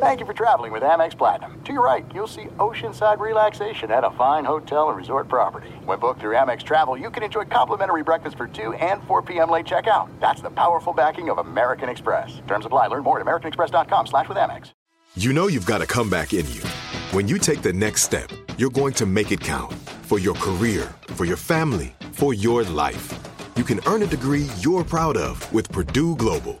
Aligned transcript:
Thank 0.00 0.20
you 0.20 0.26
for 0.26 0.32
traveling 0.32 0.70
with 0.70 0.84
Amex 0.84 1.18
Platinum. 1.18 1.60
To 1.64 1.72
your 1.72 1.84
right, 1.84 2.06
you'll 2.14 2.28
see 2.28 2.44
oceanside 2.58 3.18
relaxation 3.18 3.90
at 3.90 4.04
a 4.04 4.12
fine 4.12 4.44
hotel 4.44 4.90
and 4.90 4.96
resort 4.96 5.26
property. 5.26 5.70
When 5.86 5.98
booked 5.98 6.20
through 6.20 6.36
Amex 6.36 6.62
Travel, 6.62 6.96
you 6.96 7.10
can 7.10 7.24
enjoy 7.24 7.46
complimentary 7.46 8.04
breakfast 8.04 8.36
for 8.36 8.46
2 8.46 8.74
and 8.74 9.02
4 9.08 9.22
p.m. 9.22 9.50
late 9.50 9.66
checkout. 9.66 10.08
That's 10.20 10.40
the 10.40 10.50
powerful 10.50 10.92
backing 10.92 11.30
of 11.30 11.38
American 11.38 11.88
Express. 11.88 12.40
Terms 12.46 12.64
apply. 12.64 12.86
Learn 12.86 13.02
more 13.02 13.18
at 13.18 13.26
americanexpress.com 13.26 14.06
slash 14.06 14.28
with 14.28 14.38
Amex. 14.38 14.70
You 15.16 15.32
know 15.32 15.48
you've 15.48 15.66
got 15.66 15.82
a 15.82 15.86
comeback 15.86 16.32
in 16.32 16.46
you. 16.52 16.62
When 17.10 17.26
you 17.26 17.36
take 17.36 17.62
the 17.62 17.72
next 17.72 18.02
step, 18.02 18.30
you're 18.56 18.70
going 18.70 18.92
to 18.94 19.04
make 19.04 19.32
it 19.32 19.40
count 19.40 19.72
for 20.02 20.20
your 20.20 20.36
career, 20.36 20.94
for 21.08 21.24
your 21.24 21.36
family, 21.36 21.92
for 22.12 22.32
your 22.34 22.62
life. 22.62 23.18
You 23.56 23.64
can 23.64 23.80
earn 23.86 24.04
a 24.04 24.06
degree 24.06 24.46
you're 24.60 24.84
proud 24.84 25.16
of 25.16 25.52
with 25.52 25.72
Purdue 25.72 26.14
Global. 26.14 26.60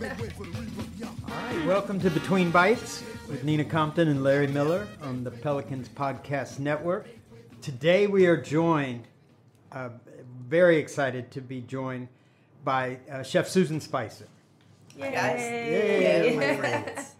All 0.00 0.04
right, 1.28 1.66
welcome 1.66 1.98
to 1.98 2.08
Between 2.08 2.52
Bites 2.52 3.02
with 3.28 3.42
Nina 3.42 3.64
Compton 3.64 4.06
and 4.06 4.22
Larry 4.22 4.46
Miller 4.46 4.86
on 5.02 5.24
the 5.24 5.30
Pelicans 5.32 5.88
Podcast 5.88 6.60
Network. 6.60 7.08
Today 7.62 8.06
we 8.06 8.26
are 8.26 8.36
joined, 8.36 9.08
uh, 9.72 9.88
very 10.46 10.76
excited 10.76 11.32
to 11.32 11.40
be 11.40 11.62
joined 11.62 12.06
by 12.62 13.00
uh, 13.10 13.24
Chef 13.24 13.48
Susan 13.48 13.80
Spicer. 13.80 14.28
Hi 15.00 15.10
guys. 15.10 15.40
Yay. 15.40 16.36
my 16.36 16.56
friends. 16.56 17.14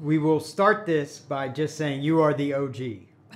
We 0.00 0.18
will 0.18 0.38
start 0.38 0.86
this 0.86 1.18
by 1.18 1.48
just 1.48 1.76
saying 1.76 2.02
you 2.02 2.20
are 2.20 2.34
the 2.34 2.54
OG, 2.54 2.76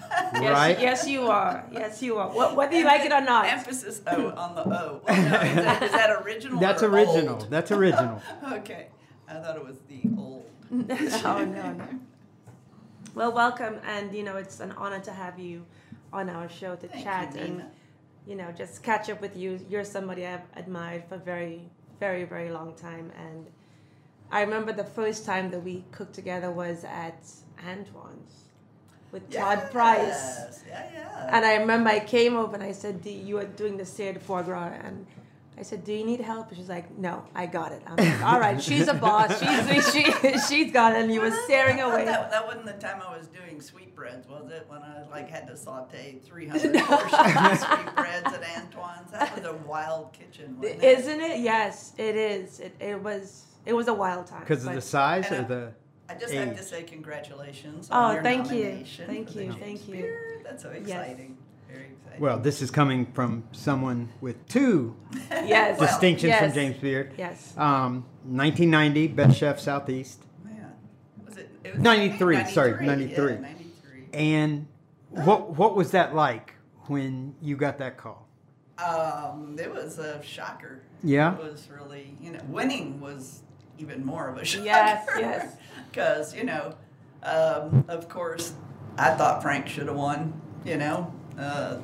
right? 0.34 0.78
Yes, 0.78 0.80
yes, 0.80 1.08
you 1.08 1.26
are. 1.26 1.64
Yes, 1.72 2.02
you 2.02 2.18
are. 2.18 2.28
Wh- 2.28 2.56
Whether 2.56 2.76
you 2.76 2.84
like 2.84 3.04
it 3.04 3.12
or 3.12 3.20
not. 3.20 3.46
Emphasis 3.46 4.00
O 4.06 4.16
oh, 4.16 4.30
on 4.36 4.54
the 4.54 4.62
O. 4.62 5.00
Well, 5.06 5.16
no, 5.16 5.22
is, 5.22 5.54
that, 5.56 5.82
is 5.82 5.92
that 5.92 6.10
original? 6.24 6.60
That's 6.60 6.82
or 6.82 6.88
original. 6.88 7.34
old? 7.34 7.50
That's 7.50 7.70
original. 7.70 8.22
okay, 8.52 8.88
I 9.28 9.34
thought 9.34 9.56
it 9.56 9.64
was 9.64 9.78
the 9.88 10.00
old. 10.18 10.50
no, 10.70 11.44
no, 11.44 11.72
no. 11.72 11.88
Well, 13.14 13.32
welcome, 13.32 13.76
and 13.86 14.14
you 14.14 14.22
know 14.22 14.36
it's 14.36 14.60
an 14.60 14.72
honor 14.72 15.00
to 15.00 15.12
have 15.12 15.38
you 15.38 15.64
on 16.12 16.28
our 16.28 16.48
show 16.48 16.76
to 16.76 16.88
Thank 16.88 17.04
chat 17.04 17.34
you, 17.34 17.40
and 17.40 17.64
you 18.26 18.36
know 18.36 18.52
just 18.52 18.82
catch 18.82 19.08
up 19.10 19.20
with 19.20 19.36
you. 19.36 19.60
You're 19.68 19.84
somebody 19.84 20.26
I've 20.26 20.42
admired 20.54 21.04
for 21.08 21.14
a 21.14 21.18
very, 21.18 21.62
very, 21.98 22.24
very 22.24 22.50
long 22.50 22.74
time, 22.74 23.12
and 23.18 23.46
I 24.30 24.42
remember 24.42 24.72
the 24.72 24.84
first 24.84 25.24
time 25.24 25.50
that 25.50 25.60
we 25.60 25.84
cooked 25.92 26.14
together 26.14 26.50
was 26.50 26.84
at 26.84 27.24
Antoine's 27.64 28.45
with 29.16 29.30
Todd 29.30 29.70
Price. 29.72 30.08
Yes, 30.08 30.62
Yeah, 30.68 30.86
yeah. 30.92 31.36
And 31.36 31.44
I 31.44 31.56
remember 31.56 31.88
I 31.88 32.00
came 32.00 32.36
over 32.36 32.54
and 32.54 32.62
I 32.62 32.72
said, 32.72 33.02
do, 33.02 33.10
you 33.10 33.36
were 33.36 33.46
doing 33.46 33.78
the 33.78 33.86
seared 33.86 34.20
foie 34.20 34.42
gras. 34.42 34.74
And 34.84 35.06
I 35.58 35.62
said, 35.62 35.84
do 35.84 35.94
you 35.94 36.04
need 36.04 36.20
help? 36.20 36.48
And 36.48 36.58
she's 36.58 36.68
like, 36.68 36.96
no, 36.98 37.24
I 37.34 37.46
got 37.46 37.72
it. 37.72 37.82
I'm 37.86 37.96
like, 37.96 38.22
all 38.22 38.38
right, 38.38 38.62
she's 38.62 38.88
a 38.88 38.94
boss. 38.94 39.40
She's, 39.70 39.92
she, 40.20 40.38
she's 40.48 40.72
got 40.72 40.92
it. 40.92 41.02
And 41.02 41.12
you 41.12 41.22
were 41.22 41.30
staring 41.46 41.80
I 41.80 41.90
away. 41.90 42.04
That, 42.04 42.30
that 42.30 42.46
wasn't 42.46 42.66
the 42.66 42.74
time 42.74 43.00
I 43.00 43.16
was 43.16 43.28
doing 43.28 43.62
sweetbreads, 43.62 44.28
was 44.28 44.50
it? 44.50 44.66
When 44.68 44.82
I 44.82 45.04
like 45.10 45.30
had 45.30 45.46
to 45.46 45.56
saute 45.56 46.18
300 46.22 46.74
portions 46.84 47.12
of 47.14 47.58
sweetbreads 47.58 48.26
at 48.34 48.42
Antoine's. 48.42 49.10
That 49.12 49.34
was 49.34 49.46
a 49.46 49.54
wild 49.66 50.12
kitchen, 50.12 50.58
wasn't 50.60 50.82
it? 50.82 50.98
Isn't 50.98 51.20
it? 51.22 51.40
Yes, 51.40 51.94
it 51.96 52.16
is. 52.16 52.60
It, 52.60 52.76
it 52.78 53.02
was 53.02 53.44
it 53.64 53.72
was 53.72 53.88
a 53.88 53.94
wild 53.94 54.26
time. 54.26 54.40
Because 54.40 54.66
of 54.66 54.74
the 54.74 54.80
size 54.82 55.32
or 55.32 55.42
the 55.42 55.72
I 56.08 56.14
just 56.14 56.32
have 56.34 56.56
to 56.56 56.62
say 56.62 56.82
congratulations 56.82 57.88
Oh, 57.90 57.96
on 57.96 58.14
your 58.14 58.22
thank 58.22 58.50
you. 58.50 58.84
Thank 59.06 59.28
for 59.28 59.34
the 59.34 59.44
you, 59.46 59.52
thank 59.54 59.88
you. 59.88 60.16
That's 60.44 60.62
so 60.62 60.70
exciting. 60.70 61.36
Very 61.68 61.86
exciting. 61.92 62.20
Well, 62.20 62.38
this 62.38 62.62
is 62.62 62.70
coming 62.70 63.06
from 63.12 63.44
someone 63.52 64.08
with 64.20 64.46
two 64.48 64.96
Yes. 65.30 65.78
distinctions 65.78 66.34
from 66.34 66.46
yes. 66.46 66.54
James 66.54 66.76
Beard. 66.78 67.12
Yes. 67.18 67.54
Um, 67.56 68.04
1990, 68.24 69.08
Best 69.08 69.38
Chef 69.38 69.58
Southeast. 69.60 70.22
Man, 70.44 70.72
was 71.26 71.36
it? 71.36 71.50
it 71.64 71.74
was 71.74 71.82
93, 71.82 72.44
sorry, 72.46 72.86
93. 72.86 73.32
Yeah, 73.32 73.40
93. 73.40 74.04
And 74.12 74.66
what 75.10 75.56
what 75.56 75.74
was 75.76 75.90
that 75.90 76.14
like 76.14 76.54
when 76.86 77.34
you 77.42 77.56
got 77.56 77.78
that 77.78 77.96
call? 77.96 78.28
Um, 78.78 79.56
it 79.58 79.72
was 79.72 79.98
a 79.98 80.22
shocker. 80.22 80.82
Yeah? 81.02 81.34
It 81.34 81.42
was 81.42 81.68
really, 81.70 82.14
you 82.20 82.32
know, 82.32 82.40
winning 82.48 83.00
was 83.00 83.42
even 83.78 84.04
more 84.04 84.28
of 84.28 84.38
a 84.38 84.44
shocker. 84.44 84.64
Yes, 84.64 85.06
yes. 85.18 85.56
Because, 85.90 86.34
you 86.34 86.44
know, 86.44 86.74
um, 87.22 87.82
of 87.88 88.06
course, 88.06 88.52
I 88.98 89.12
thought 89.12 89.40
Frank 89.42 89.66
should 89.66 89.86
have 89.86 89.96
won, 89.96 90.38
you 90.62 90.76
know, 90.76 91.10
uh, 91.38 91.78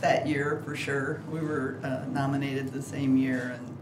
that 0.00 0.28
year 0.28 0.62
for 0.64 0.76
sure. 0.76 1.20
We 1.28 1.40
were 1.40 1.80
uh, 1.82 2.04
nominated 2.12 2.72
the 2.72 2.80
same 2.80 3.16
year, 3.16 3.56
and, 3.58 3.76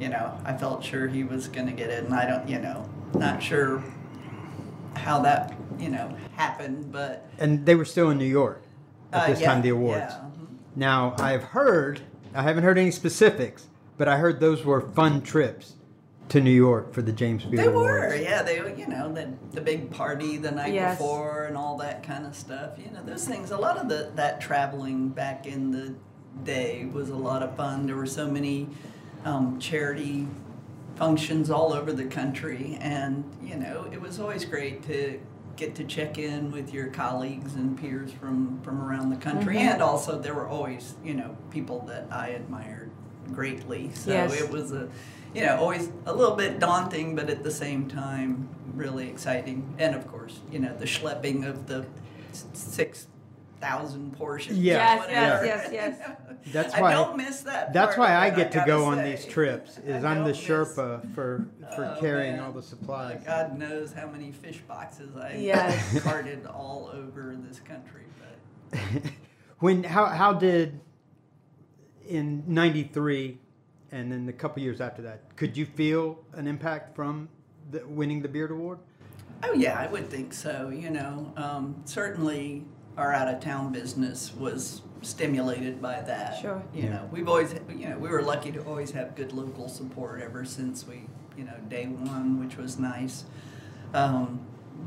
you 0.00 0.08
know, 0.08 0.38
I 0.46 0.54
felt 0.54 0.82
sure 0.82 1.06
he 1.06 1.22
was 1.22 1.48
going 1.48 1.66
to 1.66 1.74
get 1.74 1.90
it, 1.90 2.04
and 2.04 2.14
I 2.14 2.24
don't, 2.24 2.48
you 2.48 2.60
know, 2.60 2.88
not 3.12 3.42
sure 3.42 3.84
how 4.96 5.20
that, 5.20 5.54
you 5.78 5.90
know, 5.90 6.16
happened, 6.34 6.90
but. 6.90 7.28
And 7.38 7.66
they 7.66 7.74
were 7.74 7.84
still 7.84 8.08
in 8.08 8.16
New 8.16 8.24
York 8.24 8.62
at 9.12 9.24
uh, 9.24 9.26
this 9.26 9.40
yeah, 9.40 9.52
time, 9.52 9.60
the 9.60 9.68
awards. 9.68 10.14
Yeah. 10.14 10.18
mhm. 10.18 10.46
Now, 10.76 11.14
I've 11.18 11.42
heard, 11.44 12.00
I 12.34 12.42
haven't 12.42 12.64
heard 12.64 12.78
any 12.78 12.90
specifics, 12.90 13.66
but 13.98 14.08
I 14.08 14.16
heard 14.16 14.40
those 14.40 14.64
were 14.64 14.80
fun 14.80 15.20
trips 15.20 15.74
to 16.30 16.40
New 16.40 16.50
York 16.50 16.92
for 16.94 17.02
the 17.02 17.12
James 17.12 17.44
Beard 17.44 17.62
They 17.64 17.68
were, 17.68 18.06
Awards. 18.06 18.22
yeah. 18.22 18.42
They, 18.42 18.56
you 18.76 18.86
know, 18.86 19.12
the 19.12 19.32
the 19.52 19.60
big 19.60 19.90
party 19.90 20.36
the 20.38 20.50
night 20.52 20.72
Yes. 20.72 20.96
before 20.96 21.44
and 21.44 21.56
all 21.56 21.76
that 21.78 22.02
kind 22.02 22.24
of 22.24 22.34
stuff. 22.34 22.70
You 22.78 22.90
know, 22.92 23.02
those 23.04 23.26
things. 23.26 23.50
A 23.50 23.56
lot 23.58 23.76
of 23.76 23.88
the 23.88 24.12
that 24.14 24.40
traveling 24.40 25.08
back 25.08 25.46
in 25.46 25.70
the 25.70 25.94
day 26.44 26.88
was 26.92 27.10
a 27.10 27.16
lot 27.16 27.42
of 27.42 27.54
fun. 27.56 27.86
There 27.86 27.96
were 27.96 28.06
so 28.06 28.30
many 28.30 28.68
um, 29.24 29.58
charity 29.58 30.26
functions 30.94 31.50
all 31.50 31.72
over 31.72 31.92
the 31.92 32.04
country, 32.04 32.78
and 32.80 33.24
you 33.42 33.56
know, 33.56 33.88
it 33.92 34.00
was 34.00 34.20
always 34.20 34.44
great 34.44 34.82
to 34.84 35.18
get 35.56 35.74
to 35.74 35.84
check 35.84 36.16
in 36.16 36.52
with 36.52 36.72
your 36.72 36.86
colleagues 36.86 37.56
and 37.56 37.76
peers 37.76 38.12
from 38.12 38.60
from 38.62 38.80
around 38.80 39.10
the 39.10 39.16
country, 39.16 39.56
Mm-hmm. 39.56 39.68
and 39.68 39.82
also 39.82 40.16
there 40.18 40.34
were 40.34 40.48
always 40.48 40.94
you 41.04 41.14
know 41.14 41.36
people 41.50 41.80
that 41.88 42.06
I 42.12 42.28
admired 42.28 42.90
greatly. 43.32 43.90
So 43.94 44.12
Yes. 44.12 44.40
it 44.40 44.48
was 44.50 44.70
a 44.72 44.88
you 45.34 45.42
know 45.46 45.56
always 45.58 45.90
a 46.06 46.14
little 46.14 46.36
bit 46.36 46.58
daunting, 46.58 47.14
but 47.16 47.30
at 47.30 47.42
the 47.42 47.50
same 47.50 47.88
time 47.88 48.48
really 48.74 49.08
exciting. 49.08 49.74
And 49.78 49.94
of 49.94 50.06
course, 50.08 50.40
you 50.50 50.58
know 50.58 50.76
the 50.76 50.86
schlepping 50.86 51.46
of 51.48 51.66
the 51.66 51.86
six 52.32 53.06
thousand 53.60 54.16
portions. 54.16 54.56
or 54.58 54.62
Yeah. 54.62 54.96
Yes, 55.06 55.06
yes, 55.10 55.68
yes, 55.72 55.98
yes. 56.00 56.16
That's 56.52 56.74
I 56.74 56.92
don't 56.92 57.16
miss 57.18 57.40
that. 57.42 57.72
That's 57.74 57.94
part 57.96 58.08
why 58.08 58.16
I 58.16 58.30
get 58.30 58.50
to 58.52 58.58
gotta 58.58 58.70
go 58.70 58.84
on 58.86 59.04
these 59.04 59.26
trips. 59.26 59.76
Is 59.84 60.02
I 60.02 60.10
I'm 60.12 60.24
the 60.24 60.32
don't 60.32 60.38
miss- 60.38 60.38
Sherpa 60.40 61.14
for 61.14 61.46
for 61.76 61.84
Oh, 61.84 62.00
carrying 62.00 62.36
man. 62.36 62.44
all 62.44 62.52
the 62.52 62.62
supplies. 62.62 63.22
God 63.26 63.58
knows 63.58 63.92
how 63.92 64.06
many 64.08 64.32
fish 64.32 64.60
boxes 64.66 65.14
I 65.16 65.34
Yes. 65.34 66.00
carted 66.02 66.46
all 66.46 66.90
over 66.94 67.36
this 67.46 67.60
country, 67.60 68.04
but. 68.72 68.80
when 69.58 69.84
how 69.84 70.06
how 70.06 70.32
did 70.32 70.80
in 72.08 72.42
'93 72.46 73.38
and 73.92 74.10
then 74.10 74.26
the 74.26 74.32
couple 74.32 74.62
years 74.62 74.80
after 74.80 75.02
that, 75.02 75.36
could 75.36 75.56
you 75.56 75.66
feel 75.66 76.18
an 76.34 76.46
impact 76.46 76.94
from 76.94 77.28
the, 77.70 77.86
winning 77.86 78.22
the 78.22 78.28
Beard 78.28 78.50
Award? 78.50 78.78
Oh 79.42 79.52
yeah, 79.52 79.78
I 79.78 79.86
would 79.86 80.10
think 80.10 80.32
so. 80.32 80.68
You 80.68 80.90
know, 80.90 81.32
um, 81.36 81.82
certainly 81.84 82.64
our 82.96 83.12
out 83.12 83.28
of 83.28 83.40
town 83.40 83.72
business 83.72 84.34
was 84.34 84.82
stimulated 85.02 85.80
by 85.80 86.00
that. 86.02 86.38
Sure. 86.40 86.62
You 86.74 86.84
Yeah. 86.84 86.88
know, 86.90 87.08
we've 87.10 87.28
always, 87.28 87.54
you 87.74 87.88
know, 87.88 87.96
we 87.98 88.08
were 88.10 88.22
lucky 88.22 88.52
to 88.52 88.60
always 88.64 88.90
have 88.90 89.14
good 89.16 89.32
local 89.32 89.68
support 89.68 90.20
ever 90.20 90.44
since 90.44 90.86
we, 90.86 91.06
you 91.38 91.44
know, 91.44 91.54
day 91.68 91.86
one, 91.86 92.38
which 92.38 92.58
was 92.58 92.78
nice. 92.78 93.24
Um, 93.94 94.40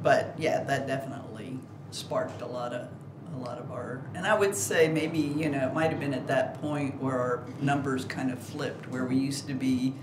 but 0.03 0.35
yeah, 0.37 0.63
that 0.63 0.85
definitely 0.87 1.57
sparked 1.89 2.41
a 2.41 2.45
lot 2.45 2.73
of 2.73 2.89
a 3.33 3.37
lot 3.37 3.57
of 3.57 3.71
our 3.71 4.01
and 4.15 4.25
I 4.25 4.37
would 4.37 4.55
say 4.55 4.87
maybe 4.87 5.19
you 5.19 5.49
know 5.49 5.67
it 5.67 5.73
might 5.73 5.91
have 5.91 5.99
been 5.99 6.13
at 6.13 6.27
that 6.27 6.59
point 6.61 7.01
where 7.01 7.19
our 7.19 7.43
numbers 7.61 8.05
kind 8.05 8.31
of 8.31 8.39
flipped 8.39 8.87
where 8.89 9.05
we 9.05 9.15
used 9.15 9.47
to 9.47 9.53
be 9.53 9.93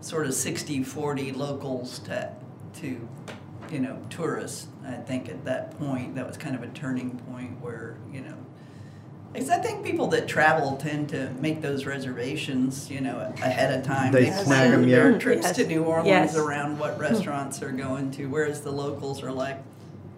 sort 0.00 0.26
of 0.26 0.34
60 0.34 0.82
40 0.82 1.32
locals 1.32 1.98
to 2.00 2.30
to 2.80 3.08
you 3.70 3.78
know 3.78 3.98
tourists 4.10 4.66
I 4.86 4.92
think 4.94 5.28
at 5.28 5.44
that 5.44 5.78
point 5.78 6.14
that 6.16 6.26
was 6.26 6.36
kind 6.36 6.56
of 6.56 6.62
a 6.62 6.68
turning 6.68 7.18
point 7.18 7.60
where 7.60 7.96
you 8.12 8.20
know 8.20 8.36
because 9.32 9.48
I 9.48 9.58
think 9.58 9.84
people 9.84 10.08
that 10.08 10.28
travel 10.28 10.76
tend 10.76 11.08
to 11.10 11.30
make 11.40 11.62
those 11.62 11.86
reservations, 11.86 12.90
you 12.90 13.00
know, 13.00 13.32
ahead 13.42 13.78
of 13.78 13.84
time. 13.84 14.12
They 14.12 14.26
plan 14.26 14.44
snag 14.44 14.70
'em, 14.72 14.88
their 14.88 15.12
yeah. 15.12 15.18
trips 15.18 15.44
Yes. 15.44 15.56
to 15.56 15.66
New 15.66 15.84
Orleans 15.84 16.06
Yes. 16.06 16.36
around 16.36 16.78
what 16.78 16.94
hmm. 16.94 17.00
restaurants 17.00 17.62
are 17.62 17.72
going 17.72 18.10
to, 18.12 18.26
whereas 18.26 18.60
the 18.60 18.70
locals 18.70 19.22
are 19.22 19.32
like, 19.32 19.56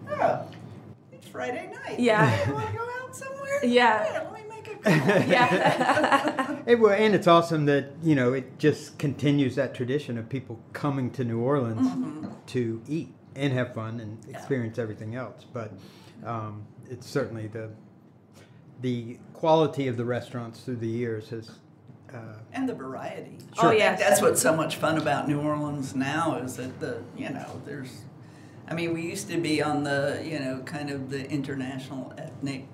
oh, 0.09 0.41
it's 0.51 0.64
Friday 1.35 1.71
night. 1.85 1.99
Yeah. 1.99 2.25
Hey, 2.29 2.51
want 2.53 2.67
to 2.71 2.77
go 2.77 2.87
out 3.03 3.15
somewhere? 3.15 3.41
Yeah. 3.63 4.27
let 4.31 4.33
me 4.33 4.41
make 4.49 4.67
a 4.67 4.75
call. 4.77 5.29
yeah. 5.29 6.51
It, 6.65 6.79
well, 6.79 6.93
and 6.93 7.13
it's 7.13 7.27
awesome 7.27 7.65
that 7.65 7.91
you 8.01 8.15
know 8.15 8.33
it 8.33 8.57
just 8.57 8.97
continues 8.97 9.55
that 9.55 9.75
tradition 9.75 10.17
of 10.17 10.27
people 10.29 10.59
coming 10.73 11.11
to 11.11 11.23
New 11.23 11.39
Orleans 11.39 11.87
Mm-hmm. 11.87 12.27
to 12.47 12.81
eat 12.87 13.13
and 13.35 13.53
have 13.53 13.73
fun 13.73 13.99
and 13.99 14.17
experience 14.33 14.79
everything 14.79 15.13
else. 15.15 15.45
But 15.53 15.73
um, 16.25 16.65
it's 16.89 17.07
certainly 17.07 17.47
the 17.47 17.69
the 18.81 19.17
quality 19.33 19.87
of 19.87 19.95
the 19.97 20.05
restaurants 20.05 20.61
through 20.61 20.77
the 20.77 20.87
years 20.87 21.29
has. 21.29 21.51
Uh, 22.13 22.17
and 22.53 22.67
the 22.69 22.73
variety. 22.73 23.37
Oh, 23.59 23.71
yeah, 23.71 23.95
that's 23.95 24.21
what's 24.21 24.41
so 24.41 24.55
much 24.55 24.77
fun 24.77 24.97
about 24.97 25.27
New 25.27 25.41
Orleans 25.41 25.95
now 25.95 26.37
is 26.37 26.55
that 26.57 26.79
the 26.79 27.03
you 27.17 27.29
know 27.29 27.61
there's, 27.65 28.05
I 28.67 28.73
mean 28.73 28.93
we 28.93 29.01
used 29.03 29.29
to 29.29 29.37
be 29.39 29.61
on 29.61 29.83
the 29.83 30.21
you 30.25 30.39
know 30.39 30.59
kind 30.65 30.89
of 30.89 31.09
the 31.09 31.29
international 31.29 32.13
ethnic 32.17 32.65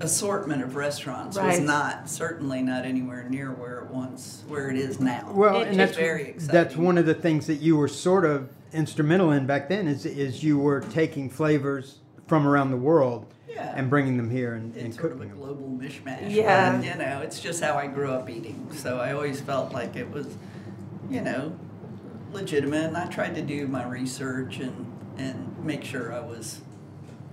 assortment 0.00 0.62
of 0.62 0.76
restaurants 0.76 1.36
was 1.38 1.58
Right. 1.58 1.62
not 1.62 2.08
certainly 2.10 2.60
not 2.62 2.84
anywhere 2.84 3.26
near 3.28 3.50
where 3.52 3.78
it 3.80 3.90
once 3.90 4.42
where 4.48 4.68
it 4.68 4.76
is 4.76 5.00
now. 5.00 5.30
well, 5.32 5.56
It 5.60 5.68
and 5.68 5.70
is 5.70 5.76
that's 5.76 5.96
very 5.96 6.28
exciting. 6.28 6.52
that's 6.52 6.76
one 6.76 6.98
of 6.98 7.06
the 7.06 7.14
things 7.14 7.46
that 7.46 7.56
you 7.62 7.76
were 7.76 7.88
sort 7.88 8.24
of 8.26 8.50
instrumental 8.72 9.30
in 9.30 9.46
back 9.46 9.68
then 9.68 9.88
is 9.88 10.04
is 10.04 10.42
you 10.42 10.58
were 10.58 10.80
taking 10.80 11.30
flavors 11.30 12.00
from 12.26 12.46
around 12.46 12.72
the 12.72 12.76
world 12.76 13.24
Yeah. 13.48 13.72
and 13.74 13.88
bringing 13.88 14.16
them 14.18 14.28
here 14.28 14.52
and, 14.54 14.74
it's 14.74 14.84
and 14.84 14.94
sort 14.94 15.12
of 15.12 15.20
a 15.22 15.26
global 15.26 15.68
mishmash. 15.68 16.28
Yeah. 16.28 16.74
And, 16.74 16.84
you 16.84 16.94
know, 16.96 17.20
it's 17.22 17.40
just 17.40 17.62
how 17.62 17.74
I 17.78 17.86
grew 17.86 18.10
up 18.10 18.28
eating. 18.28 18.68
So 18.74 18.98
I 18.98 19.12
always 19.12 19.40
felt 19.40 19.72
like 19.72 19.94
it 19.96 20.10
was, 20.10 20.26
you 21.08 21.20
know, 21.22 21.56
legitimate. 22.32 22.84
And 22.86 22.96
I 22.96 23.06
tried 23.06 23.34
to 23.36 23.42
do 23.42 23.66
my 23.68 23.86
research 23.86 24.58
and, 24.58 24.92
and 25.18 25.56
make 25.64 25.84
sure 25.84 26.12
I 26.12 26.20
was, 26.20 26.60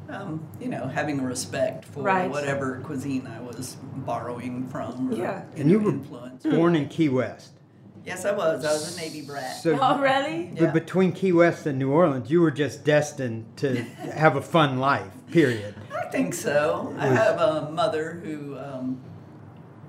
um, 0.09 0.45
you 0.59 0.69
know, 0.69 0.87
having 0.87 1.21
respect 1.21 1.85
for 1.85 2.01
Right. 2.03 2.29
whatever 2.29 2.79
cuisine 2.83 3.27
I 3.27 3.41
was 3.41 3.77
borrowing 3.97 4.67
from 4.67 5.11
or 5.11 5.15
Yeah. 5.15 5.43
And 5.55 5.69
you 5.69 5.79
were 5.79 5.91
influence. 5.91 6.43
Born 6.43 6.75
in 6.75 6.87
Key 6.87 7.09
West. 7.09 7.51
Yes, 8.05 8.25
I 8.25 8.33
was. 8.33 8.65
I 8.65 8.73
was 8.73 8.97
a 8.97 8.99
Navy 8.99 9.21
brat. 9.21 9.55
So 9.55 9.77
oh, 9.81 9.99
really? 9.99 10.51
But 10.53 10.61
Yeah. 10.61 10.71
between 10.71 11.13
Key 11.13 11.31
West 11.31 11.65
and 11.65 11.79
New 11.79 11.89
Orleans, 11.89 12.29
you 12.29 12.41
were 12.41 12.51
just 12.51 12.83
destined 12.83 13.45
to 13.57 13.81
have 14.15 14.35
a 14.35 14.41
fun 14.41 14.77
life. 14.79 15.11
Period. 15.31 15.73
I 15.95 16.09
think 16.09 16.33
so. 16.33 16.93
I 16.99 17.07
have 17.07 17.39
a 17.39 17.71
mother 17.71 18.21
who 18.23 18.57
um, 18.59 18.99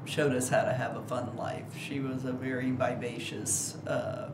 showed 0.04 0.32
us 0.32 0.48
how 0.48 0.62
to 0.62 0.72
have 0.72 0.96
a 0.96 1.02
fun 1.02 1.36
life. 1.36 1.64
She 1.76 1.98
was 1.98 2.24
a 2.24 2.32
very 2.32 2.70
vivacious 2.70 3.76
uh, 3.86 4.30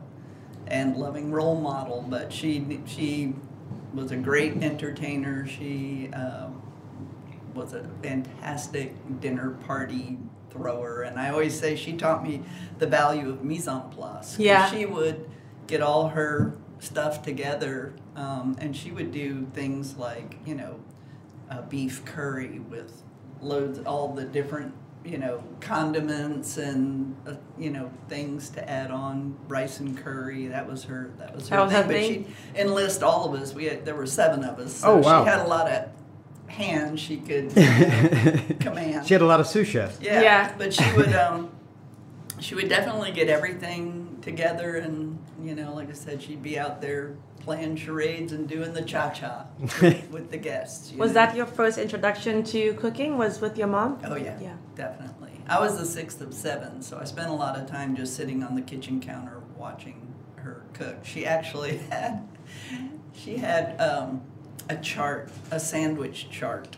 and 0.67 0.95
loving 0.95 1.31
role 1.31 1.59
model, 1.59 2.05
but 2.07 2.31
she 2.31 2.81
she 2.85 3.33
was 3.93 4.11
a 4.11 4.17
great 4.17 4.61
entertainer. 4.63 5.47
She 5.47 6.09
um, 6.13 6.61
was 7.53 7.73
a 7.73 7.89
fantastic 8.01 8.93
dinner 9.19 9.51
party 9.65 10.17
thrower, 10.49 11.03
and 11.03 11.19
I 11.19 11.29
always 11.29 11.57
say 11.57 11.75
she 11.75 11.93
taught 11.93 12.23
me 12.23 12.43
the 12.79 12.87
value 12.87 13.29
of 13.29 13.43
mise 13.43 13.67
en 13.67 13.81
place. 13.89 14.37
Yeah. 14.37 14.69
she 14.69 14.85
would 14.85 15.29
get 15.67 15.81
all 15.81 16.09
her 16.09 16.57
stuff 16.79 17.21
together, 17.21 17.93
um, 18.15 18.55
and 18.59 18.75
she 18.75 18.91
would 18.91 19.11
do 19.11 19.47
things 19.53 19.97
like 19.97 20.37
you 20.45 20.55
know, 20.55 20.79
a 21.49 21.61
beef 21.61 22.03
curry 22.05 22.59
with 22.59 23.03
loads, 23.41 23.79
all 23.79 24.13
the 24.13 24.25
different 24.25 24.73
you 25.03 25.17
know 25.17 25.43
condiments 25.61 26.57
and 26.57 27.15
uh, 27.27 27.33
you 27.57 27.71
know 27.71 27.89
things 28.07 28.49
to 28.51 28.69
add 28.69 28.91
on 28.91 29.35
rice 29.47 29.79
and 29.79 29.97
curry. 29.97 30.47
That 30.47 30.67
was 30.69 30.83
her. 30.85 31.11
That 31.17 31.33
was 31.35 31.49
her 31.49 31.55
That 31.57 31.63
was 31.65 31.73
her 31.73 31.79
thing. 31.83 31.87
But 31.87 31.95
thing? 31.95 32.25
she'd 32.53 32.59
enlist 32.59 33.01
all 33.03 33.33
of 33.33 33.41
us. 33.41 33.53
We 33.53 33.65
had 33.65 33.85
there 33.85 33.95
were 33.95 34.05
seven 34.05 34.43
of 34.43 34.59
us. 34.59 34.75
So 34.75 34.87
Oh, 34.93 34.97
wow. 34.97 35.23
She 35.23 35.29
had 35.29 35.39
a 35.39 35.47
lot 35.47 35.67
of 35.71 35.89
hands 36.47 36.99
she 36.99 37.17
could 37.17 37.49
command. 38.59 39.07
She 39.07 39.13
had 39.13 39.21
a 39.21 39.25
lot 39.25 39.39
of 39.39 39.47
sous 39.47 39.67
chefs. 39.67 39.99
Yeah. 40.01 40.21
Yeah. 40.21 40.53
But 40.57 40.73
she 40.73 40.83
would 40.95 41.13
um 41.13 41.49
she 42.39 42.55
would 42.55 42.69
definitely 42.69 43.11
get 43.11 43.27
everything 43.27 44.17
together 44.21 44.75
and 44.77 45.10
you 45.43 45.55
know, 45.55 45.73
like 45.73 45.89
I 45.89 45.93
said, 45.93 46.21
she'd 46.21 46.43
be 46.43 46.57
out 46.57 46.81
there 46.81 47.15
playing 47.39 47.75
charades 47.75 48.31
and 48.31 48.47
doing 48.47 48.73
the 48.73 48.81
cha 48.81 49.09
cha 49.09 49.45
with 50.11 50.31
the 50.31 50.37
guests. 50.37 50.93
Was 50.93 51.09
know. 51.09 51.13
that 51.15 51.35
your 51.35 51.45
first 51.45 51.77
introduction 51.77 52.43
to 52.45 52.73
cooking? 52.75 53.17
Was 53.17 53.41
with 53.41 53.57
your 53.57 53.67
mom? 53.67 53.99
Oh 54.05 54.15
yeah. 54.15 54.37
Yeah. 54.39 54.55
Definitely. 54.75 55.31
I 55.47 55.59
was 55.59 55.77
the 55.77 55.85
sixth 55.85 56.21
of 56.21 56.33
seven, 56.33 56.81
so 56.81 56.97
I 56.99 57.03
spent 57.03 57.29
a 57.29 57.33
lot 57.33 57.59
of 57.59 57.67
time 57.67 57.95
just 57.95 58.15
sitting 58.15 58.43
on 58.43 58.55
the 58.55 58.61
kitchen 58.61 59.01
counter 59.01 59.41
watching 59.57 60.13
her 60.37 60.63
cook. 60.73 61.03
She 61.03 61.25
actually 61.25 61.77
had 61.89 62.27
she 63.13 63.37
had 63.37 63.79
um, 63.81 64.21
a 64.69 64.77
chart, 64.77 65.29
a 65.51 65.59
sandwich 65.59 66.29
chart 66.29 66.77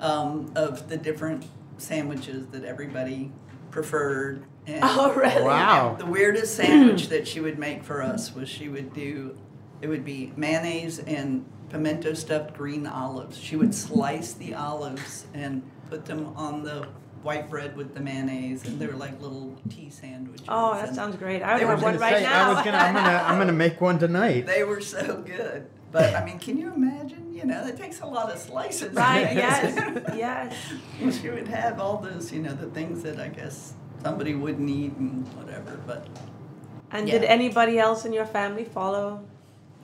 um, 0.00 0.52
of 0.56 0.88
the 0.88 0.96
different 0.96 1.44
sandwiches 1.78 2.46
that 2.48 2.64
everybody 2.64 3.30
preferred. 3.70 4.44
And 4.66 4.80
Oh, 4.82 5.12
really? 5.14 5.42
Wow. 5.42 5.96
the 5.98 6.06
weirdest 6.06 6.54
sandwich 6.54 7.08
that 7.08 7.26
she 7.26 7.40
would 7.40 7.58
make 7.58 7.82
for 7.82 8.00
us 8.02 8.34
was 8.34 8.48
she 8.48 8.68
would 8.68 8.92
do 8.94 9.36
it 9.80 9.88
would 9.88 10.04
be 10.04 10.32
mayonnaise 10.36 11.00
and 11.00 11.44
pimento 11.68 12.14
stuffed 12.14 12.54
green 12.54 12.86
olives. 12.86 13.36
She 13.36 13.56
would 13.56 13.74
slice 13.74 14.32
the 14.34 14.54
olives 14.54 15.26
and 15.34 15.62
put 15.90 16.04
them 16.04 16.32
on 16.36 16.62
the 16.62 16.86
white 17.22 17.50
bread 17.50 17.76
with 17.76 17.92
the 17.94 18.00
mayonnaise, 18.00 18.64
and 18.64 18.78
they 18.80 18.86
were 18.86 18.94
like 18.96 19.20
little 19.20 19.56
tea 19.68 19.90
sandwiches. 19.90 20.46
Oh, 20.48 20.74
that 20.74 20.88
and 20.88 20.94
sounds 20.96 21.16
great. 21.16 21.42
I 21.42 21.58
They 21.58 21.64
would 21.64 21.70
were 21.70 21.74
have 21.76 21.82
one 21.82 21.92
gonna 21.94 22.00
right 22.04 22.16
say, 22.18 22.22
now. 22.22 22.50
I 22.50 22.54
was 22.54 22.64
gonna, 22.64 22.76
I'm 22.78 22.94
gonna, 22.94 23.24
I'm 23.26 23.38
gonna 23.38 23.52
make 23.52 23.80
one 23.80 23.98
tonight. 23.98 24.46
They 24.46 24.62
were 24.64 24.80
so 24.80 25.22
good. 25.26 25.66
But 25.90 26.14
I 26.14 26.24
mean, 26.24 26.38
can 26.38 26.56
you 26.56 26.72
imagine? 26.72 27.34
You 27.34 27.44
know, 27.44 27.66
it 27.66 27.76
takes 27.76 28.00
a 28.00 28.06
lot 28.06 28.30
of 28.32 28.38
slices. 28.38 28.94
right, 28.94 29.32
yes, 29.34 30.56
yes. 31.00 31.20
she 31.20 31.28
would 31.28 31.48
have 31.48 31.80
all 31.80 31.98
those, 31.98 32.32
you 32.32 32.40
know, 32.40 32.54
the 32.54 32.66
things 32.70 33.02
that 33.02 33.18
I 33.20 33.28
guess 33.28 33.74
somebody 34.02 34.34
wouldn't 34.34 34.68
eat 34.68 34.92
and 34.98 35.26
whatever. 35.34 35.78
But 35.86 36.06
And 36.90 37.08
Yeah. 37.08 37.18
did 37.20 37.24
anybody 37.24 37.78
else 37.78 38.04
in 38.04 38.12
your 38.12 38.26
family 38.26 38.64
follow? 38.64 39.20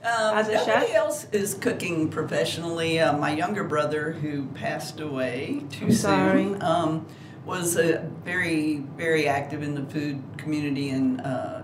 Um, 0.03 0.37
As 0.37 0.47
a 0.47 0.53
nobody 0.53 0.87
chef? 0.87 0.95
else 0.95 1.27
is 1.31 1.55
cooking 1.55 2.07
professionally. 2.09 2.99
Uh, 2.99 3.17
my 3.17 3.31
younger 3.31 3.63
brother, 3.63 4.11
who 4.11 4.45
passed 4.47 4.99
away 4.99 5.63
too 5.71 5.85
I'm 5.85 5.91
sorry. 5.91 6.43
soon, 6.43 6.61
um, 6.61 7.05
was 7.45 7.75
uh, 7.77 8.03
very, 8.23 8.83
very 8.95 9.27
active 9.27 9.63
in 9.63 9.73
the 9.75 9.81
food 9.91 10.21
community 10.37 10.89
and 10.91 11.19
uh, 11.21 11.61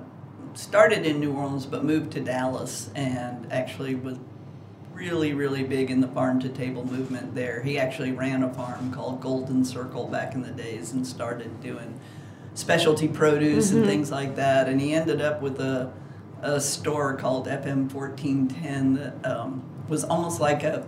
started 0.55 1.05
in 1.05 1.19
New 1.19 1.33
Orleans, 1.33 1.65
but 1.67 1.85
moved 1.85 2.11
to 2.13 2.19
Dallas 2.21 2.89
and 2.95 3.47
actually 3.53 3.93
was 3.95 4.17
really, 4.93 5.33
really 5.33 5.63
big 5.63 5.91
in 5.91 6.01
the 6.01 6.07
farm 6.07 6.39
to 6.39 6.49
table 6.49 6.85
movement 6.85 7.35
there. 7.35 7.61
He 7.61 7.77
actually 7.77 8.13
ran 8.13 8.41
a 8.43 8.51
farm 8.53 8.91
called 8.91 9.21
Golden 9.21 9.63
Circle 9.63 10.07
back 10.07 10.33
in 10.33 10.41
the 10.41 10.51
days 10.51 10.91
and 10.93 11.05
started 11.05 11.61
doing 11.61 11.99
specialty 12.55 13.07
produce 13.07 13.71
and 13.71 13.85
things 13.85 14.09
like 14.11 14.35
that. 14.37 14.67
And 14.67 14.81
he 14.81 14.93
ended 14.93 15.21
up 15.21 15.41
with 15.41 15.59
a, 15.59 15.91
a 16.41 16.59
store 16.59 17.15
called 17.15 17.45
FM 17.47 17.91
1410 17.93 18.93
that 18.95 19.25
um, 19.31 19.63
was 19.87 20.03
almost 20.03 20.39
like 20.41 20.63
a 20.63 20.87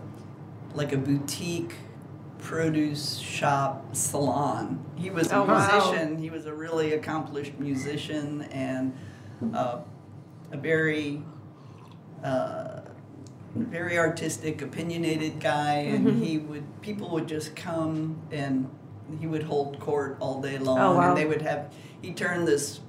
like 0.74 0.93
a 0.93 0.97
boutique 0.97 1.75
produce 2.39 3.17
shop 3.17 3.95
salon. 3.95 4.83
He 4.95 5.09
was 5.09 5.31
a 5.31 5.36
Oh, 5.38 5.43
wow. 5.43 5.71
musician. 5.91 6.17
He 6.17 6.29
was 6.29 6.45
a 6.45 6.53
really 6.53 6.93
accomplished 6.93 7.53
musician 7.59 8.43
and 8.51 8.93
uh, 9.53 9.79
a 10.51 10.57
very 10.57 11.21
uh, 12.24 12.81
very 13.55 13.97
artistic, 13.97 14.62
opinionated 14.62 15.39
guy, 15.39 15.75
and 15.79 16.05
Mm-hmm. 16.07 16.21
he 16.21 16.38
would 16.38 16.81
people 16.81 17.09
would 17.09 17.27
just 17.27 17.55
come 17.55 18.21
and 18.31 18.69
he 19.19 19.27
would 19.27 19.43
hold 19.43 19.79
court 19.79 20.17
all 20.19 20.41
day 20.41 20.57
long, 20.57 20.79
Oh, 20.79 20.95
wow. 20.95 21.09
and 21.09 21.17
they 21.17 21.25
would 21.25 21.41
have 21.41 21.73
he 22.01 22.13
turned 22.13 22.47
this 22.47 22.79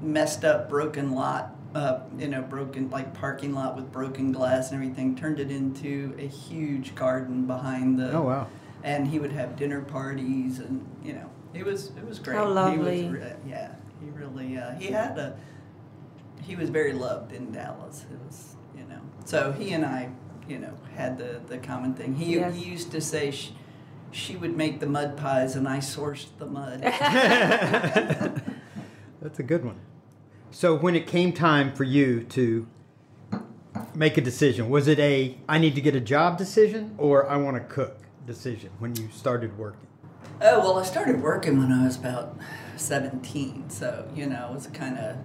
messed 0.00 0.44
up, 0.44 0.68
broken 0.68 1.12
lot. 1.12 1.52
Uh, 1.74 2.00
you 2.18 2.26
know, 2.28 2.40
broken 2.40 2.88
like 2.88 3.12
parking 3.12 3.52
lot 3.54 3.76
with 3.76 3.92
broken 3.92 4.32
glass 4.32 4.70
and 4.70 4.82
everything. 4.82 5.14
Turned 5.14 5.38
it 5.38 5.50
into 5.50 6.14
a 6.18 6.26
huge 6.26 6.94
garden 6.94 7.46
behind 7.46 7.98
the. 7.98 8.12
Oh 8.12 8.22
wow. 8.22 8.46
And 8.82 9.06
he 9.08 9.18
would 9.18 9.32
have 9.32 9.56
dinner 9.56 9.82
parties, 9.82 10.58
and 10.58 10.86
you 11.04 11.12
know, 11.12 11.28
it 11.52 11.66
was 11.66 11.88
it 11.88 12.06
was 12.08 12.18
great. 12.18 12.36
How 12.36 12.46
He 12.46 12.52
lovely. 12.54 13.02
was, 13.08 13.12
re- 13.12 13.32
yeah, 13.46 13.72
he 14.02 14.08
really 14.10 14.56
uh, 14.56 14.72
he 14.78 14.86
had 14.86 15.18
a 15.18 15.36
he 16.40 16.56
was 16.56 16.70
very 16.70 16.92
loved 16.94 17.32
in 17.32 17.52
Dallas. 17.52 18.06
It 18.10 18.18
was, 18.24 18.54
you 18.74 18.84
know, 18.84 19.00
so 19.26 19.52
he 19.52 19.72
and 19.72 19.84
I, 19.84 20.08
you 20.48 20.58
know, 20.58 20.72
had 20.94 21.18
the 21.18 21.40
the 21.46 21.58
common 21.58 21.92
thing. 21.92 22.14
He 22.14 22.36
Yes. 22.36 22.54
he 22.54 22.64
used 22.70 22.90
to 22.92 23.02
say. 23.02 23.30
She, 23.32 23.54
she 24.10 24.36
would 24.36 24.56
make 24.56 24.80
the 24.80 24.86
mud 24.86 25.16
pies 25.16 25.56
and 25.56 25.68
I 25.68 25.78
sourced 25.78 26.26
the 26.38 26.46
mud. 26.46 26.80
That's 29.20 29.38
a 29.38 29.42
good 29.42 29.64
one. 29.64 29.80
So 30.50 30.74
when 30.74 30.94
it 30.94 31.06
came 31.06 31.32
time 31.32 31.74
for 31.74 31.84
you 31.84 32.22
to 32.24 32.66
make 33.94 34.16
a 34.16 34.20
decision, 34.20 34.70
was 34.70 34.88
it 34.88 34.98
a 34.98 35.36
I 35.48 35.58
need 35.58 35.74
to 35.74 35.80
get 35.80 35.94
a 35.94 36.00
job 36.00 36.38
decision 36.38 36.94
or 36.98 37.28
I 37.28 37.36
want 37.36 37.56
to 37.56 37.62
cook 37.62 37.98
decision 38.26 38.70
when 38.78 38.96
you 38.96 39.08
started 39.12 39.58
working? 39.58 39.86
Oh 40.40 40.60
well, 40.60 40.78
I 40.78 40.84
started 40.84 41.22
working 41.22 41.58
when 41.58 41.72
I 41.72 41.84
was 41.84 41.96
about 41.96 42.38
seventeen, 42.76 43.68
so 43.70 44.08
you 44.14 44.26
know, 44.26 44.48
it 44.50 44.54
was 44.54 44.66
kind 44.68 44.98
of. 44.98 45.16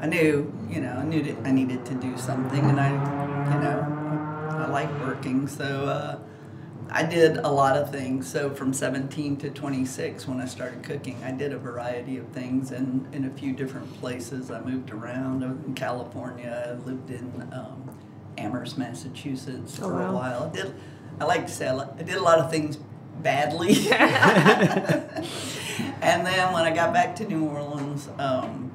I 0.00 0.06
knew, 0.06 0.52
you 0.68 0.80
know, 0.80 0.94
I 0.94 1.04
knew 1.04 1.22
that 1.22 1.46
I 1.46 1.52
needed 1.52 1.86
to 1.86 1.94
do 1.94 2.16
something, 2.18 2.64
and 2.64 2.80
I, 2.80 2.90
you 3.54 3.60
know, 3.60 4.56
I 4.58 4.66
like 4.68 4.90
working, 5.00 5.46
so 5.46 5.64
uh, 5.64 6.18
I 6.94 7.04
did 7.04 7.38
a 7.38 7.48
lot 7.48 7.76
of 7.76 7.90
things. 7.90 8.30
So 8.30 8.50
from 8.50 8.72
seventeen 8.72 9.36
to 9.38 9.50
twenty 9.50 9.84
six, 9.84 10.28
when 10.28 10.40
I 10.40 10.46
started 10.46 10.82
cooking, 10.82 11.16
I 11.24 11.32
did 11.32 11.52
a 11.52 11.58
variety 11.58 12.18
of 12.18 12.28
things, 12.28 12.70
and 12.70 13.12
in 13.14 13.24
a 13.24 13.30
few 13.30 13.52
different 13.52 13.92
places. 14.00 14.50
I 14.50 14.60
moved 14.60 14.90
around. 14.90 15.42
I 15.42 15.48
was 15.48 15.64
in 15.64 15.74
California. 15.74 16.66
I 16.68 16.72
lived 16.86 17.10
in 17.10 17.48
um, 17.52 17.90
Amherst, 18.38 18.78
Massachusetts, 18.78 19.78
Oh, 19.80 19.88
for 19.88 19.94
wow. 19.94 20.10
a 20.10 20.12
while. 20.12 20.50
I 20.52 20.56
did. 20.56 20.74
I 21.20 21.24
like 21.24 21.46
to 21.46 21.52
say 21.52 21.68
I, 21.68 21.76
I 21.78 22.02
did 22.02 22.16
a 22.16 22.22
lot 22.22 22.38
of 22.38 22.50
things 22.50 22.76
badly. 23.22 23.74
and 23.92 24.00
then 26.26 26.52
when 26.52 26.64
I 26.64 26.72
got 26.74 26.92
back 26.92 27.16
to 27.16 27.24
New 27.26 27.44
Orleans, 27.46 28.08
um, 28.18 28.70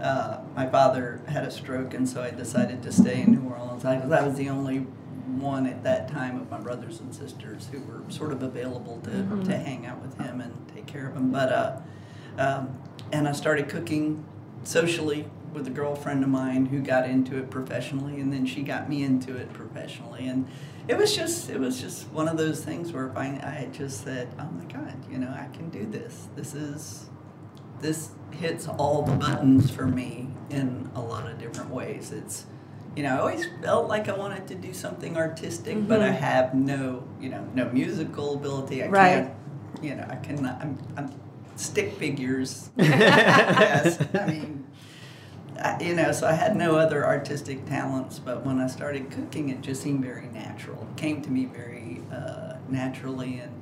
uh, 0.00 0.38
my 0.54 0.66
father 0.68 1.20
had 1.28 1.44
a 1.44 1.50
stroke, 1.50 1.94
and 1.94 2.08
so 2.08 2.22
I 2.22 2.30
decided 2.30 2.82
to 2.82 2.92
stay 2.92 3.22
in 3.22 3.32
New 3.32 3.48
Orleans. 3.50 3.84
I, 3.84 3.96
I 3.96 4.22
was 4.22 4.36
the 4.36 4.48
only 4.50 4.86
one 5.26 5.66
at 5.66 5.82
that 5.84 6.08
time 6.08 6.40
of 6.40 6.50
my 6.50 6.58
brothers 6.58 7.00
and 7.00 7.14
sisters 7.14 7.68
who 7.70 7.80
were 7.80 8.02
sort 8.10 8.32
of 8.32 8.42
available 8.42 9.00
to, 9.04 9.44
to 9.44 9.56
hang 9.56 9.86
out 9.86 10.00
with 10.00 10.16
him 10.18 10.40
and 10.40 10.54
take 10.74 10.86
care 10.86 11.08
of 11.08 11.16
him. 11.16 11.30
But 11.30 11.52
uh, 11.52 11.80
um, 12.38 12.78
and 13.12 13.28
I 13.28 13.32
started 13.32 13.68
cooking 13.68 14.24
socially 14.64 15.28
with 15.52 15.66
a 15.66 15.70
girlfriend 15.70 16.22
of 16.22 16.28
mine 16.28 16.66
who 16.66 16.80
got 16.80 17.08
into 17.08 17.38
it 17.38 17.50
professionally, 17.50 18.20
and 18.20 18.32
then 18.32 18.44
she 18.46 18.62
got 18.62 18.88
me 18.88 19.02
into 19.02 19.36
it 19.36 19.52
professionally, 19.52 20.26
and 20.26 20.46
it 20.88 20.96
was 20.96 21.16
just 21.16 21.50
it 21.50 21.58
was 21.58 21.80
just 21.80 22.08
one 22.08 22.28
of 22.28 22.36
those 22.36 22.64
things 22.64 22.92
where 22.92 23.06
if 23.06 23.16
I, 23.16 23.26
I 23.42 23.50
had 23.50 23.72
just 23.72 24.04
said, 24.04 24.28
oh 24.38 24.50
my 24.50 24.64
God, 24.64 24.94
you 25.10 25.18
know, 25.18 25.28
I 25.30 25.48
can 25.56 25.70
do 25.70 25.86
this. 25.86 26.28
This 26.36 26.54
is 26.54 27.06
this 27.80 28.10
hits 28.30 28.68
all 28.68 29.02
the 29.02 29.16
buttons 29.16 29.70
for 29.70 29.86
me 29.86 30.28
in 30.50 30.90
a 30.94 31.00
lot 31.00 31.30
of 31.30 31.38
different 31.38 31.70
ways. 31.70 32.12
It's 32.12 32.46
you 32.96 33.02
know, 33.02 33.14
I 33.16 33.18
always 33.18 33.46
felt 33.62 33.88
like 33.88 34.08
I 34.08 34.14
wanted 34.16 34.48
to 34.48 34.54
do 34.54 34.72
something 34.72 35.16
artistic, 35.16 35.86
but 35.86 36.00
I 36.00 36.10
have 36.10 36.54
no, 36.54 37.04
you 37.20 37.28
know, 37.28 37.46
no 37.54 37.68
musical 37.70 38.34
ability. 38.34 38.82
I 38.82 38.88
Right. 38.88 39.12
can't, 39.24 39.34
you 39.82 39.94
know, 39.94 40.06
I 40.08 40.16
cannot. 40.16 40.60
I'm, 40.62 40.78
I'm 40.96 41.10
stick 41.56 41.92
figures. 41.98 42.70
yes, 42.76 43.98
I 44.14 44.26
mean, 44.26 44.66
I, 45.62 45.82
you 45.82 45.94
know, 45.94 46.10
so 46.12 46.26
I 46.26 46.32
had 46.32 46.56
no 46.56 46.76
other 46.76 47.04
artistic 47.04 47.66
talents. 47.66 48.18
But 48.18 48.44
when 48.46 48.58
I 48.60 48.66
started 48.66 49.10
cooking, 49.10 49.50
it 49.50 49.60
just 49.60 49.82
seemed 49.82 50.02
very 50.02 50.28
natural. 50.28 50.86
It 50.90 50.96
came 50.98 51.20
to 51.22 51.30
me 51.30 51.44
very 51.44 52.00
uh, 52.10 52.54
naturally, 52.70 53.38
and 53.40 53.52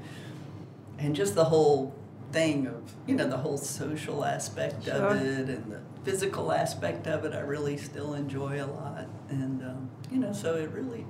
and 0.98 1.16
just 1.16 1.34
the 1.34 1.44
whole 1.46 1.92
thing 2.32 2.66
of 2.66 2.92
you 3.06 3.14
know 3.14 3.28
the 3.28 3.36
whole 3.36 3.56
social 3.56 4.24
aspect 4.24 4.84
Sure. 4.84 4.94
of 4.94 5.16
it 5.22 5.48
and 5.48 5.70
the 5.70 5.78
physical 6.02 6.50
aspect 6.50 7.06
of 7.06 7.24
it 7.24 7.32
i 7.32 7.38
really 7.38 7.76
still 7.76 8.14
enjoy 8.14 8.60
a 8.60 8.66
lot 8.66 9.06
and 9.42 9.62
um, 9.62 9.90
you 10.10 10.18
know 10.18 10.32
so 10.32 10.54
it 10.56 10.70
really 10.70 11.04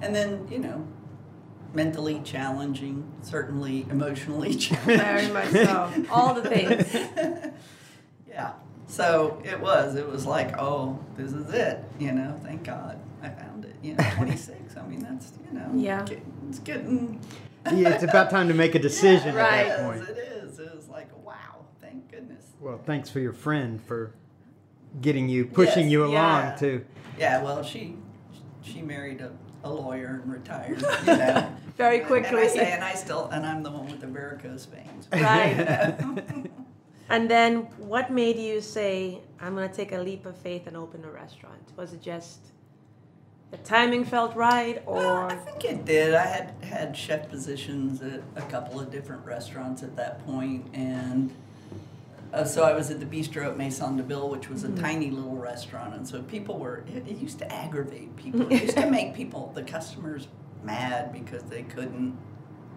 and 0.00 0.14
then 0.14 0.46
you 0.50 0.58
know 0.58 0.86
mentally 1.74 2.20
challenging 2.24 3.10
certainly 3.22 3.86
emotionally 3.90 4.54
challenging 4.54 4.98
Very 4.98 5.28
much 5.28 5.50
so. 5.52 5.92
All 6.10 6.34
the 6.34 6.42
things. 6.48 6.94
yeah 8.28 8.52
so 8.86 9.40
it 9.44 9.58
was 9.60 9.94
it 9.94 10.06
was 10.08 10.26
like 10.26 10.58
oh 10.58 10.98
this 11.16 11.32
is 11.32 11.50
it 11.52 11.82
you 11.98 12.12
know 12.12 12.38
thank 12.42 12.64
god 12.64 12.98
i 13.22 13.28
found 13.28 13.64
it 13.64 13.74
you 13.82 13.94
know 13.94 14.04
26 14.16 14.76
i 14.76 14.86
mean 14.86 15.00
that's 15.00 15.32
you 15.50 15.58
know 15.58 15.70
Yeah. 15.74 16.04
it's 16.48 16.58
getting 16.58 17.18
Yeah, 17.72 17.90
it's 17.90 18.02
about 18.04 18.30
time 18.30 18.48
to 18.48 18.54
make 18.54 18.74
a 18.74 18.78
decision 18.78 19.34
Right. 19.34 19.66
at 19.66 19.66
it 19.66 19.68
that 19.68 19.94
is, 19.96 20.06
point. 20.06 20.10
it 20.10 20.18
is 20.18 20.58
it 20.58 20.74
was 20.74 20.88
like 20.88 21.08
wow 21.24 21.64
thank 21.80 22.10
goodness 22.10 22.44
Well, 22.60 22.78
thanks 22.84 23.08
for 23.08 23.20
your 23.20 23.32
friend 23.32 23.80
for 23.82 24.12
getting 25.00 25.28
you, 25.28 25.46
pushing 25.46 25.84
Yes, 25.84 25.92
you 25.92 26.04
along 26.04 26.42
yeah. 26.42 26.56
to. 26.60 26.84
Yeah, 27.18 27.42
well, 27.42 27.62
she 27.62 27.96
she 28.62 28.82
married 28.82 29.20
a, 29.20 29.32
a 29.64 29.70
lawyer 29.72 30.20
and 30.22 30.32
retired. 30.32 30.80
You 30.80 31.06
know. 31.06 31.52
Very 31.76 31.98
And 31.98 32.06
quickly. 32.06 32.42
I 32.42 32.46
say, 32.48 32.72
and 32.72 32.84
I 32.84 32.94
still, 32.94 33.28
and 33.32 33.44
I'm 33.46 33.62
the 33.62 33.70
one 33.70 33.86
with 33.86 34.00
the 34.00 34.06
varicose 34.06 34.66
veins. 34.66 35.08
Right. 35.12 35.98
And 37.08 37.30
then 37.30 37.62
what 37.76 38.10
made 38.10 38.38
you 38.38 38.62
say, 38.62 39.20
I'm 39.38 39.54
going 39.54 39.68
to 39.68 39.74
take 39.74 39.92
a 39.92 39.98
leap 39.98 40.24
of 40.24 40.34
faith 40.34 40.66
and 40.66 40.74
open 40.78 41.04
a 41.04 41.10
restaurant? 41.10 41.60
Was 41.76 41.92
it 41.92 42.00
just 42.00 42.38
the 43.50 43.58
timing 43.58 44.06
felt 44.06 44.34
right 44.34 44.82
or 44.86 45.26
I 45.30 45.34
think 45.36 45.62
it 45.66 45.84
did. 45.84 46.14
I 46.14 46.24
had 46.24 46.54
had 46.62 46.96
chef 46.96 47.28
positions 47.28 48.00
at 48.00 48.22
a 48.36 48.40
couple 48.48 48.80
of 48.80 48.90
different 48.90 49.26
restaurants 49.26 49.82
at 49.82 49.94
that 49.96 50.24
point, 50.24 50.64
and 50.72 51.34
uh, 52.32 52.44
so 52.44 52.62
I 52.64 52.72
was 52.74 52.90
at 52.90 52.98
the 53.00 53.06
Bistro 53.06 53.46
at 53.46 53.56
Maison 53.56 53.96
de 53.96 54.02
Ville, 54.02 54.28
which 54.28 54.48
was 54.48 54.64
a 54.64 54.70
tiny 54.70 55.10
little 55.10 55.36
restaurant, 55.36 55.94
and 55.94 56.06
so 56.06 56.22
people 56.22 56.58
were. 56.58 56.84
It, 56.94 57.06
it 57.08 57.18
used 57.18 57.38
to 57.40 57.52
aggravate 57.52 58.16
people. 58.16 58.46
It 58.52 58.62
used 58.62 58.76
to 58.76 58.90
make 58.90 59.14
people, 59.14 59.52
the 59.54 59.62
customers, 59.62 60.28
mad 60.64 61.12
because 61.12 61.42
they 61.44 61.62
couldn't 61.62 62.16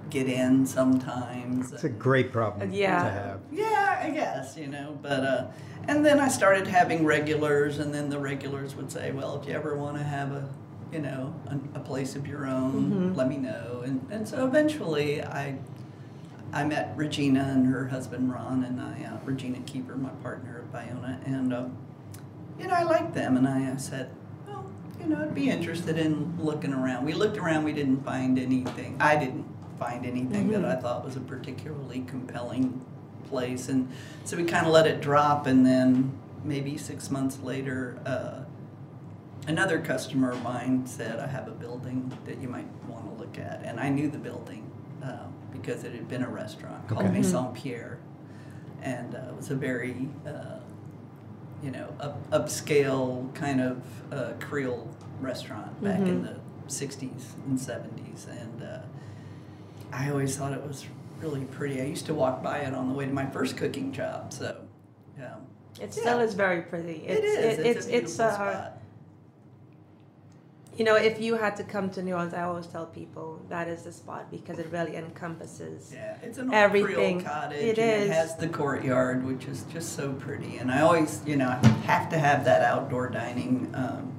get 0.09 0.27
in 0.27 0.65
sometimes. 0.65 1.71
It's 1.71 1.83
a 1.83 1.89
great 1.89 2.31
problem 2.31 2.71
Yeah. 2.71 3.03
to 3.03 3.09
have. 3.11 3.39
Yeah, 3.51 3.99
I 4.03 4.09
guess, 4.11 4.55
you 4.57 4.67
know, 4.67 4.97
but 5.01 5.23
uh 5.23 5.47
and 5.87 6.03
then 6.05 6.19
I 6.19 6.27
started 6.29 6.65
having 6.67 7.05
regulars 7.05 7.77
and 7.79 7.93
then 7.93 8.09
the 8.09 8.19
regulars 8.19 8.75
would 8.75 8.91
say, 8.91 9.11
"Well, 9.11 9.39
if 9.39 9.47
you 9.47 9.53
ever 9.53 9.75
want 9.75 9.97
to 9.97 10.03
have 10.03 10.31
a, 10.31 10.49
you 10.91 10.99
know, 10.99 11.33
a, 11.47 11.77
a 11.77 11.79
place 11.79 12.15
of 12.15 12.27
your 12.27 12.45
own, 12.47 13.13
let 13.15 13.27
me 13.29 13.37
know." 13.37 13.81
And 13.85 14.05
and 14.11 14.27
so 14.27 14.45
eventually 14.45 15.23
I 15.23 15.57
I 16.55 16.63
met 16.63 16.93
Regina 16.95 17.51
and 17.53 17.67
her 17.67 17.85
husband 17.85 18.31
Ron 18.31 18.63
and 18.63 18.79
I 18.79 19.03
uh, 19.03 19.19
Regina 19.25 19.59
Keever, 19.65 19.97
my 19.97 20.09
partner 20.23 20.63
at 20.63 20.71
Bayona, 20.71 21.19
and 21.27 21.53
um, 21.53 21.77
you 22.57 22.65
know, 22.65 22.73
I 22.73 22.83
liked 22.83 23.13
them 23.13 23.35
and 23.35 23.45
I 23.45 23.65
uh, 23.71 23.77
said, 23.77 24.09
"Well, 24.47 24.65
you 25.01 25.07
know, 25.07 25.21
I'd 25.21 25.35
be 25.35 25.49
interested 25.49 25.99
in 25.99 26.33
looking 26.39 26.71
around." 26.71 27.03
We 27.03 27.11
looked 27.11 27.35
around, 27.37 27.65
we 27.65 27.73
didn't 27.73 28.05
find 28.05 28.39
anything. 28.39 28.95
I 29.01 29.17
didn't 29.17 29.45
find 29.77 30.05
anything 30.05 30.47
that 30.53 30.63
I 30.63 30.77
thought 30.77 31.03
was 31.03 31.17
a 31.17 31.19
particularly 31.19 32.05
compelling 32.07 32.85
place, 33.27 33.67
and 33.67 33.91
so 34.23 34.37
we 34.37 34.45
kind 34.45 34.65
of 34.65 34.71
let 34.71 34.87
it 34.87 35.01
drop. 35.01 35.47
And 35.47 35.65
then 35.65 36.17
maybe 36.45 36.77
six 36.77 37.11
months 37.11 37.37
later, 37.43 37.99
uh, 38.05 38.45
another 39.45 39.81
customer 39.81 40.31
of 40.31 40.41
mine 40.41 40.87
said, 40.87 41.19
"I 41.19 41.27
have 41.27 41.49
a 41.49 41.51
building 41.51 42.17
that 42.23 42.37
you 42.37 42.47
might 42.47 42.67
want 42.87 43.13
to 43.13 43.21
look 43.21 43.37
at," 43.37 43.61
and 43.65 43.77
I 43.77 43.89
knew 43.89 44.07
the 44.09 44.19
building 44.19 44.61
uh, 44.61 44.64
because 45.65 45.83
it 45.83 45.93
had 45.93 46.07
been 46.07 46.23
a 46.23 46.29
restaurant 46.29 46.87
called 46.87 47.03
Okay. 47.03 47.11
Maison 47.11 47.51
Pierre, 47.53 47.97
and 48.81 49.15
uh, 49.15 49.19
it 49.29 49.35
was 49.35 49.49
a 49.49 49.55
very 49.55 50.07
uh, 50.25 50.59
you 51.63 51.71
know, 51.71 51.87
up, 51.99 52.29
upscale 52.31 53.33
kind 53.33 53.59
of 53.61 53.81
uh, 54.13 54.33
Creole 54.39 54.87
restaurant 55.19 55.81
back 55.83 55.99
in 55.99 56.21
the 56.21 56.35
60s 56.67 57.23
and 57.47 57.57
70s. 57.57 58.27
And 58.29 58.61
uh, 58.61 58.79
I 59.91 60.11
always 60.11 60.37
thought 60.37 60.51
it 60.53 60.61
was 60.61 60.85
really 61.19 61.45
pretty. 61.45 61.81
I 61.81 61.85
used 61.85 62.05
to 62.07 62.13
walk 62.13 62.43
by 62.43 62.59
it 62.59 62.73
on 62.75 62.87
the 62.89 62.93
way 62.93 63.05
to 63.05 63.11
my 63.13 63.25
first 63.25 63.57
cooking 63.57 63.91
job. 63.91 64.31
So, 64.31 64.57
yeah. 65.17 65.35
it 65.81 65.93
still 65.93 66.19
Yeah. 66.19 66.23
is 66.25 66.35
very 66.35 66.61
pretty? 66.63 67.07
It 67.07 67.23
It's, 67.23 67.35
it- 67.37 67.39
it's, 67.39 67.57
it's, 67.59 67.65
a 67.65 67.69
it's, 67.69 67.87
beautiful 67.87 68.25
uh, 68.25 68.33
spot. 68.33 68.74
You 70.77 70.83
know, 70.83 70.95
if 70.95 71.21
you 71.21 71.35
had 71.35 71.55
to 71.57 71.63
come 71.63 71.89
to 71.91 72.03
New 72.03 72.13
Orleans, 72.13 72.33
I 72.33 72.43
always 72.43 72.67
tell 72.67 72.85
people 72.85 73.41
that 73.49 73.67
is 73.67 73.83
the 73.83 73.93
spot 73.93 74.29
because 74.29 74.59
it 74.59 74.67
really 74.71 74.97
encompasses. 74.97 75.91
Yeah, 75.93 76.17
it's 76.21 76.37
an 76.37 76.53
everything. 76.53 77.21
Creole 77.21 77.21
cottage. 77.21 77.63
It 77.63 77.79
and 77.79 78.03
is. 78.03 78.09
It 78.09 78.13
has 78.13 78.35
the 78.35 78.49
courtyard, 78.49 79.25
which 79.25 79.45
is 79.45 79.63
just 79.71 79.95
so 79.95 80.11
pretty. 80.13 80.57
And 80.57 80.69
I 80.69 80.81
always, 80.81 81.21
you 81.25 81.37
know, 81.37 81.47
I 81.47 81.65
have 81.85 82.09
to 82.09 82.19
have 82.19 82.43
that 82.45 82.61
outdoor 82.61 83.07
dining 83.07 83.71
um, 83.73 84.13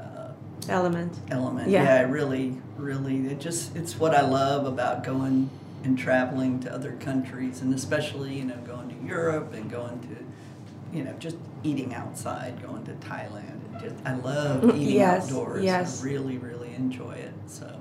uh, 0.00 0.32
Element. 0.68 1.18
element. 1.30 1.68
Yeah. 1.68 1.84
Yeah. 1.84 2.02
really, 2.10 2.56
really, 2.78 3.26
it 3.26 3.38
just, 3.38 3.76
it's 3.76 3.98
what 3.98 4.14
I 4.14 4.22
love 4.22 4.64
about 4.64 5.04
going 5.04 5.50
and 5.84 5.98
traveling 5.98 6.58
to 6.60 6.72
other 6.72 6.92
countries, 6.92 7.60
and 7.60 7.72
especially, 7.74 8.34
you 8.34 8.44
know, 8.44 8.56
going 8.66 8.88
to 8.88 9.06
Europe 9.06 9.52
and 9.52 9.70
going 9.70 10.00
to, 10.00 10.96
you 10.96 11.04
know, 11.04 11.12
just 11.18 11.36
eating 11.62 11.94
outside, 11.94 12.62
going 12.62 12.84
to 12.86 12.92
Thailand. 12.92 13.55
It 13.76 13.90
just, 13.90 14.06
I 14.06 14.14
love 14.14 14.64
eating 14.76 14.96
Yes, 14.96 15.24
outdoors. 15.26 15.64
yes. 15.64 16.00
I 16.00 16.04
really, 16.04 16.38
really 16.38 16.74
enjoy 16.74 17.12
it. 17.12 17.34
So, 17.46 17.80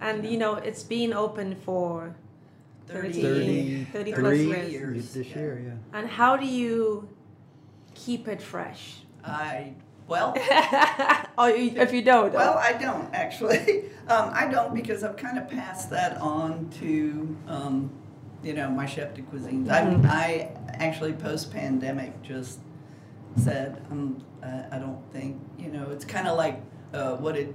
And, 0.00 0.24
you 0.24 0.38
know, 0.38 0.54
it's 0.54 0.82
been 0.82 1.12
open 1.12 1.54
for 1.56 2.14
30, 2.88 3.22
30, 3.22 3.84
30 3.92 4.12
plus 4.12 4.22
30 4.22 4.44
years. 4.44 4.72
years. 4.72 5.14
this 5.14 5.26
yeah. 5.28 5.38
year, 5.38 5.62
yeah. 5.66 5.98
And 5.98 6.08
how 6.08 6.36
do 6.36 6.46
you 6.46 7.08
keep 7.94 8.28
it 8.28 8.42
fresh? 8.42 8.96
I 9.24 9.72
well. 10.06 10.36
or 11.38 11.48
you, 11.50 11.80
if 11.80 11.92
you 11.92 12.02
don't. 12.02 12.32
Well, 12.32 12.58
I 12.58 12.72
don't 12.74 13.12
actually. 13.14 13.84
Um, 14.06 14.32
I 14.34 14.48
don't 14.48 14.74
because 14.74 15.02
I've 15.02 15.16
kind 15.16 15.38
of 15.38 15.48
passed 15.48 15.88
that 15.88 16.18
on 16.20 16.68
to, 16.80 17.34
um, 17.48 17.90
you 18.42 18.52
know, 18.52 18.68
my 18.68 18.84
chef 18.84 19.14
de 19.14 19.22
cuisine. 19.22 19.64
Mm-hmm. 19.64 20.04
I, 20.04 20.10
I 20.10 20.50
actually 20.74 21.14
post 21.14 21.50
pandemic 21.50 22.20
just 22.20 22.58
said 23.38 23.82
um, 23.90 24.22
uh, 24.44 24.62
I 24.70 24.78
don't 24.78 25.02
think 25.12 25.40
you 25.58 25.68
know 25.68 25.90
it's 25.90 26.04
kind 26.04 26.28
of 26.28 26.36
like 26.36 26.60
uh, 26.92 27.16
what 27.16 27.34
did 27.34 27.54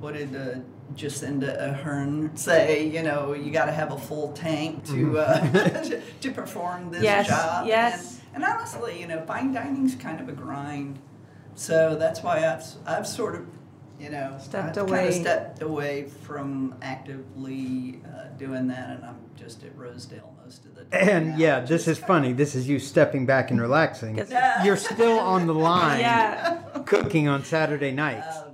what 0.00 0.14
did 0.14 0.34
uh, 0.34 0.58
Jacinda 0.94 1.60
Ardern 1.84 2.36
say? 2.38 2.88
You 2.88 3.02
know, 3.02 3.34
you 3.34 3.50
got 3.52 3.66
to 3.66 3.72
have 3.72 3.92
a 3.92 3.98
full 3.98 4.32
tank 4.32 4.84
to, 4.86 5.18
uh, 5.18 5.82
to 5.84 6.00
to 6.22 6.30
perform 6.32 6.90
this 6.90 7.02
Yes, 7.02 7.28
job. 7.28 7.66
yes. 7.66 8.20
And, 8.34 8.42
and 8.42 8.52
honestly, 8.52 8.98
you 9.00 9.06
know, 9.06 9.20
fine 9.26 9.52
dining's 9.52 9.94
kind 9.94 10.20
of 10.20 10.28
a 10.28 10.32
grind. 10.32 10.98
So 11.54 11.96
that's 11.96 12.22
why 12.22 12.46
I've, 12.46 12.64
I've 12.86 13.06
sort 13.06 13.34
of, 13.34 13.46
you 14.00 14.08
know, 14.08 14.38
Stepped 14.40 14.78
I've 14.78 14.88
away. 14.88 14.98
Kind 14.98 15.08
of 15.08 15.14
stepped 15.14 15.62
away 15.62 16.04
from 16.22 16.74
actively 16.80 18.00
uh, 18.06 18.28
doing 18.38 18.66
that, 18.68 18.88
and 18.96 19.04
I'm 19.04 19.18
just 19.36 19.62
at 19.64 19.76
Rosedale 19.76 20.34
most 20.50 20.64
of 20.66 20.74
the 20.74 20.84
time. 20.84 21.08
And 21.08 21.28
now, 21.30 21.36
yeah, 21.36 21.60
this 21.60 21.86
is 21.86 21.98
funny. 21.98 22.32
This 22.32 22.54
is 22.56 22.68
you 22.68 22.78
stepping 22.80 23.24
back 23.24 23.50
and 23.52 23.60
relaxing. 23.60 24.16
'Cause- 24.16 24.32
You're 24.64 24.76
still 24.76 25.18
on 25.20 25.46
the 25.46 25.54
line 25.54 26.00
yeah. 26.00 26.58
cooking 26.86 27.28
on 27.28 27.44
Saturday 27.44 27.92
nights. 27.92 28.26
Oh 28.30 28.50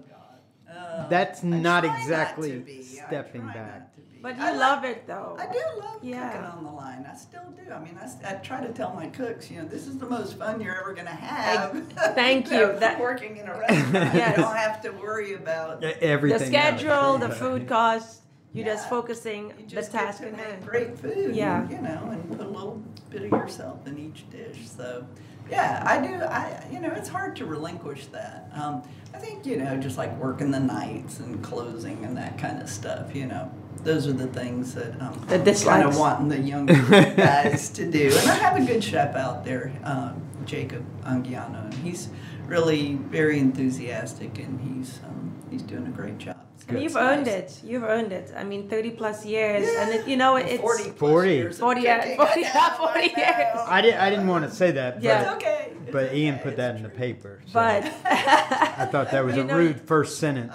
God. 0.68 0.76
Uh, 0.76 1.08
That's 1.08 1.42
not 1.42 1.84
try 1.84 1.98
exactly 1.98 2.52
to 2.52 2.58
be. 2.60 2.82
Stepping 2.82 3.46
back. 3.46 3.54
not 3.56 3.94
to 3.94 4.00
be. 4.00 4.18
But 4.22 4.36
you 4.36 4.42
I 4.42 4.50
like- 4.50 4.60
love 4.60 4.84
it 4.84 5.06
though. 5.06 5.36
I 5.40 5.46
do 5.50 5.58
love 5.78 5.98
Yeah. 6.02 6.30
cooking 6.32 6.46
on 6.58 6.64
the 6.64 6.70
line. 6.72 7.06
I 7.10 7.16
still 7.16 7.40
do. 7.56 7.72
I 7.72 7.78
mean, 7.78 7.98
I 8.26 8.34
try 8.34 8.60
to 8.60 8.72
tell 8.72 8.92
my 8.94 9.06
cooks, 9.06 9.50
you 9.50 9.62
know, 9.62 9.68
this 9.68 9.86
is 9.86 9.96
the 9.98 10.06
most 10.06 10.36
fun 10.38 10.60
you're 10.60 10.78
ever 10.78 10.92
going 10.92 11.06
to 11.06 11.12
have. 11.12 11.82
thank 12.14 12.50
know, 12.50 12.72
you. 12.74 12.78
That- 12.80 13.00
working 13.00 13.36
in 13.38 13.48
a 13.48 13.58
restaurant, 13.58 13.92
Yes. 14.14 14.36
you 14.36 14.42
don't 14.42 14.56
have 14.56 14.82
to 14.82 14.90
worry 14.90 15.34
about. 15.34 15.82
Everything. 15.82 16.50
The 16.52 16.58
else. 16.58 16.80
schedule, 16.80 17.18
the 17.18 17.30
food 17.30 17.66
costs. 17.76 18.20
You're 18.56 18.66
just 18.66 18.88
focusing 18.88 19.52
the 19.56 19.62
just 19.64 19.92
task 19.92 20.20
get 20.20 20.28
in 20.28 20.34
hand. 20.34 20.64
great 20.66 20.98
food. 20.98 21.34
Yeah. 21.36 21.62
And, 21.62 21.70
you 21.70 21.78
know, 21.78 22.08
and 22.10 22.30
put 22.36 22.46
a 22.46 22.48
little 22.48 22.82
bit 23.10 23.22
of 23.24 23.30
yourself 23.30 23.86
in 23.86 23.98
each 23.98 24.28
dish. 24.30 24.66
So, 24.68 25.06
yeah, 25.50 25.82
I 25.86 26.04
do. 26.04 26.14
I 26.24 26.64
you 26.72 26.80
know, 26.80 26.92
it's 26.92 27.08
hard 27.08 27.36
to 27.36 27.44
relinquish 27.46 28.06
that. 28.06 28.50
Um, 28.54 28.82
I 29.14 29.18
think 29.18 29.46
you 29.46 29.56
know, 29.56 29.76
just 29.76 29.96
like 29.98 30.16
working 30.18 30.50
the 30.50 30.60
nights 30.60 31.20
and 31.20 31.42
closing 31.42 32.04
and 32.04 32.16
that 32.16 32.38
kind 32.38 32.60
of 32.60 32.68
stuff. 32.68 33.14
You 33.14 33.26
know, 33.26 33.50
those 33.84 34.06
are 34.08 34.12
the 34.12 34.26
things 34.26 34.74
that 34.74 35.00
um, 35.00 35.12
The 35.12 35.20
I'm 35.20 35.28
kind 35.28 35.44
dislikes. 35.44 35.86
of 35.86 35.98
wanting 35.98 36.28
the 36.28 36.40
younger 36.40 36.74
guys 37.16 37.68
to 37.70 37.88
do. 37.90 38.06
And 38.08 38.30
I 38.30 38.34
have 38.36 38.56
a 38.60 38.64
good 38.64 38.82
chef 38.82 39.14
out 39.14 39.44
there, 39.44 39.72
um, 39.84 40.20
Jacob 40.44 40.84
Angiano, 41.04 41.64
and 41.64 41.74
he's 41.74 42.08
really 42.46 42.94
very 42.94 43.38
enthusiastic 43.38 44.38
and 44.38 44.60
he's 44.60 44.98
um, 45.06 45.32
he's 45.50 45.62
doing 45.62 45.86
a 45.86 45.90
great 45.90 46.18
job. 46.18 46.35
So 46.68 46.74
And 46.74 46.78
it's 46.78 46.94
you've 46.94 46.96
earned 47.02 47.28
it. 47.28 47.60
You've 47.64 47.82
earned 47.84 48.12
it. 48.12 48.32
I 48.36 48.42
mean, 48.42 48.68
30 48.68 48.90
plus 48.90 49.24
years, 49.24 49.68
and 49.78 49.94
it, 49.94 50.08
you 50.08 50.16
know 50.16 50.34
it's 50.36 50.60
40 50.60 50.82
plus 50.90 50.98
40. 50.98 51.30
years 51.30 51.58
40 51.66 51.80
yeah, 51.80 52.16
40 52.16 52.20
I 52.20 52.34
yeah, 52.40 52.76
know, 52.78 52.86
40 52.86 53.00
I 53.00 53.02
years. 53.02 53.60
I, 53.68 53.80
did, 53.82 53.94
I 53.94 54.10
didn't 54.10 54.26
want 54.26 54.44
to 54.44 54.50
say 54.50 54.72
that, 54.72 54.94
but, 54.96 55.02
Yeah. 55.04 55.20
It's 55.22 55.30
okay. 55.36 55.72
It's 55.84 55.92
but 55.92 56.12
Ian 56.14 56.34
okay. 56.34 56.42
put 56.42 56.48
It's 56.54 56.56
that 56.56 56.74
in 56.76 56.82
the 56.82 56.88
paper. 56.88 57.40
so 57.46 57.52
but 57.54 57.84
I 58.04 58.86
thought 58.90 59.10
that 59.12 59.24
was 59.28 59.36
a 59.36 59.44
know- 59.44 59.56
rude 59.56 59.80
first 59.80 60.18
sentence. 60.18 60.54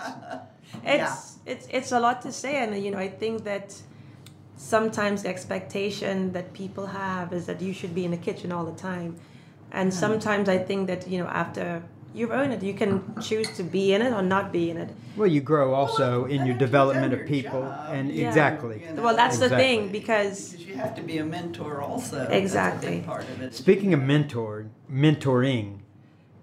it's 0.86 1.38
it's 1.46 1.68
it's 1.72 1.92
a 1.94 2.00
lot 2.00 2.22
to 2.24 2.32
say, 2.32 2.62
and 2.64 2.70
you 2.84 2.92
know 2.92 2.98
I 3.00 3.08
think 3.10 3.46
that 3.46 3.74
sometimes 4.58 5.24
the 5.24 5.30
expectation 5.30 6.34
that 6.34 6.54
people 6.54 6.88
have 6.88 7.32
is 7.34 7.46
that 7.46 7.62
you 7.62 7.74
should 7.74 7.96
be 7.96 8.04
in 8.06 8.12
the 8.12 8.18
kitchen 8.18 8.52
all 8.52 8.66
the 8.66 8.78
time, 8.90 9.16
and 9.72 9.94
sometimes 9.94 10.50
I 10.50 10.58
think 10.58 10.88
that 10.88 11.08
you 11.08 11.20
know 11.24 11.30
after 11.30 11.82
you've 12.14 12.32
earned 12.32 12.54
it, 12.54 12.64
you 12.64 12.74
can 12.74 13.02
choose 13.22 13.50
to 13.58 13.64
be 13.64 13.94
in 13.94 14.02
it 14.02 14.14
or 14.14 14.22
not 14.22 14.52
be 14.52 14.70
in 14.70 14.78
it. 14.78 14.90
Well, 15.16 15.28
you 15.28 15.42
grow 15.42 15.74
also 15.74 16.24
Well, 16.24 16.32
in 16.32 16.46
your 16.46 16.56
development 16.58 17.12
done 17.12 17.22
of 17.22 17.28
people, 17.28 17.62
job, 17.62 17.90
and 17.92 18.12
Yeah. 18.12 18.28
exactly. 18.28 18.84
You 18.88 18.94
know, 18.96 19.02
Well, 19.04 19.16
that's 19.16 19.38
the 19.40 19.50
thing 19.50 19.90
because 19.90 20.52
Because 20.52 20.66
you 20.66 20.76
have 20.76 20.96
to 20.96 21.02
be 21.02 21.18
a 21.18 21.26
mentor 21.26 21.82
also. 21.82 22.18
That's 22.18 22.32
a 22.32 22.38
Exactly. 22.38 22.90
big 22.98 23.06
part 23.06 23.24
of 23.24 23.42
it. 23.42 23.54
Speaking 23.54 23.94
of 23.94 24.02
mentor, 24.02 24.68
mentoring, 24.92 25.80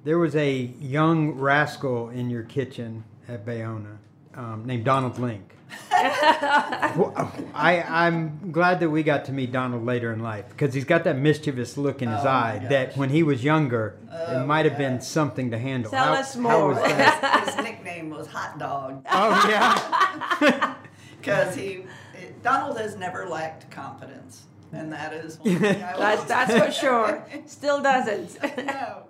there 0.04 0.18
was 0.18 0.34
a 0.36 0.52
young 0.80 1.32
rascal 1.32 2.08
in 2.08 2.30
your 2.30 2.42
kitchen 2.42 3.04
at 3.28 3.44
Bayona 3.44 3.98
um, 4.34 4.64
named 4.64 4.84
Donald 4.84 5.18
Link. 5.18 5.54
Well, 5.90 7.32
I, 7.54 7.82
I'm 7.82 8.50
glad 8.52 8.80
that 8.80 8.90
we 8.90 9.02
got 9.02 9.24
to 9.26 9.32
meet 9.32 9.52
Donald 9.52 9.84
later 9.84 10.12
in 10.12 10.20
life 10.22 10.46
because 10.50 10.74
he's 10.74 10.84
got 10.84 11.04
that 11.04 11.16
mischievous 11.16 11.76
look 11.76 12.02
in 12.02 12.08
his 12.08 12.24
Oh, 12.24 12.28
eye 12.28 12.66
that 12.70 12.96
when 12.96 13.10
he 13.10 13.22
was 13.22 13.42
younger, 13.44 13.96
it 14.10 14.16
Oh, 14.28 14.46
might 14.46 14.64
have 14.64 14.78
been 14.78 15.00
something 15.00 15.50
to 15.50 15.58
handle. 15.58 15.90
Tell 15.90 16.14
How- 16.14 16.20
us 16.20 16.36
more. 16.36 16.68
was 16.68 16.78
that? 16.78 17.44
His 17.46 17.56
nickname 17.64 18.10
was 18.10 18.26
Hot 18.28 18.58
Dog 18.58 19.04
oh, 19.10 19.46
yeah. 19.48 20.74
because 21.20 21.54
he 21.54 21.84
it, 22.14 22.42
Donald 22.42 22.78
has 22.78 22.96
never 22.96 23.26
lacked 23.28 23.70
confidence, 23.70 24.44
and 24.72 24.92
that 24.92 25.12
is 25.12 25.38
one 25.38 25.58
thing 25.58 25.82
I 25.82 25.96
that's 25.96 26.24
that's 26.24 26.66
for 26.66 26.70
sure. 26.72 27.26
Still 27.46 27.82
doesn't. 27.82 28.38
no. 28.66 29.04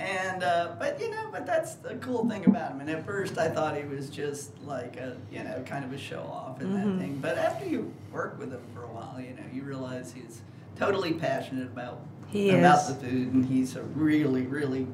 And 0.00 0.42
uh, 0.42 0.72
but 0.78 0.98
you 0.98 1.10
know, 1.10 1.28
but 1.30 1.44
that's 1.44 1.74
the 1.74 1.94
cool 1.96 2.26
thing 2.26 2.46
about 2.46 2.72
him. 2.72 2.80
And 2.80 2.88
at 2.88 3.04
first, 3.04 3.36
I 3.36 3.48
thought 3.48 3.76
he 3.76 3.84
was 3.84 4.08
just 4.08 4.50
like 4.64 4.96
a 4.96 5.16
you 5.30 5.44
know 5.44 5.62
kind 5.66 5.84
of 5.84 5.92
a 5.92 5.98
show 5.98 6.22
off 6.22 6.60
and 6.60 6.70
Mm-hmm. 6.74 6.96
that 6.96 6.98
thing. 7.02 7.18
But 7.20 7.36
after 7.36 7.66
you 7.66 7.92
work 8.10 8.38
with 8.38 8.50
him 8.52 8.62
for 8.74 8.84
a 8.84 8.88
while, 8.88 9.20
you 9.20 9.34
know, 9.34 9.42
you 9.52 9.62
realize 9.62 10.12
he's 10.12 10.40
totally 10.76 11.12
passionate 11.12 11.66
about 11.66 12.00
He 12.28 12.48
about 12.50 12.80
is. 12.88 12.88
the 12.88 12.94
food, 13.06 13.34
and 13.34 13.44
he's 13.44 13.76
a 13.76 13.82
really 13.82 14.42
really 14.46 14.86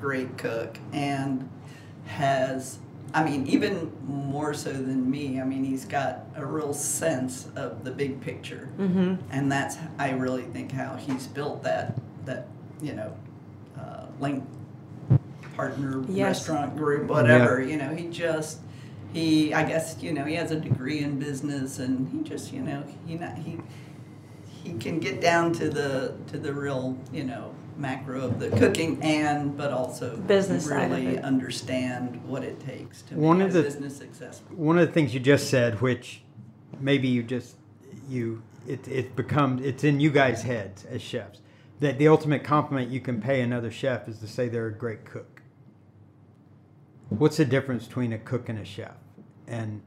great 0.00 0.36
cook 0.38 0.76
and 0.92 1.48
has. 2.06 2.78
I 3.14 3.22
mean, 3.24 3.46
even 3.46 3.92
more 4.08 4.54
so 4.54 4.72
than 4.72 5.08
me. 5.10 5.38
I 5.38 5.44
mean, 5.44 5.64
he's 5.64 5.84
got 5.84 6.24
a 6.34 6.44
real 6.46 6.72
sense 6.72 7.46
of 7.54 7.84
the 7.84 7.90
big 7.90 8.20
picture, 8.22 8.66
hmm 8.76 9.16
and 9.30 9.52
that's 9.52 9.76
I 9.98 10.10
really 10.12 10.44
think 10.44 10.72
how 10.72 10.96
he's 10.96 11.26
built 11.28 11.62
that 11.62 11.96
that 12.24 12.48
you 12.80 12.94
know 12.94 13.14
link 14.22 14.44
partner 15.56 16.02
Yes. 16.08 16.38
restaurant 16.48 16.76
group 16.76 17.08
whatever 17.08 17.60
you 17.60 17.76
know 17.76 17.94
he 17.94 18.08
just 18.08 18.60
he 19.12 19.52
I 19.52 19.64
guess 19.64 19.96
you 20.00 20.12
know 20.12 20.24
he 20.24 20.34
has 20.36 20.50
a 20.50 20.56
degree 20.58 21.00
in 21.00 21.18
business 21.18 21.78
and 21.78 22.08
he 22.10 22.22
just 22.28 22.52
you 22.52 22.62
know 22.62 22.82
he 23.06 23.16
not 23.16 23.36
he 23.36 23.58
he 24.46 24.72
can 24.74 24.98
get 25.00 25.20
down 25.20 25.52
to 25.54 25.68
the 25.68 26.14
to 26.28 26.38
the 26.38 26.52
real 26.54 26.96
you 27.12 27.24
know 27.24 27.54
macro 27.76 28.20
of 28.22 28.38
the 28.38 28.48
cooking 28.50 29.02
and 29.02 29.56
but 29.56 29.72
also 29.72 30.16
Business 30.16 30.66
side 30.66 30.90
of 30.92 30.98
really 30.98 31.16
it. 31.16 31.24
understand 31.24 32.22
what 32.26 32.44
it 32.44 32.60
takes 32.60 33.02
to 33.02 33.14
One 33.16 33.38
make 33.38 33.48
of 33.48 33.54
a 33.54 33.58
the- 33.58 33.64
business 33.64 33.96
successful 33.96 34.56
One 34.56 34.78
of 34.78 34.86
the 34.86 34.92
things 34.92 35.12
you 35.14 35.20
just 35.20 35.48
said, 35.50 35.80
which 35.80 36.22
maybe 36.80 37.08
you 37.08 37.22
just 37.22 37.56
you 38.08 38.42
it 38.66 38.86
it 38.88 39.16
becomes 39.16 39.62
it's 39.64 39.84
in 39.84 40.00
you 40.00 40.10
guys' 40.10 40.42
heads 40.42 40.84
as 40.86 41.02
chefs 41.02 41.40
that 41.80 41.98
the 41.98 42.08
ultimate 42.08 42.44
compliment 42.44 42.90
you 42.90 43.00
can 43.00 43.20
pay 43.20 43.40
another 43.40 43.70
chef 43.70 44.08
is 44.08 44.18
to 44.20 44.26
say 44.28 44.48
they're 44.48 44.66
a 44.68 44.72
great 44.74 45.04
cook. 45.04 45.42
What's 47.08 47.36
the 47.36 47.44
difference 47.44 47.86
between 47.86 48.12
a 48.12 48.18
cook 48.18 48.48
and 48.48 48.58
a 48.58 48.64
chef? 48.64 48.94
And 49.46 49.82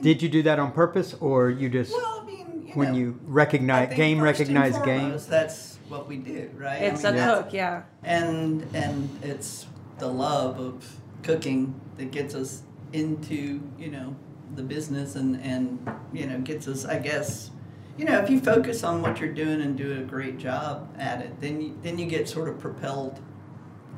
did 0.00 0.22
you 0.22 0.28
do 0.28 0.42
that 0.44 0.58
on 0.58 0.72
purpose, 0.72 1.14
or 1.20 1.50
you 1.50 1.68
just 1.68 1.92
well 1.92 2.20
I 2.22 2.26
mean 2.26 2.64
you 2.68 2.74
when 2.74 2.92
know, 2.92 2.98
you 2.98 3.20
recognize 3.26 3.94
game 3.94 4.20
recognize 4.20 4.78
game? 4.78 5.18
That's 5.28 5.78
what 5.88 6.08
we 6.08 6.16
do, 6.16 6.50
right? 6.56 6.80
I 6.82 6.84
It's 6.86 7.02
mean, 7.02 7.14
a 7.14 7.16
that's- 7.16 7.42
cook, 7.44 7.52
yeah. 7.52 7.82
and 8.02 8.66
and 8.74 9.08
it's 9.22 9.66
the 9.98 10.08
love 10.08 10.58
of 10.58 10.96
cooking 11.22 11.78
that 11.98 12.10
gets 12.12 12.34
us 12.34 12.62
into 12.92 13.60
you 13.78 13.90
know 13.90 14.14
the 14.54 14.62
business 14.62 15.16
and 15.16 15.40
and 15.42 15.86
you 16.12 16.26
know 16.26 16.38
gets 16.40 16.66
us, 16.68 16.84
I 16.84 16.98
guess. 16.98 17.50
You 17.96 18.04
know, 18.04 18.18
if 18.18 18.28
you 18.28 18.40
focus 18.40 18.82
on 18.82 19.02
what 19.02 19.20
you're 19.20 19.32
doing 19.32 19.60
and 19.60 19.76
do 19.76 19.92
a 20.00 20.02
great 20.02 20.38
job 20.38 20.92
at 20.98 21.20
it, 21.20 21.40
then 21.40 21.60
you, 21.60 21.78
then 21.82 21.98
you 21.98 22.06
get 22.06 22.28
sort 22.28 22.48
of 22.48 22.58
propelled 22.58 23.20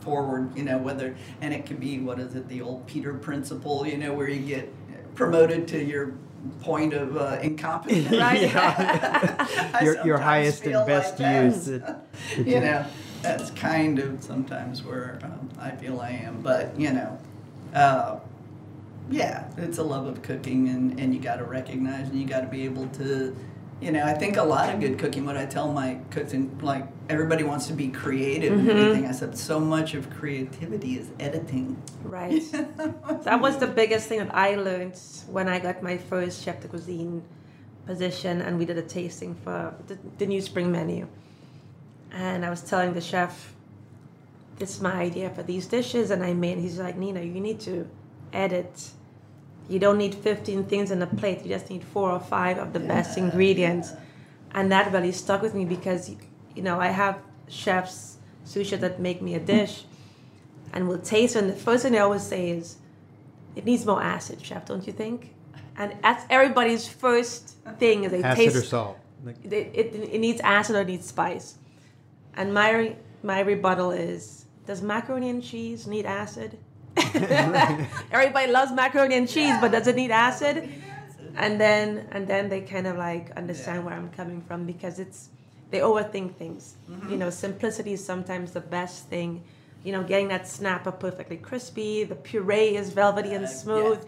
forward. 0.00 0.56
You 0.56 0.64
know, 0.64 0.78
whether 0.78 1.16
and 1.40 1.54
it 1.54 1.66
could 1.66 1.80
be 1.80 1.98
what 1.98 2.18
is 2.18 2.34
it, 2.34 2.48
the 2.48 2.60
old 2.60 2.86
Peter 2.86 3.14
principle? 3.14 3.86
You 3.86 3.96
know, 3.96 4.12
where 4.12 4.28
you 4.28 4.44
get 4.44 4.72
promoted 5.14 5.66
to 5.68 5.82
your 5.82 6.14
point 6.60 6.94
of 6.94 7.16
uh, 7.16 7.38
incompetence. 7.42 8.10
Right. 8.10 8.54
I 8.54 9.80
your 9.82 10.06
your 10.06 10.18
highest 10.18 10.64
and 10.64 10.86
best 10.86 11.18
like 11.18 11.44
use. 11.44 11.66
That, 11.66 11.80
that 12.36 12.36
you 12.46 12.60
know, 12.60 12.84
that's 13.22 13.50
kind 13.52 13.98
of 13.98 14.22
sometimes 14.22 14.82
where 14.82 15.18
um, 15.22 15.48
I 15.58 15.70
feel 15.70 16.00
I 16.00 16.10
am. 16.10 16.42
But 16.42 16.78
you 16.78 16.92
know, 16.92 17.18
uh, 17.74 18.20
yeah, 19.10 19.48
it's 19.56 19.78
a 19.78 19.82
love 19.82 20.06
of 20.06 20.22
cooking, 20.22 20.68
and, 20.68 20.98
and 20.98 21.14
you 21.14 21.20
got 21.20 21.36
to 21.36 21.44
recognize, 21.44 22.08
and 22.08 22.20
you 22.20 22.26
got 22.26 22.40
to 22.40 22.48
be 22.48 22.64
able 22.64 22.88
to, 22.88 23.36
you 23.80 23.92
know, 23.92 24.04
I 24.04 24.14
think 24.14 24.36
a 24.36 24.42
lot 24.42 24.72
of 24.72 24.80
good 24.80 24.98
cooking. 24.98 25.26
What 25.26 25.36
I 25.36 25.44
tell 25.46 25.70
my 25.70 25.98
cooks, 26.10 26.32
and 26.32 26.62
like 26.62 26.86
everybody 27.08 27.44
wants 27.44 27.66
to 27.66 27.72
be 27.72 27.88
creative 27.88 28.52
and 28.52 28.68
mm-hmm. 28.68 28.78
everything. 28.78 29.06
I 29.06 29.12
said 29.12 29.36
so 29.36 29.60
much 29.60 29.94
of 29.94 30.08
creativity 30.10 30.98
is 30.98 31.10
editing. 31.20 31.80
Right. 32.02 32.42
that 32.52 33.40
was 33.40 33.58
the 33.58 33.66
biggest 33.66 34.08
thing 34.08 34.18
that 34.20 34.34
I 34.34 34.56
learned 34.56 34.98
when 35.28 35.48
I 35.48 35.58
got 35.58 35.82
my 35.82 35.98
first 35.98 36.42
chef 36.42 36.60
de 36.60 36.68
cuisine 36.68 37.22
position 37.86 38.42
and 38.42 38.58
we 38.58 38.64
did 38.64 38.76
a 38.76 38.82
tasting 38.82 39.34
for 39.36 39.74
the, 39.86 39.98
the 40.18 40.26
new 40.26 40.40
spring 40.40 40.72
menu. 40.72 41.06
And 42.10 42.44
I 42.44 42.50
was 42.50 42.62
telling 42.62 42.94
the 42.94 43.00
chef, 43.00 43.54
this 44.56 44.76
is 44.76 44.80
my 44.80 44.94
idea 44.94 45.30
for 45.30 45.42
these 45.42 45.66
dishes, 45.66 46.10
and 46.10 46.24
I 46.24 46.32
made. 46.32 46.58
He's 46.58 46.78
like, 46.78 46.96
Nina, 46.96 47.20
you 47.20 47.40
need 47.40 47.60
to 47.60 47.88
edit. 48.32 48.90
You 49.68 49.78
don't 49.78 49.98
need 49.98 50.14
15 50.14 50.64
things 50.64 50.92
on 50.92 51.02
a 51.02 51.06
plate. 51.06 51.42
You 51.42 51.48
just 51.48 51.70
need 51.70 51.82
four 51.82 52.10
or 52.10 52.20
five 52.20 52.58
of 52.58 52.72
the 52.72 52.80
best 52.80 53.18
ingredients, 53.18 53.92
and 54.52 54.70
that 54.70 54.92
really 54.92 55.12
stuck 55.12 55.42
with 55.42 55.54
me 55.54 55.64
because, 55.64 56.10
you 56.54 56.62
know, 56.62 56.80
I 56.80 56.88
have 56.88 57.18
chefs, 57.48 58.18
sous 58.44 58.66
chefs 58.66 58.80
that 58.82 59.00
make 59.00 59.20
me 59.20 59.34
a 59.34 59.40
dish, 59.40 59.84
and 60.72 60.88
will 60.88 60.98
taste. 60.98 61.36
it, 61.36 61.40
And 61.40 61.50
the 61.50 61.56
first 61.56 61.82
thing 61.82 61.92
they 61.92 61.98
always 61.98 62.22
say 62.22 62.50
is, 62.50 62.76
"It 63.56 63.64
needs 63.64 63.84
more 63.84 64.02
acid, 64.02 64.44
chef, 64.44 64.66
don't 64.66 64.86
you 64.86 64.92
think?" 64.92 65.34
And 65.78 65.94
that's 66.02 66.24
everybody's 66.30 66.88
first 66.88 67.56
thing 67.78 68.04
is 68.04 68.12
they 68.12 68.22
Acid 68.22 68.44
taste 68.44 68.56
or 68.56 68.62
salt? 68.62 68.98
Like, 69.24 69.36
it, 69.44 69.52
it, 69.52 69.94
it 70.12 70.18
needs 70.20 70.40
acid 70.40 70.76
or 70.76 70.80
it 70.80 70.86
needs 70.86 71.06
spice. 71.06 71.58
And 72.34 72.54
my 72.54 72.96
my 73.22 73.40
rebuttal 73.40 73.90
is, 73.90 74.46
does 74.66 74.82
macaroni 74.82 75.28
and 75.30 75.42
cheese 75.42 75.86
need 75.86 76.06
acid? 76.06 76.58
Everybody 78.12 78.50
loves 78.50 78.72
macaroni 78.72 79.16
and 79.16 79.28
cheese, 79.28 79.54
but 79.60 79.72
does 79.72 79.86
it 79.86 79.96
need 79.96 80.10
acid? 80.10 80.68
And 81.36 81.60
then 81.60 82.08
and 82.12 82.26
then 82.26 82.48
they 82.48 82.62
kind 82.62 82.86
of 82.86 82.96
like 82.96 83.30
understand 83.36 83.84
where 83.84 83.94
I'm 83.94 84.10
coming 84.10 84.40
from 84.40 84.64
because 84.66 84.98
it's 84.98 85.28
they 85.70 85.80
overthink 85.80 86.36
things. 86.36 86.76
You 87.10 87.16
know, 87.16 87.30
simplicity 87.30 87.92
is 87.92 88.04
sometimes 88.04 88.52
the 88.52 88.60
best 88.60 89.08
thing. 89.08 89.42
You 89.84 89.92
know, 89.92 90.02
getting 90.02 90.28
that 90.28 90.48
snapper 90.48 90.90
perfectly 90.92 91.36
crispy, 91.36 92.04
the 92.04 92.16
puree 92.16 92.76
is 92.76 92.90
velvety 92.92 93.34
and 93.34 93.44
Uh, 93.44 93.48
yeah. 93.48 93.54
smooth. 93.64 94.00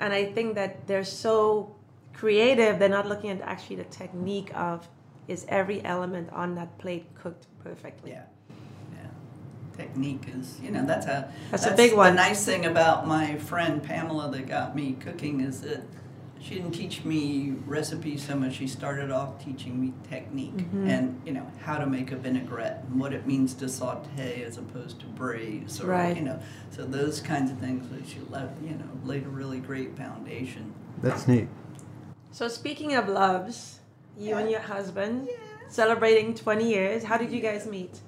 And 0.00 0.12
I 0.12 0.24
think 0.36 0.54
that 0.54 0.86
they're 0.86 1.04
so 1.26 1.74
creative, 2.14 2.78
they're 2.78 2.88
not 3.00 3.06
looking 3.08 3.30
at 3.30 3.40
actually 3.42 3.76
the 3.76 3.84
technique 4.02 4.50
of 4.54 4.88
is 5.28 5.44
every 5.48 5.84
element 5.84 6.28
on 6.32 6.54
that 6.56 6.76
plate 6.78 7.06
cooked 7.14 7.46
perfectly. 7.62 8.10
Yeah, 8.10 8.16
yeah. 8.16 8.41
Technique 9.76 10.24
is, 10.36 10.58
you 10.60 10.70
know, 10.70 10.84
that's 10.84 11.06
a 11.06 11.32
That's 11.50 11.66
a 11.66 11.74
big 11.74 11.94
one. 11.94 12.14
The 12.16 12.22
nice 12.22 12.44
thing 12.44 12.66
about 12.66 13.06
my 13.06 13.36
friend 13.36 13.82
Pamela 13.82 14.30
that 14.30 14.46
got 14.46 14.76
me 14.76 14.96
cooking 15.00 15.40
is 15.40 15.62
that 15.62 15.82
she 16.40 16.56
didn't 16.56 16.72
teach 16.72 17.04
me 17.04 17.54
recipes 17.66 18.24
so 18.26 18.34
much. 18.36 18.54
She 18.54 18.66
started 18.66 19.10
off 19.10 19.42
teaching 19.42 19.80
me 19.80 19.92
technique 20.10 20.56
Mm-hmm. 20.56 20.88
and 20.88 21.22
you 21.24 21.32
know 21.32 21.46
how 21.64 21.78
to 21.78 21.86
make 21.86 22.10
a 22.12 22.16
vinaigrette 22.16 22.84
and 22.88 23.00
what 23.00 23.12
it 23.12 23.26
means 23.26 23.54
to 23.54 23.68
saute 23.68 24.42
as 24.42 24.58
opposed 24.58 24.98
to 25.00 25.06
braise, 25.06 25.80
or 25.80 25.86
Right. 25.86 26.16
you 26.16 26.22
know, 26.22 26.38
so 26.70 26.84
those 26.84 27.20
kinds 27.20 27.50
of 27.50 27.58
things. 27.58 27.88
that 27.90 28.06
She 28.08 28.18
left, 28.28 28.60
you 28.62 28.70
know, 28.70 28.88
laid 29.04 29.24
a 29.24 29.28
really 29.28 29.58
great 29.60 29.96
foundation. 29.96 30.74
that's 31.00 31.26
neat. 31.28 31.48
So 32.30 32.48
speaking 32.48 32.94
of 32.94 33.08
loves, 33.08 33.78
you 34.18 34.34
and 34.36 34.50
your 34.50 34.60
husband 34.60 35.28
celebrating 35.68 36.34
20 36.34 36.68
years. 36.68 37.04
How 37.04 37.16
did 37.16 37.30
you 37.32 37.40
guys 37.40 37.66
meet? 37.66 38.00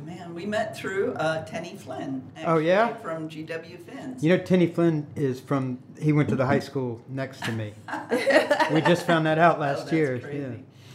Oh, 0.00 0.04
man, 0.06 0.34
we 0.34 0.46
met 0.46 0.76
through 0.76 1.12
uh, 1.14 1.44
Tenney 1.44 1.76
Flynn. 1.76 2.22
Oh, 2.44 2.58
yeah? 2.58 2.94
from 2.94 3.28
GW 3.28 3.78
Fins. 3.80 4.22
You 4.24 4.36
know, 4.36 4.42
Tenney 4.42 4.66
Flynn 4.66 5.06
is 5.16 5.40
from. 5.40 5.78
He 6.00 6.12
went 6.12 6.28
to 6.30 6.36
the 6.36 6.46
high 6.46 6.58
school 6.60 7.00
next 7.08 7.42
to 7.44 7.52
me. 7.52 7.74
we 8.72 8.80
just 8.82 9.06
found 9.06 9.26
that 9.26 9.38
out 9.38 9.58
Oh, 9.58 9.60
last 9.60 9.80
that's 9.80 9.92
year. 9.92 10.18
crazy. 10.18 10.38
Yeah, 10.38 10.48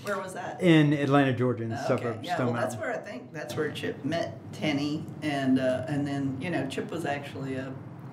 Where 0.03 0.17
was 0.17 0.33
that? 0.33 0.61
in 0.61 0.93
Atlanta, 0.93 1.33
Georgia, 1.33 1.63
in 1.63 1.69
the 1.69 1.75
Okay, 1.75 1.87
suburb 1.87 2.17
of 2.17 2.23
yeah, 2.23 2.35
Stone 2.35 2.53
well, 2.53 2.61
that's 2.61 2.75
where 2.75 2.91
I 2.93 2.97
think 2.97 3.31
that's 3.33 3.55
where 3.55 3.69
Chip 3.71 4.03
met 4.05 4.37
Tenney, 4.53 5.03
and 5.21 5.59
uh, 5.59 5.85
and 5.87 6.07
then 6.07 6.37
you 6.41 6.49
know 6.49 6.65
Chip 6.67 6.89
was 6.89 7.05
actually 7.05 7.55
a, 7.55 7.71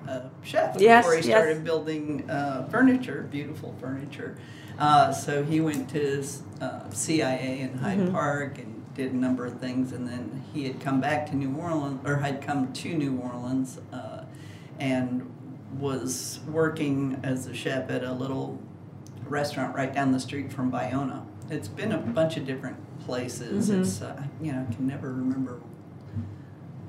a 0.08 0.30
chef 0.42 0.76
Yes, 0.78 1.04
before 1.04 1.18
he 1.20 1.28
yes. 1.28 1.38
started 1.38 1.64
building 1.64 2.28
uh, 2.30 2.66
furniture, 2.70 3.26
beautiful 3.30 3.74
furniture. 3.80 4.36
Uh, 4.78 5.12
so 5.12 5.44
he 5.44 5.60
went 5.60 5.88
to 5.90 6.24
uh, 6.60 6.90
CIA 6.90 7.60
in 7.60 7.78
Hyde 7.78 7.98
Mm-hmm. 7.98 8.12
Park 8.12 8.58
and 8.58 8.71
did 8.94 9.12
a 9.12 9.16
number 9.16 9.46
of 9.46 9.58
things, 9.58 9.92
and 9.92 10.06
then 10.06 10.44
he 10.52 10.64
had 10.64 10.80
come 10.80 11.00
back 11.00 11.26
to 11.30 11.36
New 11.36 11.54
Orleans, 11.56 12.00
or 12.06 12.16
had 12.16 12.42
come 12.42 12.72
to 12.72 12.94
New 12.94 13.16
Orleans, 13.18 13.78
uh, 13.92 14.24
and 14.78 15.28
was 15.78 16.40
working 16.48 17.18
as 17.22 17.46
a 17.46 17.54
chef 17.54 17.90
at 17.90 18.04
a 18.04 18.12
little 18.12 18.58
restaurant 19.26 19.74
right 19.74 19.92
down 19.94 20.12
the 20.12 20.20
street 20.20 20.52
from 20.52 20.70
Bayona. 20.70 21.24
It's 21.50 21.68
been 21.68 21.92
a 21.92 21.98
bunch 21.98 22.36
of 22.36 22.44
different 22.46 22.76
places. 23.00 23.70
Mhm. 23.70 23.80
It's 23.80 24.02
uh, 24.02 24.22
you 24.40 24.52
know 24.52 24.66
I 24.68 24.74
can 24.74 24.86
never 24.86 25.12
remember. 25.12 25.58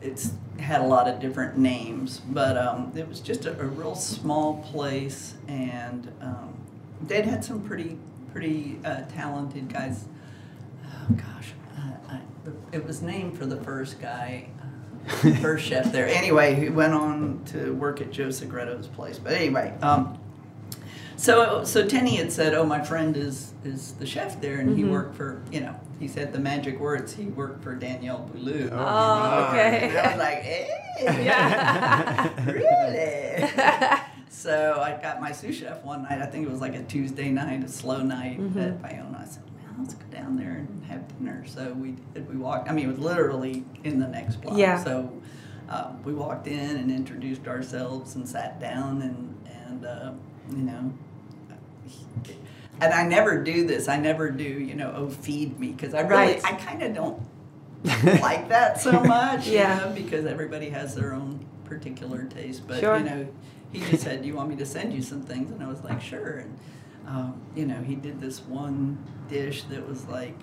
It's 0.01 0.33
had 0.59 0.81
a 0.81 0.85
lot 0.85 1.07
of 1.07 1.19
different 1.21 1.57
names, 1.57 2.19
but 2.29 2.57
um, 2.57 2.91
it 2.95 3.07
was 3.07 3.21
just 3.21 3.45
a, 3.45 3.51
a 3.59 3.65
real 3.65 3.95
small 3.95 4.57
place, 4.63 5.35
and 5.47 6.11
um, 6.21 6.53
they'd 7.01 7.25
had 7.25 7.43
some 7.45 7.61
pretty 7.61 7.97
pretty 8.33 8.79
uh, 8.83 9.01
talented 9.15 9.71
guys. 9.71 10.05
Oh 10.85 11.13
gosh, 11.15 11.53
it 12.73 12.85
was 12.85 13.01
named 13.01 13.37
for 13.37 13.45
the 13.45 13.57
first 13.57 14.01
guy. 14.01 14.47
uh, 15.09 15.33
First 15.41 15.65
chef 15.65 15.91
there. 15.91 16.07
Anyway, 16.07 16.55
he 16.55 16.69
went 16.69 16.93
on 16.93 17.41
to 17.47 17.73
work 17.73 17.99
at 18.01 18.11
Joe 18.11 18.27
Segreto's 18.29 18.87
place. 18.87 19.19
But 19.19 19.33
anyway, 19.33 19.73
um, 19.81 20.17
so 21.17 21.63
so 21.65 21.85
Tenney 21.87 22.15
had 22.15 22.31
said, 22.31 22.53
"Oh, 22.53 22.65
my 22.65 22.81
friend 22.81 23.15
is 23.17 23.53
is 23.65 23.93
the 23.93 24.05
chef 24.05 24.39
there, 24.41 24.59
and 24.59 24.77
he 24.77 24.83
worked 24.85 25.15
for 25.15 25.41
you 25.51 25.59
know." 25.61 25.75
He 25.99 26.07
said 26.07 26.33
the 26.33 26.39
magic 26.39 26.79
words. 26.79 27.13
He 27.13 27.25
worked 27.25 27.63
for 27.63 27.75
Daniel 27.75 28.29
Boulud. 28.33 28.69
Oh, 28.73 29.47
okay. 29.49 29.89
And 29.89 29.97
I 29.97 30.07
was 30.09 30.17
like, 30.19 30.37
"Hey, 30.41 31.25
Yeah. 31.25 32.45
really?" 32.45 33.99
so 34.29 34.81
I 34.81 34.99
got 35.01 35.21
my 35.21 35.31
sous 35.31 35.55
chef 35.57 35.83
one 35.83 36.03
night. 36.03 36.21
I 36.21 36.25
think 36.25 36.45
it 36.47 36.51
was 36.51 36.61
like 36.61 36.75
a 36.75 36.83
Tuesday 36.83 37.29
night, 37.29 37.63
a 37.63 37.67
slow 37.67 38.01
night 38.01 38.39
Mm-hmm. 38.39 38.59
at 38.59 38.81
Bayona. 38.81 39.21
I 39.21 39.25
said, 39.25 39.43
"Man, 39.45 39.52
let's 39.79 39.93
go 39.95 40.05
down 40.11 40.35
there 40.35 40.51
and 40.51 40.83
have 40.85 41.07
dinner." 41.17 41.43
So 41.47 41.73
we 41.73 41.95
did. 42.13 42.29
We 42.29 42.37
walked. 42.37 42.69
I 42.69 42.73
mean, 42.73 42.85
it 42.85 42.89
was 42.89 42.99
literally 42.99 43.63
in 43.83 43.99
the 43.99 44.07
next 44.07 44.37
block. 44.41 44.57
Yeah. 44.57 44.83
So 44.83 45.11
um, 45.69 46.01
we 46.03 46.13
walked 46.13 46.47
in 46.47 46.77
and 46.77 46.91
introduced 46.91 47.47
ourselves 47.47 48.15
and 48.15 48.27
sat 48.27 48.59
down 48.59 49.01
and 49.01 49.47
and 49.67 49.85
uh, 49.85 50.11
you 50.51 50.57
know. 50.63 50.93
And 52.81 52.93
I 52.93 53.05
never 53.05 53.41
do 53.41 53.65
this. 53.67 53.87
I 53.87 53.97
never 53.97 54.29
do, 54.31 54.43
you 54.43 54.73
know, 54.73 54.91
oh, 54.95 55.09
feed 55.09 55.59
me, 55.59 55.71
because 55.71 55.93
I 55.93 56.01
really, 56.01 56.33
Right. 56.33 56.43
I 56.45 56.53
kind 56.53 56.81
of 56.81 56.93
don't 56.93 57.21
like 58.21 58.49
that 58.49 58.81
so 58.81 58.99
much, 59.03 59.47
Yeah. 59.47 59.75
you 59.79 59.85
know, 59.85 59.91
because 59.93 60.25
everybody 60.25 60.69
has 60.69 60.95
their 60.95 61.13
own 61.13 61.45
particular 61.65 62.23
taste. 62.23 62.67
But 62.67 62.79
Sure. 62.79 62.97
you 62.97 63.03
know, 63.03 63.27
he 63.71 63.79
just 63.79 64.03
said, 64.03 64.21
"Do 64.21 64.27
you 64.27 64.35
want 64.35 64.49
me 64.49 64.55
to 64.57 64.65
send 64.65 64.91
you 64.93 65.01
some 65.01 65.21
things?" 65.21 65.51
And 65.51 65.63
I 65.63 65.67
was 65.67 65.83
like, 65.83 66.01
"Sure." 66.01 66.39
And 66.39 66.57
um, 67.07 67.41
you 67.55 67.65
know, 67.65 67.81
he 67.81 67.95
did 67.95 68.19
this 68.21 68.41
one 68.41 68.97
dish 69.29 69.63
that 69.65 69.87
was 69.87 70.05
like 70.07 70.35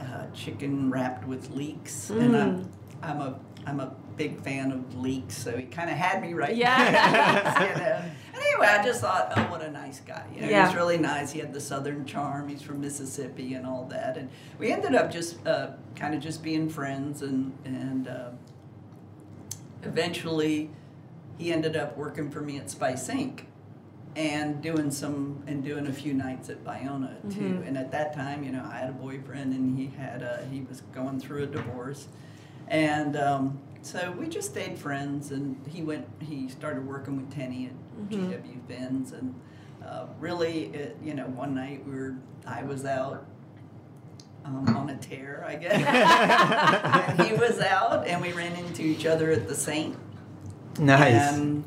uh, 0.00 0.26
chicken 0.34 0.90
wrapped 0.90 1.26
with 1.26 1.50
leeks, 1.50 2.10
and 2.10 2.36
I'm 2.36 2.58
Mm. 2.64 2.68
I'm 3.02 3.20
a 3.20 3.38
I'm 3.66 3.80
a 3.80 3.94
big 4.16 4.40
fan 4.42 4.70
of 4.72 4.94
leeks, 4.96 5.36
so 5.36 5.56
he 5.56 5.64
kind 5.64 5.90
of 5.90 5.96
had 5.96 6.22
me 6.22 6.32
right. 6.34 6.54
Yeah. 6.54 7.60
you 7.74 7.80
know. 7.80 7.84
And 7.84 8.12
anyway, 8.34 8.66
I 8.66 8.82
just 8.84 9.00
thought, 9.00 9.32
oh, 9.36 9.42
what 9.50 9.60
a 9.62 9.70
nice 9.70 10.00
guy. 10.00 10.24
You 10.34 10.42
know, 10.42 10.48
Yeah. 10.48 10.66
he's 10.66 10.76
really 10.76 10.98
nice. 10.98 11.32
He 11.32 11.40
had 11.40 11.52
the 11.52 11.60
southern 11.60 12.04
charm. 12.06 12.48
He's 12.48 12.62
from 12.62 12.80
Mississippi 12.80 13.54
and 13.54 13.66
all 13.66 13.84
that. 13.86 14.16
And 14.16 14.30
we 14.58 14.70
ended 14.72 14.94
up 14.94 15.10
just 15.10 15.44
uh, 15.46 15.70
kind 15.96 16.14
of 16.14 16.20
just 16.22 16.42
being 16.42 16.68
friends. 16.70 17.22
And 17.22 17.52
and 17.64 18.06
uh, 18.08 18.30
eventually, 19.82 20.70
he 21.38 21.52
ended 21.52 21.76
up 21.76 21.96
working 21.96 22.30
for 22.30 22.40
me 22.40 22.58
at 22.58 22.70
Spice 22.70 23.08
Inc. 23.08 23.40
And 24.16 24.62
doing 24.62 24.92
some 24.92 25.42
and 25.48 25.64
doing 25.64 25.88
a 25.88 25.92
few 25.92 26.14
nights 26.14 26.48
at 26.48 26.62
Bayona 26.64 27.20
too. 27.34 27.64
And 27.66 27.76
at 27.76 27.90
that 27.90 28.14
time, 28.14 28.44
you 28.44 28.52
know, 28.52 28.64
I 28.64 28.78
had 28.78 28.90
a 28.90 28.92
boyfriend 28.92 29.52
and 29.52 29.76
he 29.76 29.86
had 29.86 30.22
a, 30.22 30.46
he 30.52 30.60
was 30.60 30.82
going 30.92 31.18
through 31.18 31.42
a 31.42 31.46
divorce, 31.46 32.06
and 32.68 33.16
um, 33.16 33.58
so 33.82 34.12
we 34.12 34.28
just 34.28 34.50
stayed 34.50 34.78
friends. 34.78 35.32
And 35.32 35.60
he 35.68 35.82
went, 35.82 36.06
he 36.20 36.48
started 36.48 36.86
working 36.86 37.16
with 37.16 37.34
Tenney 37.34 37.66
at 37.66 38.08
GW 38.08 38.66
Fins, 38.68 39.12
and 39.12 39.34
uh, 39.84 40.06
really, 40.20 40.66
it, 40.66 40.96
you 41.02 41.14
know, 41.14 41.26
one 41.26 41.54
night 41.54 41.84
we 41.86 41.94
were, 41.94 42.14
I 42.46 42.62
was 42.62 42.84
out 42.84 43.26
um, 44.44 44.76
on 44.76 44.90
a 44.90 44.96
tear, 44.96 45.44
I 45.46 45.56
guess, 45.56 45.72
and 47.18 47.20
he 47.28 47.34
was 47.34 47.60
out, 47.60 48.06
and 48.06 48.20
we 48.20 48.32
ran 48.32 48.54
into 48.56 48.82
each 48.82 49.06
other 49.06 49.30
at 49.30 49.48
the 49.48 49.54
Saint. 49.54 49.96
Nice. 50.78 51.34
And 51.34 51.64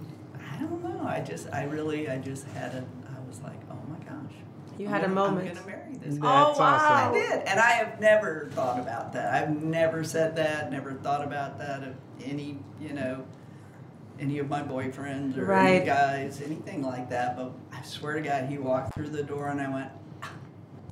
I 1.07 1.17
don't 1.19 1.25
know. 1.27 1.31
I 1.31 1.35
just, 1.35 1.53
I 1.53 1.63
really, 1.63 2.09
I 2.09 2.17
just 2.17 2.45
had 2.47 2.73
a, 2.73 2.77
I 3.07 3.27
was 3.27 3.39
like, 3.41 3.59
oh 3.71 3.77
my 3.89 3.97
gosh. 4.05 4.33
You 4.77 4.85
I'm 4.87 4.91
had 4.91 5.01
a 5.01 5.07
gonna- 5.07 5.15
moment. 5.15 5.49
I'm 5.49 5.55
gonna 5.55 5.67
marry 5.67 5.93
this. 5.93 6.01
That's 6.03 6.17
guy. 6.19 6.27
Oh, 6.27 6.59
wow. 6.59 6.75
awesome. 6.75 7.13
I 7.15 7.19
did, 7.19 7.47
and 7.47 7.59
I 7.59 7.71
have 7.71 7.99
never 7.99 8.49
thought 8.53 8.79
about 8.79 9.13
that. 9.13 9.33
I've 9.33 9.63
never 9.63 10.03
said 10.03 10.35
that. 10.35 10.71
Never 10.71 10.93
thought 10.93 11.23
about 11.23 11.57
that 11.59 11.83
of 11.83 11.95
any, 12.23 12.59
you 12.79 12.93
know, 12.93 13.25
any 14.19 14.39
of 14.39 14.49
my 14.49 14.61
boyfriends 14.61 15.37
or 15.37 15.45
Right. 15.45 15.75
any 15.77 15.85
guys, 15.85 16.41
anything 16.41 16.81
like 16.83 17.09
that. 17.09 17.35
But 17.37 17.53
I 17.71 17.81
swear 17.83 18.13
to 18.15 18.21
God, 18.21 18.45
he 18.45 18.57
walked 18.57 18.93
through 18.95 19.09
the 19.09 19.23
door, 19.23 19.47
and 19.49 19.59
I 19.61 19.69
went, 19.73 19.91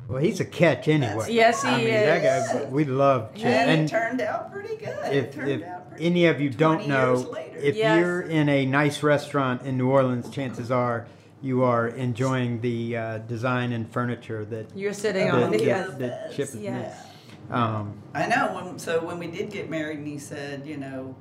Well, 0.08 0.22
he's 0.22 0.40
a 0.40 0.46
catch 0.46 0.88
anyway. 0.88 1.28
Yes, 1.32 1.64
he 1.64 1.70
I 1.70 1.78
mean, 1.78 1.88
is. 1.88 2.24
that 2.24 2.64
guy, 2.64 2.70
we 2.70 2.86
love 2.86 3.34
Chip. 3.34 3.46
and, 3.48 3.72
And 3.72 3.82
it 3.82 3.88
turned 3.92 4.22
out 4.22 4.52
pretty 4.52 4.76
good. 4.78 4.90
it 5.06 5.14
if, 5.16 5.34
turned 5.34 5.50
if 5.50 5.64
out 5.64 5.82
pretty 5.82 5.85
any 6.00 6.26
of 6.26 6.40
you 6.42 6.50
don't 6.50 6.88
know, 6.88 7.14
later. 7.32 7.58
if 7.58 7.76
Yes. 7.76 8.00
you're 8.00 8.22
in 8.22 8.50
a 8.50 8.66
nice 8.66 9.04
restaurant 9.04 9.62
in 9.64 9.78
New 9.78 9.90
Orleans, 9.90 10.30
chances 10.30 10.72
are 10.72 11.08
you 11.42 11.64
are 11.64 11.88
enjoying 11.90 12.62
the 12.62 12.98
uh, 12.98 13.18
design 13.20 13.72
and 13.72 13.88
furniture 13.92 14.46
that 14.46 14.66
You're 14.76 14.94
sitting 14.94 15.26
that, 15.26 15.34
on 15.34 15.52
that, 15.52 15.60
the 15.60 15.66
yes. 15.66 15.94
that 15.96 16.32
Chip 16.34 16.48
has 16.50 16.56
Yes. 16.56 17.08
Um, 17.52 18.02
I 18.14 18.26
know. 18.26 18.56
When, 18.56 18.80
so 18.80 19.06
when 19.06 19.20
we 19.20 19.28
did 19.28 19.52
get 19.52 19.70
married, 19.70 20.00
and 20.00 20.08
he 20.08 20.18
said, 20.18 20.66
you 20.66 20.78
know, 20.78 21.16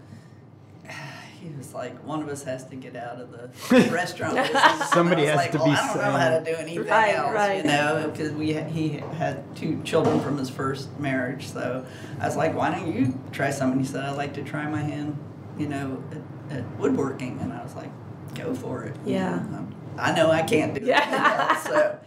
he 1.45 1.55
was 1.57 1.75
like, 1.75 1.95
one 2.07 2.23
of 2.23 2.29
us 2.29 2.43
has 2.45 2.65
to 2.69 2.77
get 2.77 2.97
out 2.97 3.21
of 3.21 3.31
the 3.31 3.91
restaurant. 3.93 4.35
Somebody 4.89 5.27
And 5.27 5.33
I 5.33 5.35
was 5.37 5.37
has 5.37 5.37
like, 5.37 5.51
to 5.53 5.59
well, 5.59 5.67
be 5.67 5.73
I 5.73 5.87
don't 5.87 5.97
know 5.97 6.19
how 6.19 6.39
to 6.39 6.45
do 6.45 6.55
anything 6.57 6.87
Right, 6.87 7.15
else, 7.15 7.33
right. 7.35 7.57
you 7.59 7.63
know, 7.65 8.11
because 8.11 8.33
we 8.33 8.53
he 8.55 8.89
had 9.19 9.55
two 9.55 9.83
children 9.83 10.21
from 10.21 10.39
his 10.39 10.49
first 10.49 10.99
marriage. 10.99 11.47
So 11.49 11.85
I 12.21 12.27
was 12.27 12.37
like, 12.37 12.55
why 12.55 12.71
don't 12.71 12.91
you 12.93 13.19
try 13.33 13.51
something? 13.51 13.79
He 13.79 13.85
said, 13.87 14.05
I'd 14.05 14.17
like 14.17 14.33
to 14.35 14.43
try 14.43 14.67
my 14.69 14.81
hand, 14.83 15.19
you 15.59 15.69
know, 15.69 16.03
at, 16.51 16.57
at 16.59 16.79
woodworking, 16.79 17.39
and 17.41 17.53
I 17.53 17.63
was 17.63 17.75
like, 17.75 17.91
go 18.35 18.55
for 18.55 18.85
it. 18.85 18.97
you 19.05 19.15
Yeah. 19.15 19.31
know. 19.37 19.59
Um, 19.59 19.75
I 19.99 20.13
know 20.15 20.31
I 20.31 20.43
can't 20.43 20.75
do 20.75 20.81
Yeah. 20.85 21.01
anything 21.03 21.21
else, 21.51 21.63
so 21.67 21.99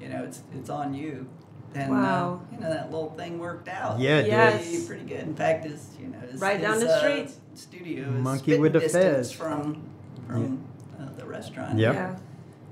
you 0.00 0.08
know, 0.08 0.24
it's 0.24 0.42
it's 0.54 0.68
on 0.70 0.94
you. 0.94 1.28
And 1.74 1.92
Wow. 1.92 2.40
uh, 2.50 2.54
you 2.54 2.60
know 2.60 2.70
that 2.70 2.90
little 2.90 3.10
thing 3.10 3.38
worked 3.38 3.68
out. 3.68 4.00
Yeah, 4.00 4.18
it. 4.18 4.26
Yes. 4.26 4.62
pretty, 4.68 4.86
pretty 4.86 5.04
good. 5.04 5.20
In 5.28 5.36
fact, 5.36 5.64
his 5.64 5.86
you 6.00 6.08
know 6.08 6.18
his, 6.18 6.40
Right 6.40 6.60
down 6.60 6.80
the 6.80 6.90
uh, 6.92 6.98
street. 6.98 7.30
Studio 7.54 8.04
is 8.08 8.22
Monkey 8.22 8.42
spitting 8.42 8.60
with 8.60 8.72
the 8.74 8.80
distance 8.80 9.28
fez. 9.28 9.32
from 9.32 9.82
from 10.26 10.62
uh, 10.98 11.06
the 11.16 11.24
restaurant. 11.26 11.78
Yep. 11.78 11.94
Yeah, 11.94 12.16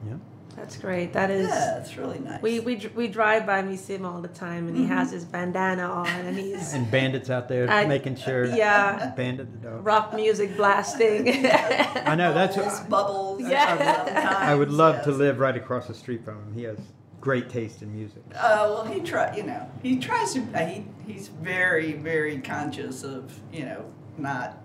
Yep. 0.06 0.18
that's 0.56 0.76
great. 0.76 1.12
That 1.12 1.30
is. 1.30 1.48
Yeah, 1.48 1.78
it's 1.80 1.96
really 1.96 2.18
nice. 2.20 2.40
We, 2.42 2.60
we 2.60 2.76
we 2.94 3.08
drive 3.08 3.46
by 3.46 3.58
and 3.58 3.68
we 3.68 3.76
see 3.76 3.94
him 3.94 4.04
all 4.04 4.20
the 4.20 4.28
time, 4.28 4.68
and 4.68 4.76
he 4.76 4.86
has 4.86 5.10
his 5.10 5.24
bandana 5.24 5.82
on, 5.84 6.06
and 6.08 6.36
he's 6.38 6.72
And 6.74 6.90
bandits 6.90 7.30
out 7.30 7.48
there 7.48 7.68
I- 7.70 7.86
making 7.86 8.16
sure. 8.16 8.44
yeah. 8.54 9.12
Bandit 9.16 9.50
the 9.62 9.68
dog. 9.68 9.84
rock 9.86 10.14
music 10.14 10.56
blasting. 10.56 11.28
I 11.46 12.14
know 12.14 12.32
that's 12.32 12.56
Bubbles, 12.56 12.80
what 12.80 12.88
bubbles. 12.90 13.40
Yeah. 13.42 13.76
sometimes, 14.04 14.26
I 14.26 14.54
would 14.54 14.70
love 14.70 15.02
to 15.04 15.10
live 15.10 15.38
right 15.40 15.56
across 15.56 15.86
the 15.88 15.94
street 15.94 16.24
from 16.24 16.36
him. 16.38 16.54
He 16.54 16.62
has 16.64 16.78
great 17.20 17.48
taste 17.50 17.82
in 17.82 17.92
music. 17.92 18.22
Uh, 18.34 18.66
well, 18.70 18.84
he 18.84 19.00
try, 19.00 19.34
you 19.36 19.42
know, 19.42 19.68
he 19.82 19.98
tries 19.98 20.34
to. 20.34 20.40
Uh, 20.54 20.64
he 20.66 20.84
he's 21.06 21.28
very 21.28 21.92
very 21.94 22.38
conscious 22.38 23.02
of 23.02 23.38
you 23.52 23.64
know 23.64 23.84
not 24.16 24.58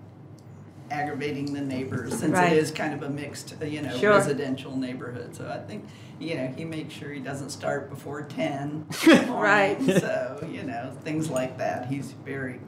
aggravating 0.94 1.54
the 1.54 1.62
neighbors 1.62 2.18
since 2.18 2.34
Right. 2.34 2.54
it 2.54 2.58
is 2.60 2.72
kind 2.72 2.94
of 2.94 3.02
a 3.04 3.10
mixed 3.10 3.56
uh, 3.62 3.66
you 3.66 3.82
know 3.82 3.96
Sure. 3.98 4.12
residential 4.12 4.78
neighborhood. 4.78 5.36
So 5.36 5.50
I 5.50 5.58
think 5.68 5.86
you 6.20 6.36
know 6.36 6.48
he 6.56 6.64
makes 6.66 6.94
sure 6.94 7.12
he 7.12 7.20
doesn't 7.20 7.50
start 7.50 7.90
before 7.90 8.22
ten. 8.22 8.86
Right. 9.30 9.78
So 10.00 10.48
you 10.52 10.64
know 10.64 10.92
things 11.04 11.30
like 11.30 11.58
that. 11.58 11.88
He's 11.88 12.12
very 12.26 12.60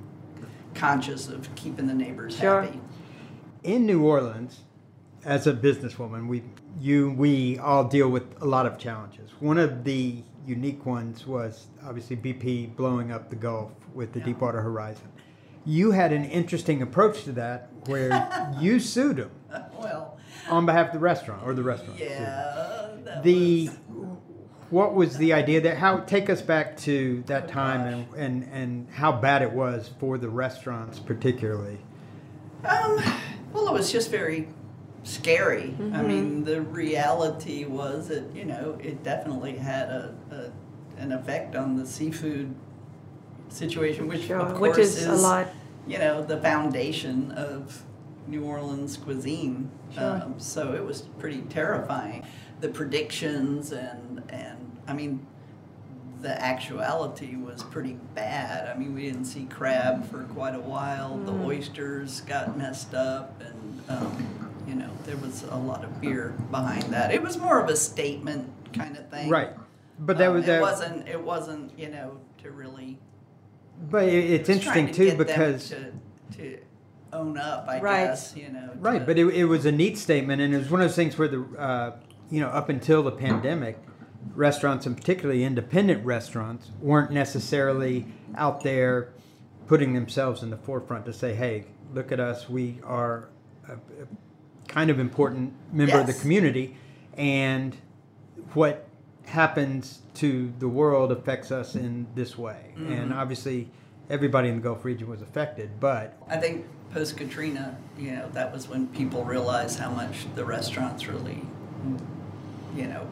conscious 0.73 1.29
of 1.29 1.53
keeping 1.55 1.87
the 1.87 1.93
neighbors 1.93 2.35
Sure. 2.37 2.63
happy. 2.63 2.79
in 3.63 3.85
New 3.85 4.03
Orleans, 4.03 4.61
as 5.23 5.47
a 5.47 5.53
businesswoman, 5.53 6.27
we 6.27 6.43
you 6.79 7.11
we 7.11 7.57
all 7.59 7.83
deal 7.85 8.09
with 8.09 8.23
a 8.41 8.45
lot 8.45 8.65
of 8.65 8.77
challenges. 8.77 9.31
One 9.39 9.57
of 9.57 9.83
the 9.83 10.23
unique 10.45 10.85
ones 10.85 11.25
was 11.25 11.67
obviously 11.83 12.15
BP 12.15 12.75
blowing 12.75 13.11
up 13.11 13.29
the 13.29 13.35
Gulf 13.35 13.71
with 13.93 14.11
the 14.13 14.19
Yeah. 14.19 14.25
Deepwater 14.25 14.61
Horizon. 14.61 15.07
You 15.65 15.91
had 15.91 16.13
an 16.13 16.25
interesting 16.25 16.81
approach 16.81 17.23
to 17.23 17.31
that, 17.33 17.69
where 17.87 18.53
you 18.59 18.79
sued 18.79 19.17
them 19.17 19.31
Well, 19.79 20.17
on 20.49 20.65
behalf 20.65 20.87
of 20.87 20.93
the 20.93 20.99
restaurant 20.99 21.41
or 21.43 21.53
the 21.53 21.63
restaurant. 21.63 21.99
yeah. 21.99 22.87
That 23.03 23.23
The 23.23 23.69
was- 23.69 23.77
what 24.71 24.95
was 24.95 25.17
the 25.17 25.31
idea 25.31 25.61
that 25.61 25.77
how 25.77 25.99
take 25.99 26.27
us 26.29 26.41
back 26.41 26.75
to 26.77 27.23
that 27.27 27.43
Oh, 27.45 27.47
time 27.47 27.81
and, 27.85 28.07
and 28.15 28.43
and 28.51 28.87
how 28.89 29.11
bad 29.11 29.43
it 29.43 29.51
was 29.51 29.91
for 29.99 30.17
the 30.17 30.27
restaurants 30.27 30.97
particularly. 30.99 31.77
Um, 32.67 32.97
well, 33.53 33.67
it 33.67 33.73
was 33.73 33.91
just 33.91 34.09
very 34.09 34.47
scary. 35.03 35.75
I 35.79 35.81
Mm-hmm. 35.83 36.07
mean, 36.07 36.43
the 36.45 36.61
reality 36.63 37.63
was 37.65 38.07
that 38.07 38.35
you 38.35 38.43
know 38.45 38.77
it 38.81 39.03
definitely 39.03 39.55
had 39.57 39.87
a, 39.89 40.15
a 40.31 41.01
an 41.01 41.11
effect 41.11 41.55
on 41.55 41.77
the 41.77 41.85
seafood 41.85 42.55
situation, 43.55 44.07
which 44.07 44.23
Sure, 44.23 44.39
of 44.39 44.59
which 44.59 44.73
course 44.75 44.97
is 44.97 45.05
a 45.07 45.13
lot. 45.15 45.47
you 45.87 45.97
know 45.97 46.23
the 46.23 46.37
foundation 46.37 47.31
of 47.31 47.83
New 48.27 48.43
Orleans 48.43 48.97
cuisine. 48.97 49.69
Sure. 49.93 50.03
Um, 50.23 50.35
so 50.39 50.73
it 50.73 50.83
was 50.83 51.01
pretty 51.19 51.41
terrifying. 51.43 52.23
The 52.61 52.69
predictions 52.69 53.71
and 53.71 54.23
and 54.29 54.77
I 54.87 54.93
mean 54.93 55.25
the 56.21 56.41
actuality 56.41 57.35
was 57.35 57.61
pretty 57.63 57.99
bad. 58.15 58.67
I 58.67 58.79
mean, 58.79 58.95
we 58.95 59.03
didn't 59.03 59.25
see 59.25 59.45
crab 59.45 60.09
for 60.09 60.23
quite 60.23 60.55
a 60.55 60.59
while. 60.59 61.17
The 61.19 61.31
Mm. 61.31 61.45
oysters 61.45 62.21
got 62.21 62.57
messed 62.57 62.95
up, 62.95 63.39
and 63.41 63.83
um, 63.89 64.25
you 64.67 64.73
know 64.75 64.89
there 65.05 65.17
was 65.17 65.43
a 65.51 65.55
lot 65.57 65.83
of 65.83 65.95
fear 65.97 66.33
behind 66.49 66.83
that. 66.93 67.13
It 67.13 67.21
was 67.21 67.37
more 67.37 67.59
of 67.61 67.69
a 67.69 67.75
statement 67.75 68.49
kind 68.73 68.97
of 68.97 69.07
thing, 69.09 69.29
Right. 69.29 69.49
But 69.99 70.17
that 70.17 70.29
Um, 70.29 70.33
was 70.35 70.43
it 70.45 70.47
that 70.47 70.61
wasn't. 70.61 71.07
It 71.07 71.21
wasn't. 71.23 71.77
You 71.77 71.89
know, 71.89 72.17
to 72.41 72.49
really. 72.51 72.97
But 73.89 74.05
it- 74.07 74.31
it's 74.31 74.49
interesting 74.49 74.87
to 74.87 74.93
too 75.11 75.17
because 75.17 75.69
to, 75.69 75.91
to 76.37 76.57
own 77.13 77.37
up, 77.37 77.65
I 77.67 77.79
Right. 77.81 78.05
guess. 78.05 78.33
You 78.35 78.49
know. 78.51 78.69
right, 78.79 78.99
to- 78.99 79.05
but 79.05 79.17
it, 79.17 79.25
it 79.27 79.45
was 79.45 79.65
a 79.65 79.71
neat 79.71 79.97
statement, 79.97 80.41
and 80.41 80.53
it 80.53 80.57
was 80.57 80.69
one 80.71 80.81
of 80.81 80.87
those 80.87 80.95
things 80.95 81.17
where 81.17 81.27
the 81.27 81.43
uh, 81.57 81.91
you 82.29 82.39
know 82.39 82.47
up 82.49 82.69
until 82.69 83.03
the 83.03 83.11
pandemic, 83.11 83.77
restaurants 84.33 84.85
and 84.85 84.95
particularly 84.97 85.43
independent 85.43 86.05
restaurants 86.05 86.71
weren't 86.81 87.11
necessarily 87.11 88.05
out 88.35 88.63
there 88.63 89.09
putting 89.67 89.93
themselves 89.93 90.41
in 90.43 90.49
the 90.49 90.57
forefront 90.57 91.05
to 91.05 91.13
say, 91.13 91.33
"Hey, 91.35 91.65
look 91.93 92.11
at 92.11 92.19
us, 92.19 92.49
we 92.49 92.79
are 92.83 93.29
a, 93.67 93.73
a 93.73 93.77
kind 94.67 94.89
of 94.89 94.99
important 94.99 95.53
member 95.71 95.99
of 95.99 96.07
the 96.07 96.13
community, 96.13 96.75
and 97.17 97.75
what 98.53 98.84
happens 99.25 99.99
to 100.15 100.53
the 100.59 100.67
world 100.67 101.11
affects 101.11 101.51
us 101.51 101.75
in 101.75 102.07
this 102.15 102.37
way." 102.37 102.73
And 102.77 103.13
obviously, 103.13 103.69
everybody 104.09 104.49
in 104.49 104.55
the 104.55 104.61
Gulf 104.61 104.85
region 104.85 105.09
was 105.09 105.21
affected, 105.21 105.79
but 105.79 106.17
I 106.29 106.37
think 106.37 106.65
post 106.91 107.17
Katrina, 107.17 107.77
you 107.97 108.11
know, 108.11 108.29
that 108.33 108.53
was 108.53 108.69
when 108.69 108.87
people 108.87 109.23
realized 109.25 109.79
how 109.79 109.89
much 109.89 110.27
the 110.35 110.45
restaurants 110.45 111.07
really, 111.07 111.41
you 112.75 112.87
know, 112.87 113.07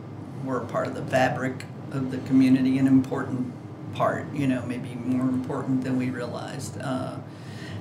were 0.45 0.61
part 0.61 0.87
of 0.87 0.95
the 0.95 1.03
fabric 1.03 1.65
of 1.91 2.11
the 2.11 2.17
community, 2.19 2.77
an 2.77 2.87
important 2.87 3.53
part, 3.93 4.25
you 4.33 4.47
know, 4.47 4.63
maybe 4.65 4.95
more 4.95 5.27
important 5.27 5.83
than 5.83 5.97
we 5.97 6.09
realized. 6.09 6.79
Uh, 6.81 7.17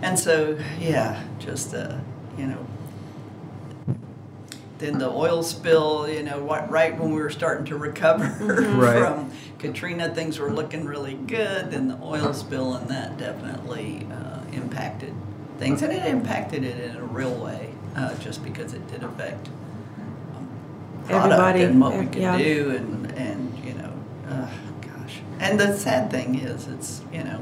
and 0.03 0.19
so, 0.19 0.59
yeah, 0.79 1.23
just, 1.39 1.75
uh, 1.75 1.99
you 2.37 2.47
know, 2.47 2.67
then 4.83 4.99
the 4.99 5.09
oil 5.09 5.43
spill, 5.43 6.09
you 6.09 6.23
know, 6.23 6.43
what, 6.43 6.69
right 6.71 6.99
when 6.99 7.11
we 7.15 7.21
were 7.23 7.31
starting 7.31 7.65
to 7.67 7.77
recover 7.77 8.25
Right. 8.75 8.99
from 8.99 9.31
Katrina, 9.59 10.13
things 10.15 10.39
were 10.39 10.51
looking 10.53 10.85
really 10.85 11.15
good. 11.15 11.71
Then 11.71 11.89
the 11.89 11.99
oil 12.03 12.35
spill, 12.35 12.75
and 12.75 12.89
that 12.89 13.17
definitely 13.17 14.07
uh, 14.13 14.41
impacted 14.53 15.15
things, 15.59 15.83
and 15.83 15.93
it 15.93 16.05
impacted 16.05 16.65
it 16.65 16.79
in 16.81 16.97
a 16.97 17.05
real 17.05 17.35
way, 17.37 17.73
uh, 17.95 18.15
just 18.17 18.43
because 18.43 18.75
it 18.75 18.87
did 18.91 19.05
affect 19.05 19.49
um, 20.37 20.49
product 21.05 21.25
Everybody, 21.33 21.63
and 21.63 21.81
what 21.81 21.93
we 21.93 22.01
ev- 22.01 22.13
could 22.13 22.23
yeah. 22.23 22.37
do, 22.39 22.71
and 22.77 23.13
and 23.13 23.65
you 23.65 23.75
know, 23.75 23.93
uh, 24.29 24.51
gosh. 24.81 25.21
And 25.39 25.61
the 25.61 25.77
sad 25.77 26.11
thing 26.11 26.41
is, 26.41 26.67
it's 26.67 27.03
you 27.13 27.23
know, 27.23 27.41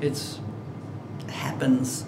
it's 0.00 0.40
happens 1.28 2.06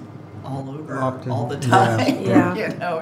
all 0.49 0.69
over 0.71 0.99
Often, 0.99 1.31
all 1.33 1.47
the 1.47 1.59
time. 1.59 1.99
Yeah. 2.25 2.55
you 2.55 2.69
know, 2.79 3.01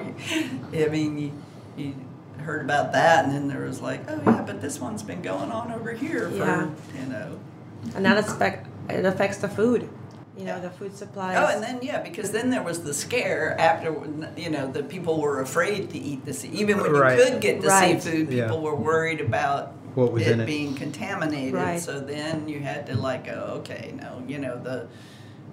I 0.74 0.88
mean, 0.88 1.18
you, 1.18 1.32
you 1.76 1.94
heard 2.38 2.62
about 2.62 2.92
that, 2.92 3.24
and 3.24 3.34
then 3.34 3.48
there 3.48 3.62
was 3.62 3.80
like, 3.80 4.08
oh 4.10 4.20
yeah, 4.24 4.42
but 4.46 4.60
this 4.60 4.80
one's 4.80 5.02
been 5.02 5.22
going 5.22 5.50
on 5.50 5.72
over 5.72 5.92
here 5.92 6.28
for 6.30 6.36
Yeah. 6.36 6.70
you 7.00 7.06
know. 7.06 7.38
And 7.94 8.04
that 8.04 8.18
affect 8.18 8.68
it 8.90 9.04
affects 9.04 9.38
the 9.38 9.48
food. 9.48 9.88
You 10.36 10.44
know, 10.44 10.60
the 10.60 10.68
food 10.70 10.94
supplies. 10.94 11.38
Oh, 11.40 11.46
and 11.54 11.62
then 11.62 11.78
yeah, 11.82 12.02
because 12.02 12.30
then 12.30 12.50
there 12.50 12.62
was 12.62 12.82
the 12.82 12.92
scare 12.92 13.58
after 13.58 13.94
you 14.36 14.50
know 14.50 14.70
the 14.70 14.82
people 14.82 15.20
were 15.20 15.40
afraid 15.40 15.88
to 15.90 15.98
eat 15.98 16.24
the 16.26 16.34
sea. 16.34 16.48
Even 16.52 16.78
when 16.80 16.92
Right. 16.92 17.18
you 17.18 17.24
could 17.24 17.40
get 17.40 17.62
the 17.62 17.68
Right. 17.68 18.02
seafood, 18.02 18.30
Yeah. 18.32 18.44
people 18.44 18.60
were 18.60 18.74
worried 18.76 19.20
about 19.22 19.72
What 19.94 20.12
was 20.12 20.26
it, 20.26 20.32
in 20.32 20.40
it. 20.40 20.46
being 20.46 20.74
contaminated. 20.74 21.54
Right. 21.54 21.80
So 21.80 22.00
then 22.00 22.48
you 22.48 22.60
had 22.60 22.86
to 22.88 22.96
like, 22.98 23.28
oh, 23.28 23.60
okay, 23.60 23.94
no, 23.98 24.22
you 24.28 24.38
know 24.38 24.60
the, 24.62 24.86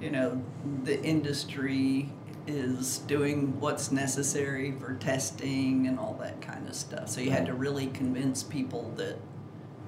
you 0.03 0.11
know 0.11 0.43
the 0.83 1.01
industry 1.03 2.09
is 2.45 2.97
doing 2.99 3.59
what's 3.59 3.91
necessary 3.91 4.73
for 4.73 4.95
testing 4.95 5.87
and 5.87 5.97
all 5.97 6.17
that 6.19 6.41
kind 6.41 6.67
of 6.67 6.75
stuff. 6.75 7.07
So 7.07 7.21
you 7.21 7.31
had 7.31 7.45
to 7.45 7.53
really 7.53 7.87
convince 7.87 8.43
people 8.43 8.93
that, 8.97 9.17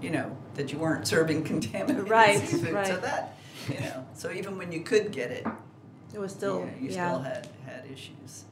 you 0.02 0.10
know, 0.10 0.38
that 0.54 0.72
you 0.72 0.80
weren't 0.80 1.06
serving 1.06 1.44
contaminated 1.52 2.10
Right, 2.10 2.40
seafood. 2.40 2.88
So 2.88 2.98
that, 2.98 3.38
you 3.68 3.82
know, 3.82 4.08
so 4.14 4.32
even 4.32 4.58
when 4.58 4.72
you 4.72 4.82
could 4.82 5.12
get 5.12 5.32
it, 5.32 5.46
it 6.14 6.20
was 6.20 6.32
still 6.32 6.62
yeah, 6.62 6.82
you 6.82 6.90
yeah. 6.92 7.10
still 7.10 7.22
had 7.22 7.50
had 7.66 7.84
issues. 7.92 8.46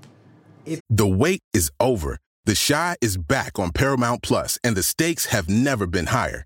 The 0.90 1.08
wait 1.08 1.42
is 1.54 1.72
over. 1.80 2.20
The 2.46 2.62
Chi 2.68 2.98
is 3.00 3.18
back 3.18 3.58
on 3.58 3.72
Paramount 3.72 4.22
Plus, 4.22 4.60
and 4.66 4.76
the 4.76 4.84
stakes 4.84 5.28
have 5.28 5.48
never 5.48 5.88
been 5.88 6.08
higher. 6.08 6.46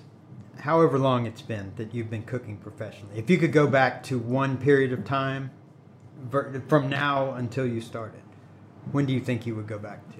however 0.61 0.97
long 0.99 1.25
it's 1.25 1.41
been 1.41 1.73
that 1.75 1.93
you've 1.93 2.09
been 2.09 2.23
cooking 2.23 2.57
professionally, 2.57 3.17
if 3.17 3.29
you 3.29 3.37
could 3.37 3.51
go 3.51 3.67
back 3.67 4.03
to 4.03 4.17
one 4.17 4.57
period 4.57 4.93
of 4.93 5.03
time 5.03 5.51
from 6.67 6.87
now 6.89 7.33
until 7.33 7.65
you 7.65 7.81
started, 7.81 8.21
when 8.91 9.05
do 9.05 9.13
you 9.13 9.19
think 9.19 9.45
you 9.45 9.55
would 9.55 9.67
go 9.67 9.79
back 9.79 10.07
to? 10.11 10.17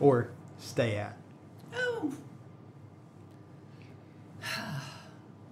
Or 0.00 0.30
stay 0.58 0.96
at? 0.96 1.16
Oh, 1.76 2.12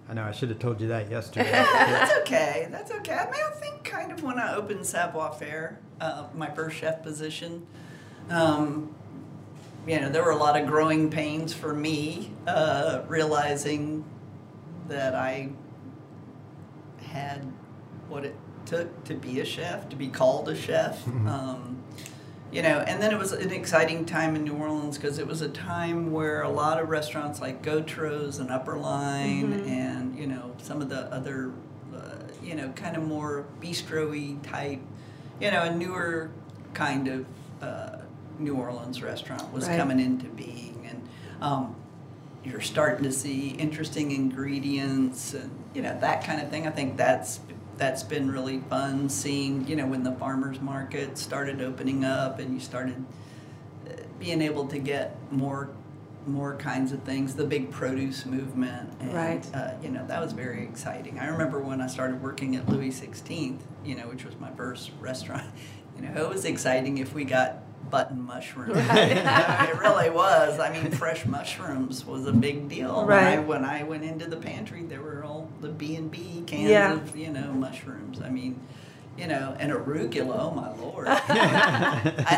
I 0.09 0.13
know 0.13 0.23
I 0.23 0.31
should 0.33 0.49
have 0.49 0.59
told 0.59 0.81
you 0.81 0.89
that 0.89 1.09
yesterday. 1.11 1.49
that's 1.51 2.11
okay. 2.19 2.67
That's 2.69 2.91
okay. 2.91 3.13
I 3.13 3.25
mean, 3.31 3.41
I 3.45 3.51
think 3.55 3.85
kind 3.85 4.11
of 4.11 4.23
when 4.23 4.37
I 4.37 4.55
opened 4.55 4.85
Savoir 4.85 5.31
Faire, 5.31 5.79
uh, 6.01 6.27
my 6.35 6.49
first 6.49 6.77
chef 6.77 7.01
position, 7.01 7.65
um, 8.29 8.93
you 9.87 9.99
know, 9.99 10.09
there 10.09 10.23
were 10.23 10.31
a 10.31 10.37
lot 10.37 10.59
of 10.59 10.67
growing 10.67 11.09
pains 11.09 11.53
for 11.53 11.73
me, 11.73 12.31
uh, 12.47 13.01
realizing 13.07 14.05
that 14.87 15.15
I 15.15 15.49
had 17.01 17.51
what 18.07 18.25
it 18.25 18.35
took 18.65 19.03
to 19.05 19.15
be 19.15 19.39
a 19.39 19.45
chef, 19.45 19.89
to 19.89 19.95
be 19.95 20.07
called 20.07 20.49
a 20.49 20.55
chef. 20.55 21.05
um, 21.07 21.83
you 22.51 22.61
know, 22.61 22.79
and 22.79 23.01
then 23.01 23.13
it 23.13 23.17
was 23.17 23.31
an 23.31 23.51
exciting 23.51 24.05
time 24.05 24.35
in 24.35 24.43
New 24.43 24.55
Orleans 24.55 24.97
because 24.97 25.19
it 25.19 25.25
was 25.25 25.41
a 25.41 25.47
time 25.47 26.11
where 26.11 26.41
a 26.41 26.49
lot 26.49 26.81
of 26.81 26.89
restaurants 26.89 27.39
like 27.39 27.63
Gautreau's 27.63 28.39
and 28.39 28.51
Upper 28.51 28.77
Line 28.77 29.53
and, 29.65 30.19
you 30.19 30.27
know, 30.27 30.53
some 30.61 30.81
of 30.81 30.89
the 30.89 31.11
other, 31.13 31.53
uh, 31.95 32.15
you 32.43 32.55
know, 32.55 32.69
kind 32.73 32.97
of 32.97 33.03
more 33.03 33.45
bistro-y 33.61 34.35
type, 34.43 34.81
you 35.39 35.49
know, 35.49 35.63
a 35.63 35.73
newer 35.73 36.29
kind 36.73 37.07
of 37.07 37.25
uh, 37.61 38.00
New 38.41 38.55
Orleans 38.55 39.01
restaurant 39.01 39.51
was 39.53 39.67
Right. 39.67 39.77
coming 39.77 39.99
into 39.99 40.27
being. 40.27 40.85
And 40.89 41.07
um, 41.41 41.75
you're 42.43 42.61
starting 42.61 43.03
to 43.03 43.11
see 43.11 43.49
interesting 43.49 44.11
ingredients 44.11 45.33
and, 45.33 45.51
you 45.73 45.81
know, 45.81 45.97
that 46.01 46.23
kind 46.23 46.41
of 46.41 46.49
thing. 46.49 46.67
I 46.67 46.71
think 46.71 46.97
that's 46.97 47.39
that's 47.77 48.03
been 48.03 48.29
really 48.29 48.59
fun 48.69 49.09
seeing, 49.09 49.65
you 49.67 49.75
know, 49.75 49.87
when 49.87 50.03
the 50.03 50.11
farmers 50.13 50.59
market 50.61 51.17
started 51.17 51.61
opening 51.61 52.05
up 52.05 52.37
and 52.37 52.53
you 52.53 52.59
started 52.59 53.03
uh, 53.87 53.93
being 54.19 54.41
able 54.41 54.67
to 54.67 54.77
get 54.77 55.17
more 55.31 55.69
more 56.27 56.55
kinds 56.57 56.91
of 56.91 57.01
things, 57.01 57.33
the 57.33 57.43
big 57.43 57.71
produce 57.71 58.27
movement. 58.27 58.87
And, 58.99 59.11
Right. 59.11 59.47
Uh, 59.55 59.71
you 59.81 59.89
know, 59.89 60.05
that 60.05 60.21
was 60.21 60.33
very 60.33 60.63
exciting. 60.63 61.17
I 61.17 61.25
remember 61.27 61.59
when 61.59 61.81
I 61.81 61.87
started 61.87 62.21
working 62.21 62.55
at 62.55 62.69
Louis 62.69 62.91
XVI, 62.91 63.57
you 63.83 63.95
know, 63.95 64.07
which 64.07 64.23
was 64.23 64.39
my 64.39 64.51
first 64.51 64.91
restaurant, 64.99 65.47
you 65.95 66.03
know, 66.03 66.11
it 66.23 66.29
was 66.29 66.45
exciting 66.45 66.99
if 66.99 67.15
we 67.15 67.23
got 67.25 67.63
button 67.91 68.21
mushrooms. 68.25 68.73
it 68.77 69.77
really 69.79 70.09
was. 70.09 70.59
I 70.59 70.71
mean, 70.71 70.91
fresh 70.91 71.25
mushrooms 71.25 72.05
was 72.05 72.25
a 72.25 72.31
big 72.31 72.69
deal. 72.69 73.05
When 73.05 73.11
I, 73.17 73.35
Right. 73.37 73.45
when 73.47 73.65
I 73.65 73.83
went 73.83 74.03
into 74.03 74.25
the 74.25 74.37
pantry, 74.37 74.83
there 74.83 75.01
were 75.01 75.23
all 75.23 75.49
the 75.61 75.67
B 75.69 75.95
and 75.95 76.09
B 76.09 76.43
cans 76.47 76.69
Yeah. 76.69 76.93
of 76.93 77.15
you 77.15 77.29
know 77.29 77.51
mushrooms. 77.53 78.21
I 78.21 78.29
mean, 78.29 78.59
you 79.17 79.27
know, 79.27 79.55
and 79.59 79.71
arugula. 79.71 80.37
Oh 80.39 80.51
my 80.51 80.73
lord! 80.81 81.07
and 81.07 81.19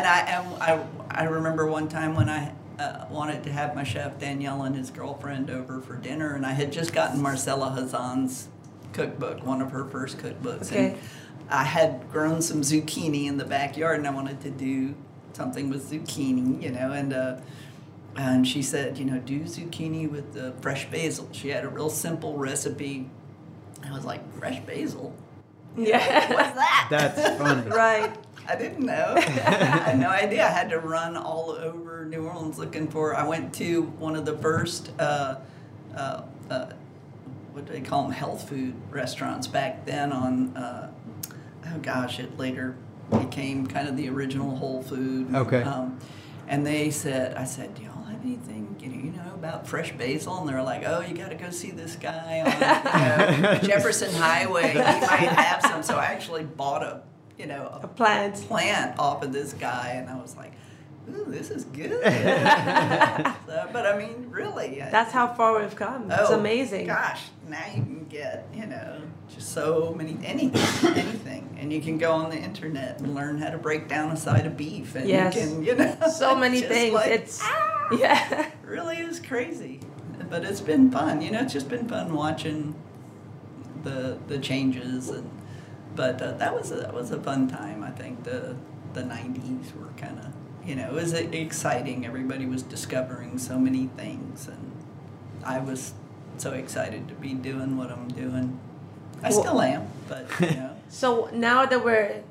I 0.06 0.24
and 0.28 0.62
I 0.62 0.84
I 1.10 1.24
remember 1.24 1.66
one 1.66 1.88
time 1.88 2.14
when 2.14 2.28
I. 2.28 2.52
Uh, 2.76 3.06
wanted 3.08 3.44
to 3.44 3.52
have 3.52 3.72
my 3.76 3.84
chef 3.84 4.18
Daniel 4.18 4.62
and 4.64 4.74
his 4.74 4.90
girlfriend 4.90 5.48
over 5.48 5.80
for 5.80 5.94
dinner, 5.94 6.34
and 6.34 6.44
I 6.44 6.50
had 6.54 6.72
just 6.72 6.92
gotten 6.92 7.22
Marcella 7.22 7.70
Hazan's 7.78 8.48
cookbook, 8.92 9.46
one 9.46 9.62
of 9.62 9.70
her 9.70 9.84
first 9.84 10.18
cookbooks, 10.18 10.72
Okay. 10.72 10.86
and 10.88 10.98
I 11.48 11.62
had 11.62 12.10
grown 12.10 12.42
some 12.42 12.62
zucchini 12.62 13.26
in 13.26 13.36
the 13.38 13.44
backyard, 13.44 13.98
and 13.98 14.08
I 14.08 14.10
wanted 14.10 14.40
to 14.40 14.50
do 14.50 14.96
something 15.36 15.68
with 15.68 15.90
zucchini, 15.90 16.62
you 16.62 16.70
know, 16.70 16.92
and 16.92 17.12
uh, 17.12 17.36
and 18.16 18.46
she 18.46 18.62
said, 18.62 18.96
you 18.98 19.04
know, 19.04 19.18
do 19.18 19.40
zucchini 19.40 20.08
with 20.08 20.32
the 20.32 20.54
fresh 20.60 20.88
basil. 20.90 21.28
She 21.32 21.48
had 21.48 21.64
a 21.64 21.68
real 21.68 21.90
simple 21.90 22.36
recipe. 22.36 23.10
I 23.84 23.92
was 23.92 24.04
like, 24.04 24.38
fresh 24.38 24.60
basil? 24.60 25.14
Yeah. 25.76 26.32
What's 26.32 26.54
that? 26.54 26.86
That's 26.90 27.38
funny. 27.38 27.68
right. 27.70 28.14
I 28.48 28.56
didn't 28.56 28.84
know. 28.84 29.14
I 29.16 29.20
had 29.20 29.98
no 29.98 30.08
idea. 30.08 30.44
I 30.44 30.50
had 30.50 30.70
to 30.70 30.78
run 30.78 31.16
all 31.16 31.50
over 31.50 32.04
New 32.04 32.26
Orleans 32.26 32.58
looking 32.58 32.88
for. 32.88 33.14
I 33.14 33.26
went 33.26 33.54
to 33.54 33.82
one 33.82 34.16
of 34.16 34.24
the 34.26 34.36
first, 34.38 34.92
uh, 34.98 35.36
uh, 35.96 36.22
uh, 36.50 36.66
what 37.52 37.66
do 37.66 37.72
they 37.72 37.80
call 37.80 38.02
them, 38.02 38.12
health 38.12 38.48
food 38.48 38.74
restaurants 38.90 39.46
back 39.46 39.86
then 39.86 40.12
on. 40.12 40.56
Uh, 40.56 40.90
oh 41.66 41.78
gosh, 41.78 42.20
it 42.20 42.38
later 42.38 42.76
became 43.10 43.66
kind 43.66 43.88
of 43.88 43.96
the 43.96 44.08
original 44.08 44.56
Whole 44.56 44.82
Food. 44.82 45.34
Okay. 45.34 45.62
Um, 45.62 45.98
and 46.46 46.66
they 46.66 46.90
said, 46.90 47.36
I 47.36 47.44
said, 47.44 47.74
do 47.74 47.82
y'all 47.82 48.02
have 48.04 48.20
anything 48.22 48.76
you 48.80 48.88
know, 48.88 48.94
you 48.96 49.10
know 49.12 49.34
about 49.34 49.66
fresh 49.66 49.92
basil? 49.92 50.38
And 50.38 50.48
they're 50.48 50.62
like, 50.62 50.82
oh, 50.86 51.00
you 51.00 51.14
got 51.14 51.30
to 51.30 51.34
go 51.36 51.50
see 51.50 51.70
this 51.70 51.96
guy 51.96 52.40
on 52.40 53.36
you 53.36 53.42
know, 53.42 53.58
Jefferson 53.62 54.12
Highway. 54.14 54.68
He 54.72 54.78
might 54.78 55.32
have 55.32 55.62
some. 55.62 55.82
So 55.82 55.96
I 55.96 56.06
actually 56.06 56.44
bought 56.44 56.82
a, 56.82 57.02
you 57.38 57.46
know, 57.46 57.78
A 57.82 57.88
plant. 57.88 58.34
plant 58.36 58.98
off 58.98 59.22
of 59.22 59.32
this 59.32 59.52
guy, 59.54 59.94
and 59.96 60.08
I 60.10 60.16
was 60.20 60.36
like, 60.36 60.52
"Ooh, 61.10 61.24
this 61.28 61.50
is 61.50 61.64
good." 61.64 61.90
so, 63.46 63.68
but 63.72 63.86
I 63.86 63.96
mean, 63.98 64.26
really, 64.30 64.82
I- 64.82 64.90
That's 64.90 65.12
how 65.12 65.28
far 65.34 65.60
we've 65.60 65.74
come. 65.76 66.10
it's 66.10 66.30
oh, 66.30 66.38
amazing. 66.38 66.86
Gosh, 66.86 67.22
now 67.48 67.64
you 67.66 67.82
can 67.82 68.04
get 68.08 68.46
you 68.54 68.66
know 68.66 69.00
just 69.34 69.52
so 69.52 69.94
many 69.96 70.16
anything, 70.24 70.94
anything, 70.96 71.56
and 71.60 71.72
you 71.72 71.80
can 71.80 71.98
go 71.98 72.12
on 72.12 72.30
the 72.30 72.36
internet 72.38 73.00
and 73.00 73.14
learn 73.14 73.38
how 73.38 73.50
to 73.50 73.58
break 73.58 73.88
down 73.88 74.10
a 74.10 74.16
side 74.16 74.46
of 74.46 74.56
beef, 74.56 74.94
and 74.94 75.08
Yes. 75.08 75.34
you 75.34 75.40
can 75.40 75.62
you 75.64 75.74
know 75.74 75.96
So 76.16 76.36
many 76.36 76.60
things. 76.60 76.94
like, 76.94 77.10
it's 77.10 77.40
ah, 77.42 77.88
yeah. 77.98 78.50
really 78.64 78.96
is 78.98 79.20
crazy, 79.20 79.80
but 80.30 80.44
it's 80.44 80.60
been 80.60 80.90
fun. 80.90 81.20
You 81.22 81.30
know, 81.32 81.40
it's 81.40 81.52
just 81.52 81.68
been 81.68 81.88
fun 81.88 82.14
watching 82.14 82.74
the 83.82 84.18
the 84.28 84.38
changes 84.38 85.08
and. 85.08 85.30
But 85.96 86.20
uh, 86.20 86.32
that 86.38 86.52
was 86.52 86.72
a, 86.72 86.74
that 86.76 86.92
was 86.92 87.12
a 87.12 87.20
fun 87.20 87.46
time. 87.46 87.84
I 87.84 87.90
think 87.92 88.24
the 88.24 88.56
the 88.94 89.02
'90s 89.02 89.76
were 89.78 89.92
kind 89.96 90.18
of 90.18 90.33
you 90.66 90.74
know 90.76 90.88
it 90.88 90.92
was 90.92 91.12
exciting. 91.12 92.06
Everybody 92.06 92.46
was 92.46 92.62
discovering 92.62 93.38
so 93.38 93.58
many 93.58 93.88
things, 93.96 94.48
and 94.48 94.72
I 95.44 95.58
was 95.58 95.94
so 96.38 96.52
excited 96.52 97.08
to 97.08 97.14
be 97.14 97.34
doing 97.34 97.76
what 97.76 97.90
I'm 97.90 98.08
doing. 98.08 98.58
I 99.22 99.30
Well- 99.30 99.40
still 99.42 99.62
am, 99.62 99.86
but 100.08 100.26
you 100.40 100.46
know. 100.56 100.70
So 100.88 101.28
now 101.32 101.66
that 101.66 101.82
we're 101.84 102.22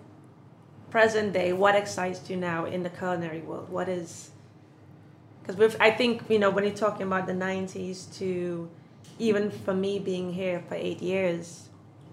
present 0.89 1.33
day, 1.33 1.51
what 1.53 1.75
excites 1.75 2.29
you 2.29 2.37
now 2.37 2.65
in 2.65 2.83
the 2.83 2.89
culinary 2.89 3.41
world? 3.41 3.69
What 3.69 3.89
is 3.89 4.29
because 5.41 5.57
we've 5.57 5.75
I 5.81 5.91
think 5.91 6.23
you 6.29 6.39
know 6.39 6.49
when 6.49 6.63
you're 6.63 6.73
talking 6.73 7.05
about 7.07 7.27
the 7.27 7.33
'90s 7.33 8.15
to 8.19 8.69
even 9.19 9.51
for 9.51 9.73
me 9.73 9.99
being 9.99 10.33
here 10.33 10.63
for 10.67 10.75
eight 10.75 11.01
years, 11.01 11.62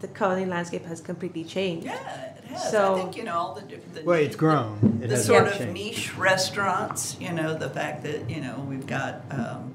the 0.00 0.08
culinary 0.08 0.46
landscape 0.46 0.84
has 0.86 1.00
completely 1.00 1.44
changed. 1.44 1.86
Yeah, 1.86 1.94
it 2.38 2.44
has. 2.44 2.70
So- 2.70 2.94
I 2.94 2.98
think 3.00 3.16
you 3.16 3.24
know 3.24 3.36
all 3.36 3.54
the 3.54 3.62
different. 3.62 3.94
The 3.94 4.02
Well, 4.04 4.18
it's 4.18 4.36
grown. 4.36 5.00
It 5.02 5.08
the 5.08 5.16
has 5.16 5.26
sort 5.26 5.46
of 5.46 5.54
changed. 5.58 5.72
niche 5.74 6.16
restaurants. 6.16 7.16
You 7.20 7.32
know, 7.32 7.54
the 7.54 7.68
fact 7.70 8.02
that 8.04 8.28
you 8.30 8.40
know 8.40 8.64
we've 8.68 8.86
got, 8.86 9.22
um, 9.30 9.74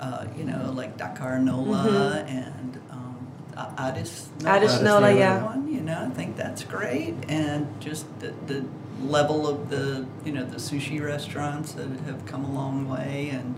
uh, 0.00 0.26
you 0.36 0.44
know, 0.44 0.72
like 0.74 0.96
Dakar 0.96 1.38
Nola 1.38 2.24
Mm-hmm. 2.26 2.38
and 2.38 2.80
um, 2.90 3.26
Addis 3.78 4.28
Addis 4.44 4.80
Nola, 4.80 5.12
yeah. 5.14 5.44
one. 5.44 5.72
You 5.72 5.80
know, 5.80 6.08
I 6.10 6.14
think 6.14 6.36
that's 6.36 6.64
great, 6.64 7.14
and 7.28 7.66
just 7.80 8.06
the, 8.20 8.32
the 8.46 8.64
level 9.02 9.46
of 9.46 9.70
the 9.70 10.06
you 10.24 10.32
know 10.32 10.44
the 10.44 10.56
sushi 10.56 11.00
restaurants 11.04 11.72
that 11.72 11.88
have 12.06 12.24
come 12.26 12.44
a 12.44 12.52
long 12.52 12.88
way, 12.88 13.30
and 13.30 13.54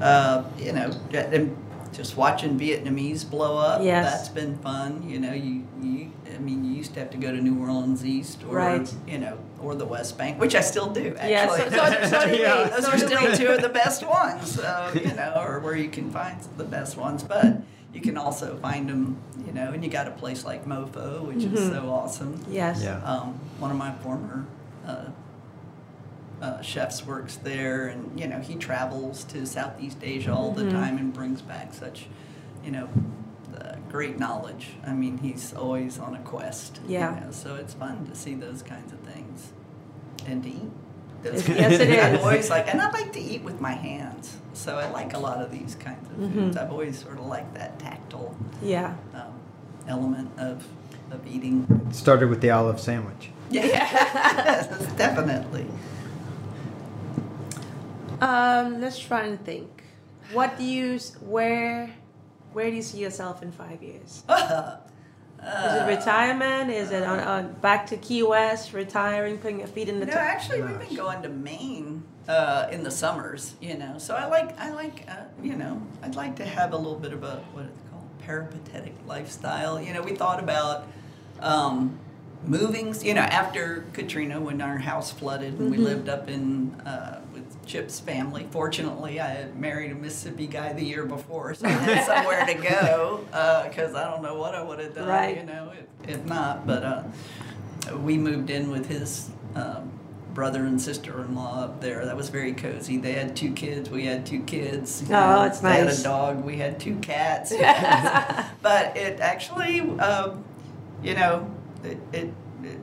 uh, 0.00 0.44
you 0.58 0.72
know, 0.72 0.90
and 1.12 1.56
just 1.92 2.16
watching 2.16 2.58
Vietnamese 2.58 3.28
blow 3.28 3.58
up. 3.58 3.82
Yes. 3.82 4.10
that's 4.10 4.28
been 4.28 4.56
fun. 4.58 5.08
You 5.08 5.20
know, 5.20 5.32
you 5.32 5.66
you 5.80 6.10
I 6.34 6.38
mean, 6.38 6.64
you 6.64 6.72
used 6.72 6.94
to 6.94 7.00
have 7.00 7.10
to 7.10 7.18
go 7.18 7.30
to 7.30 7.40
New 7.40 7.60
Orleans 7.60 8.04
East 8.04 8.42
or 8.48 8.56
Right. 8.56 8.94
you 9.06 9.18
know 9.18 9.38
or 9.60 9.74
the 9.74 9.84
West 9.86 10.18
Bank, 10.18 10.40
which 10.40 10.54
I 10.54 10.60
still 10.60 10.90
do. 10.90 11.14
Actually, 11.16 11.30
Yeah, 11.30 11.46
so- 11.48 11.70
so- 11.70 12.18
so 12.18 12.26
do 12.26 12.32
we. 12.64 12.70
those 12.70 12.84
are 12.88 12.98
still 12.98 13.36
two 13.36 13.48
of 13.48 13.60
the 13.62 13.68
best 13.68 14.04
ones. 14.06 14.52
So 14.56 14.90
you 14.94 15.12
know, 15.14 15.34
or 15.46 15.60
where 15.60 15.76
you 15.76 15.88
can 15.88 16.10
find 16.10 16.38
the 16.56 16.64
best 16.64 16.96
ones, 16.96 17.22
but. 17.22 17.62
You 17.94 18.00
can 18.00 18.16
also 18.16 18.56
find 18.56 18.88
them, 18.88 19.18
you 19.46 19.52
know, 19.52 19.70
and 19.72 19.84
you 19.84 19.90
got 19.90 20.08
a 20.08 20.12
place 20.12 20.46
like 20.46 20.64
MoPho, 20.64 21.26
which 21.26 21.44
is 21.44 21.60
Mhm. 21.60 21.72
so 21.74 21.90
awesome. 21.90 22.42
Yes. 22.48 22.80
Yeah. 22.82 22.96
Um, 23.04 23.38
one 23.58 23.70
of 23.70 23.76
my 23.76 23.92
former 24.02 24.46
uh, 24.86 25.04
uh, 26.42 26.60
chefs 26.60 27.06
works 27.06 27.36
there, 27.36 27.86
and 27.86 28.18
you 28.18 28.26
know 28.26 28.40
he 28.40 28.54
travels 28.56 29.24
to 29.24 29.46
Southeast 29.46 29.98
Asia 30.02 30.34
all 30.34 30.50
the 30.50 30.64
Mhm. 30.64 30.72
time 30.72 30.98
and 30.98 31.12
brings 31.14 31.40
back 31.40 31.72
such, 31.72 32.06
you 32.64 32.72
know, 32.72 32.88
uh, 33.56 33.76
great 33.90 34.18
knowledge. 34.18 34.70
I 34.86 34.92
mean, 34.92 35.18
he's 35.18 35.54
always 35.54 35.98
on 35.98 36.14
a 36.14 36.18
quest. 36.20 36.80
you 36.86 36.94
Yeah. 36.94 37.20
know, 37.20 37.30
so 37.30 37.54
it's 37.54 37.74
fun 37.74 38.06
to 38.10 38.14
see 38.16 38.34
those 38.34 38.60
kinds 38.62 38.92
of 38.92 38.98
things 39.00 39.52
and 40.26 40.42
to 40.42 40.48
eat. 40.50 40.70
Yes, 41.24 41.48
yes, 41.48 41.80
it 41.80 42.00
I'm 42.02 42.18
always 42.20 42.50
like, 42.50 42.66
and 42.68 42.80
I 42.80 42.90
like 42.90 43.12
to 43.12 43.20
eat 43.20 43.44
with 43.44 43.60
my 43.60 43.70
hands, 43.72 44.36
so 44.54 44.76
I 44.78 44.90
like 44.90 45.14
a 45.14 45.18
lot 45.20 45.40
of 45.40 45.52
these 45.52 45.76
kinds 45.76 46.04
of 46.10 46.16
foods. 46.16 46.56
Mhm. 46.56 46.60
I've 46.60 46.72
always 46.72 46.98
sort 46.98 47.18
of 47.18 47.26
liked 47.26 47.54
that 47.54 47.78
tactile 47.78 48.34
Yeah. 48.60 48.94
um, 49.14 49.32
element 49.86 50.30
of 50.38 50.66
of 51.12 51.20
eating. 51.26 51.66
Started 51.92 52.28
with 52.30 52.40
the 52.40 52.50
olive 52.50 52.80
sandwich. 52.80 53.30
Yeah, 53.50 54.66
definitely. 54.96 55.66
Um, 58.22 58.80
let's 58.80 58.98
try 58.98 59.22
and 59.24 59.44
think. 59.44 59.82
What 60.32 60.56
do 60.56 60.64
you 60.64 60.98
where 61.20 61.90
where 62.52 62.70
do 62.70 62.76
you 62.76 62.82
see 62.82 62.98
yourself 62.98 63.42
in 63.42 63.50
five 63.52 63.82
years? 63.82 64.22
Is 65.42 65.72
it 65.74 65.86
retirement? 65.88 66.70
Is 66.70 66.92
it 66.92 67.02
on, 67.02 67.18
on 67.18 67.52
back 67.54 67.88
to 67.88 67.96
Key 67.96 68.22
West, 68.22 68.72
retiring, 68.72 69.38
putting 69.38 69.58
your 69.58 69.66
feet 69.66 69.88
in 69.88 69.98
the 69.98 70.06
No, 70.06 70.12
t- 70.12 70.18
actually, 70.18 70.62
we've 70.62 70.78
been 70.78 70.94
going 70.94 71.20
to 71.22 71.28
Maine 71.28 72.04
uh, 72.28 72.68
in 72.70 72.84
the 72.84 72.92
summers. 72.92 73.54
You 73.60 73.76
know, 73.76 73.98
so 73.98 74.14
I 74.14 74.26
like 74.26 74.56
I 74.60 74.70
like 74.70 75.04
uh, 75.08 75.24
you 75.42 75.56
know 75.56 75.82
I'd 76.04 76.14
like 76.14 76.36
to 76.36 76.44
have 76.44 76.72
a 76.72 76.76
little 76.76 76.94
bit 76.98 77.12
of 77.12 77.24
a 77.24 77.38
what 77.54 77.64
it's 77.64 77.80
called 77.90 78.06
peripatetic 78.20 78.94
lifestyle. 79.04 79.82
You 79.82 79.92
know, 79.94 80.02
we 80.02 80.14
thought 80.14 80.38
about. 80.42 80.86
Um, 81.40 81.98
Moving, 82.44 82.92
you 83.02 83.14
know, 83.14 83.20
after 83.20 83.84
Katrina, 83.92 84.40
when 84.40 84.60
our 84.60 84.76
house 84.76 85.12
flooded, 85.12 85.60
and 85.60 85.70
we 85.70 85.76
Mhm. 85.76 85.84
lived 85.84 86.08
up 86.08 86.28
in 86.28 86.72
uh, 86.84 87.20
with 87.20 87.21
Chip's 87.66 88.00
family. 88.00 88.46
Fortunately, 88.50 89.20
I 89.20 89.28
had 89.28 89.58
married 89.58 89.92
a 89.92 89.94
Mississippi 89.94 90.46
guy 90.46 90.72
the 90.72 90.84
year 90.84 91.04
before, 91.04 91.54
so 91.54 91.66
I 91.66 91.70
had 91.70 92.06
somewhere 92.06 92.44
to 92.46 92.54
go. 92.54 93.20
Because 93.68 93.94
I 93.94 94.10
don't 94.10 94.22
know 94.22 94.34
what 94.36 94.54
I 94.54 94.62
would 94.62 94.78
have 94.80 94.94
done, 94.94 95.08
Right. 95.08 95.36
you 95.36 95.44
know, 95.44 95.72
if, 96.04 96.16
if 96.18 96.24
not. 96.24 96.66
But 96.66 96.82
uh, 96.82 97.02
we 97.98 98.18
moved 98.18 98.50
in 98.50 98.70
with 98.70 98.86
his 98.88 99.30
um, 99.54 99.90
brother 100.34 100.64
and 100.64 100.80
sister-in-law 100.80 101.64
up 101.64 101.80
there. 101.80 102.04
That 102.04 102.16
was 102.16 102.28
very 102.30 102.52
cozy. 102.52 102.96
They 102.98 103.12
had 103.12 103.36
two 103.36 103.52
kids. 103.52 103.90
We 103.90 104.06
had 104.06 104.26
two 104.26 104.42
kids. 104.42 105.02
Oh, 105.06 105.12
know. 105.12 105.42
that's 105.42 105.60
They 105.60 105.70
had 105.76 105.88
a 105.88 106.02
dog. 106.02 106.44
We 106.44 106.56
had 106.56 106.80
two 106.80 106.96
cats. 106.96 107.50
but 108.62 108.96
it 108.96 109.20
actually, 109.20 109.80
um, 109.98 110.44
you 111.02 111.14
know, 111.14 111.50
it, 111.84 111.98
it, 112.12 112.32
it 112.64 112.78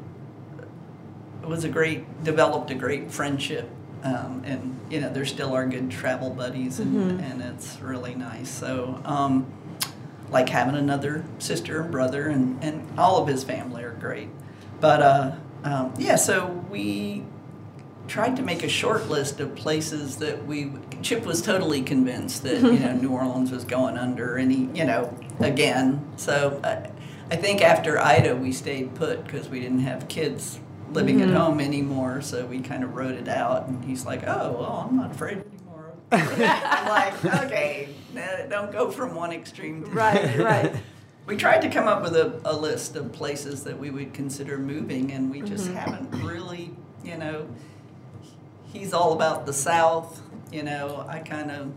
was 1.43 1.63
a 1.63 1.69
great 1.69 2.23
developed 2.23 2.69
a 2.71 2.75
great 2.75 3.11
friendship. 3.11 3.69
Um, 4.03 4.43
and 4.45 4.79
you 4.89 5.01
know 5.01 5.11
they're 5.11 5.25
still 5.25 5.53
our 5.53 5.65
good 5.67 5.91
travel 5.91 6.29
buddies, 6.29 6.79
and, 6.79 7.19
Mhm. 7.19 7.31
and 7.31 7.41
it's 7.41 7.77
really 7.81 8.15
nice. 8.15 8.49
So, 8.49 8.99
um, 9.03 9.45
like 10.31 10.47
having 10.49 10.75
another 10.75 11.25
sister 11.39 11.81
and 11.81 11.91
brother, 11.91 12.27
and, 12.27 12.63
and 12.63 12.87
all 12.97 13.21
of 13.21 13.27
his 13.27 13.43
family 13.43 13.83
are 13.83 13.91
great. 13.99 14.29
But 14.79 15.01
uh, 15.01 15.31
um, 15.65 15.93
yeah, 15.97 16.15
so 16.15 16.63
we 16.69 17.23
tried 18.07 18.35
to 18.37 18.41
make 18.41 18.63
a 18.63 18.69
short 18.69 19.09
list 19.09 19.39
of 19.41 19.53
places 19.55 20.17
that 20.17 20.45
we. 20.45 20.71
Chip 21.01 21.25
was 21.25 21.41
totally 21.41 21.81
convinced 21.81 22.43
that 22.43 22.61
you 22.61 22.79
know 22.79 22.93
New 23.01 23.09
Orleans 23.11 23.51
was 23.51 23.65
going 23.65 23.97
under, 23.97 24.37
and 24.37 24.49
he, 24.51 24.69
you 24.73 24.85
know, 24.85 25.13
again. 25.39 26.05
So 26.15 26.59
uh, 26.63 26.87
I 27.31 27.35
think 27.35 27.61
after 27.61 27.99
Ida, 27.99 28.35
we 28.35 28.51
stayed 28.53 28.95
put 28.95 29.25
because 29.25 29.49
we 29.49 29.59
didn't 29.59 29.79
have 29.81 30.07
kids 30.07 30.59
living 30.93 31.19
Mhm. 31.19 31.29
at 31.29 31.33
home 31.35 31.59
anymore. 31.59 32.21
So 32.21 32.45
we 32.45 32.59
kind 32.59 32.83
of 32.83 32.95
wrote 32.95 33.15
it 33.15 33.27
out, 33.27 33.67
and 33.67 33.83
he's 33.85 34.05
like, 34.05 34.23
"Oh, 34.27 34.55
well, 34.59 34.87
I'm 34.89 34.97
not 34.97 35.11
afraid 35.11 35.37
anymore." 35.37 35.91
I'm 36.11 36.87
like, 36.89 37.25
"Okay, 37.45 37.89
don't 38.49 38.71
go 38.71 38.89
from 38.91 39.15
one 39.15 39.31
extreme 39.31 39.83
to 39.83 39.89
the 39.89 39.95
Right, 39.95 40.23
other." 40.25 40.43
right. 40.43 40.73
Right. 40.73 40.83
We 41.27 41.35
tried 41.37 41.61
to 41.61 41.69
come 41.69 41.87
up 41.87 42.01
with 42.01 42.15
a, 42.15 42.39
a 42.43 42.55
list 42.55 42.95
of 42.95 43.11
places 43.11 43.63
that 43.65 43.77
we 43.79 43.91
would 43.91 44.13
consider 44.13 44.57
moving, 44.57 45.11
and 45.11 45.29
we 45.29 45.41
just 45.41 45.69
Mhm. 45.69 45.75
haven't 45.75 46.23
really, 46.25 46.71
you 47.03 47.17
know. 47.17 47.45
He's 48.73 48.93
all 48.93 49.13
about 49.13 49.45
the 49.45 49.53
South, 49.53 50.21
you 50.51 50.63
know. 50.63 51.05
I 51.07 51.19
kind 51.19 51.51
of, 51.51 51.71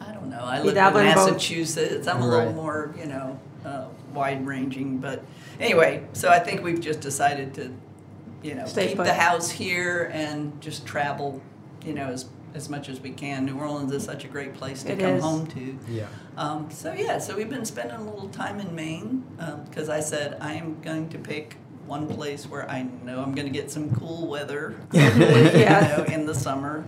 I 0.00 0.12
don't 0.12 0.28
know. 0.30 0.40
I 0.40 0.58
live 0.58 0.68
in 0.68 0.74
dabble 0.74 0.98
in 1.00 1.14
both. 1.14 1.32
Massachusetts. 1.32 2.06
I'm 2.06 2.22
a 2.22 2.28
little 2.28 2.52
more, 2.52 2.94
you 2.98 3.06
know, 3.06 3.38
uh, 3.64 3.84
wide 4.14 4.44
ranging. 4.46 4.98
But 4.98 5.24
anyway, 5.62 6.04
so 6.12 6.28
I 6.28 6.38
think 6.38 6.62
we've 6.62 6.80
just 6.80 7.00
decided 7.00 7.54
to, 7.54 7.72
you 8.42 8.54
know, 8.54 8.66
Stay 8.66 8.88
keep 8.88 8.96
put. 8.98 9.04
the 9.06 9.14
house 9.14 9.50
here 9.50 10.10
and 10.12 10.60
just 10.60 10.84
travel, 10.86 11.40
you 11.84 11.94
know, 11.94 12.08
as 12.08 12.26
as 12.54 12.68
much 12.68 12.90
as 12.90 13.00
we 13.00 13.10
can. 13.10 13.46
New 13.46 13.58
Orleans 13.58 13.90
is 13.92 14.04
such 14.04 14.26
a 14.26 14.28
great 14.28 14.52
place 14.52 14.82
to 14.82 14.92
It 14.92 14.98
come 14.98 15.14
is. 15.14 15.22
home 15.22 15.46
to. 15.48 15.78
Yeah. 15.88 16.06
Um, 16.36 16.70
so 16.70 16.92
yeah, 16.92 17.16
so 17.18 17.34
we've 17.34 17.48
been 17.48 17.64
spending 17.64 17.96
a 17.96 18.04
little 18.04 18.28
time 18.28 18.60
in 18.60 18.74
Maine 18.74 19.24
because 19.68 19.88
I 19.88 20.00
said 20.00 20.36
I 20.40 20.54
am 20.54 20.80
going 20.82 21.08
to 21.10 21.18
pick 21.18 21.56
one 21.86 22.06
place 22.08 22.46
where 22.46 22.68
I 22.70 22.82
know 23.04 23.22
I'm 23.22 23.34
going 23.34 23.46
to 23.46 23.52
get 23.52 23.70
some 23.70 23.94
cool 23.96 24.28
weather, 24.28 24.76
Yes. 24.92 25.16
you 25.54 25.64
know, 25.64 26.04
in 26.14 26.26
the 26.26 26.34
summer. 26.34 26.84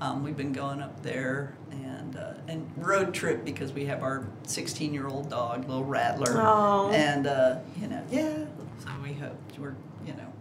Um, 0.00 0.22
we've 0.22 0.36
been 0.36 0.52
going 0.52 0.80
up 0.80 1.02
there 1.02 1.54
and 1.70 2.16
uh, 2.16 2.32
and 2.48 2.70
road 2.76 3.14
trip 3.14 3.44
because 3.44 3.72
we 3.72 3.86
have 3.86 4.02
our 4.02 4.26
16 4.44 4.92
year 4.92 5.06
old 5.06 5.30
dog, 5.30 5.66
little 5.68 5.84
Rattler, 5.84 6.40
Aw. 6.40 6.90
and 6.90 7.26
uh, 7.26 7.58
you 7.80 7.86
know, 7.88 8.02
yeah. 8.10 8.44
So 8.80 8.88
we 9.02 9.12
hope 9.14 9.36
we're 9.58 9.74
you 10.06 10.12
know. 10.14 10.32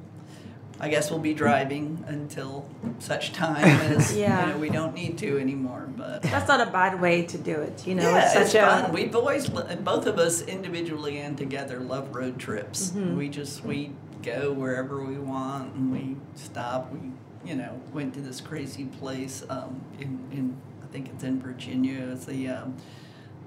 I 0.80 0.89
guess 0.89 1.10
we'll 1.12 1.20
be 1.20 1.34
driving 1.36 2.04
until 2.08 2.68
such 2.99 3.32
time 3.32 3.64
as 3.91 4.18
Yeah. 4.18 4.47
you 4.47 4.54
know 4.54 4.58
we 4.60 4.70
don't 4.70 4.93
need 4.93 5.18
to 5.20 5.38
anymore. 5.39 5.88
But 5.95 6.24
That's 6.24 6.47
not 6.47 6.68
a 6.68 6.72
bad 6.72 6.99
way 6.99 7.22
to 7.22 7.38
do 7.38 7.62
it. 7.62 7.86
You 7.88 7.95
know, 7.95 8.10
yeah, 8.10 8.26
it's 8.26 8.36
it's, 8.36 8.56
a 8.56 8.62
fun. 8.62 8.91
We've 8.91 9.16
always, 9.16 9.47
both 9.47 10.08
of 10.08 10.18
us 10.18 10.41
individually 10.41 11.20
and 11.20 11.38
together, 11.38 11.80
love 11.80 12.14
road 12.16 12.39
trips. 12.39 12.89
Mhm. 12.89 13.16
We 13.16 13.30
just 13.30 13.64
we 13.64 13.91
go 14.24 14.51
wherever 14.51 15.04
we 15.06 15.18
want, 15.20 15.74
and 15.76 15.91
we 15.91 16.18
stop. 16.36 16.91
We, 16.91 16.99
you 17.46 17.56
know, 17.56 17.80
went 17.91 18.14
to 18.16 18.22
this 18.22 18.41
crazy 18.41 18.86
place 18.86 19.44
um, 19.50 19.82
in 20.00 20.20
in 20.32 20.58
I 20.82 20.88
think 20.88 21.10
it's 21.10 21.24
in 21.24 21.41
Virginia. 21.41 22.08
It's 22.12 22.26
the 22.26 22.48
um, 22.50 22.78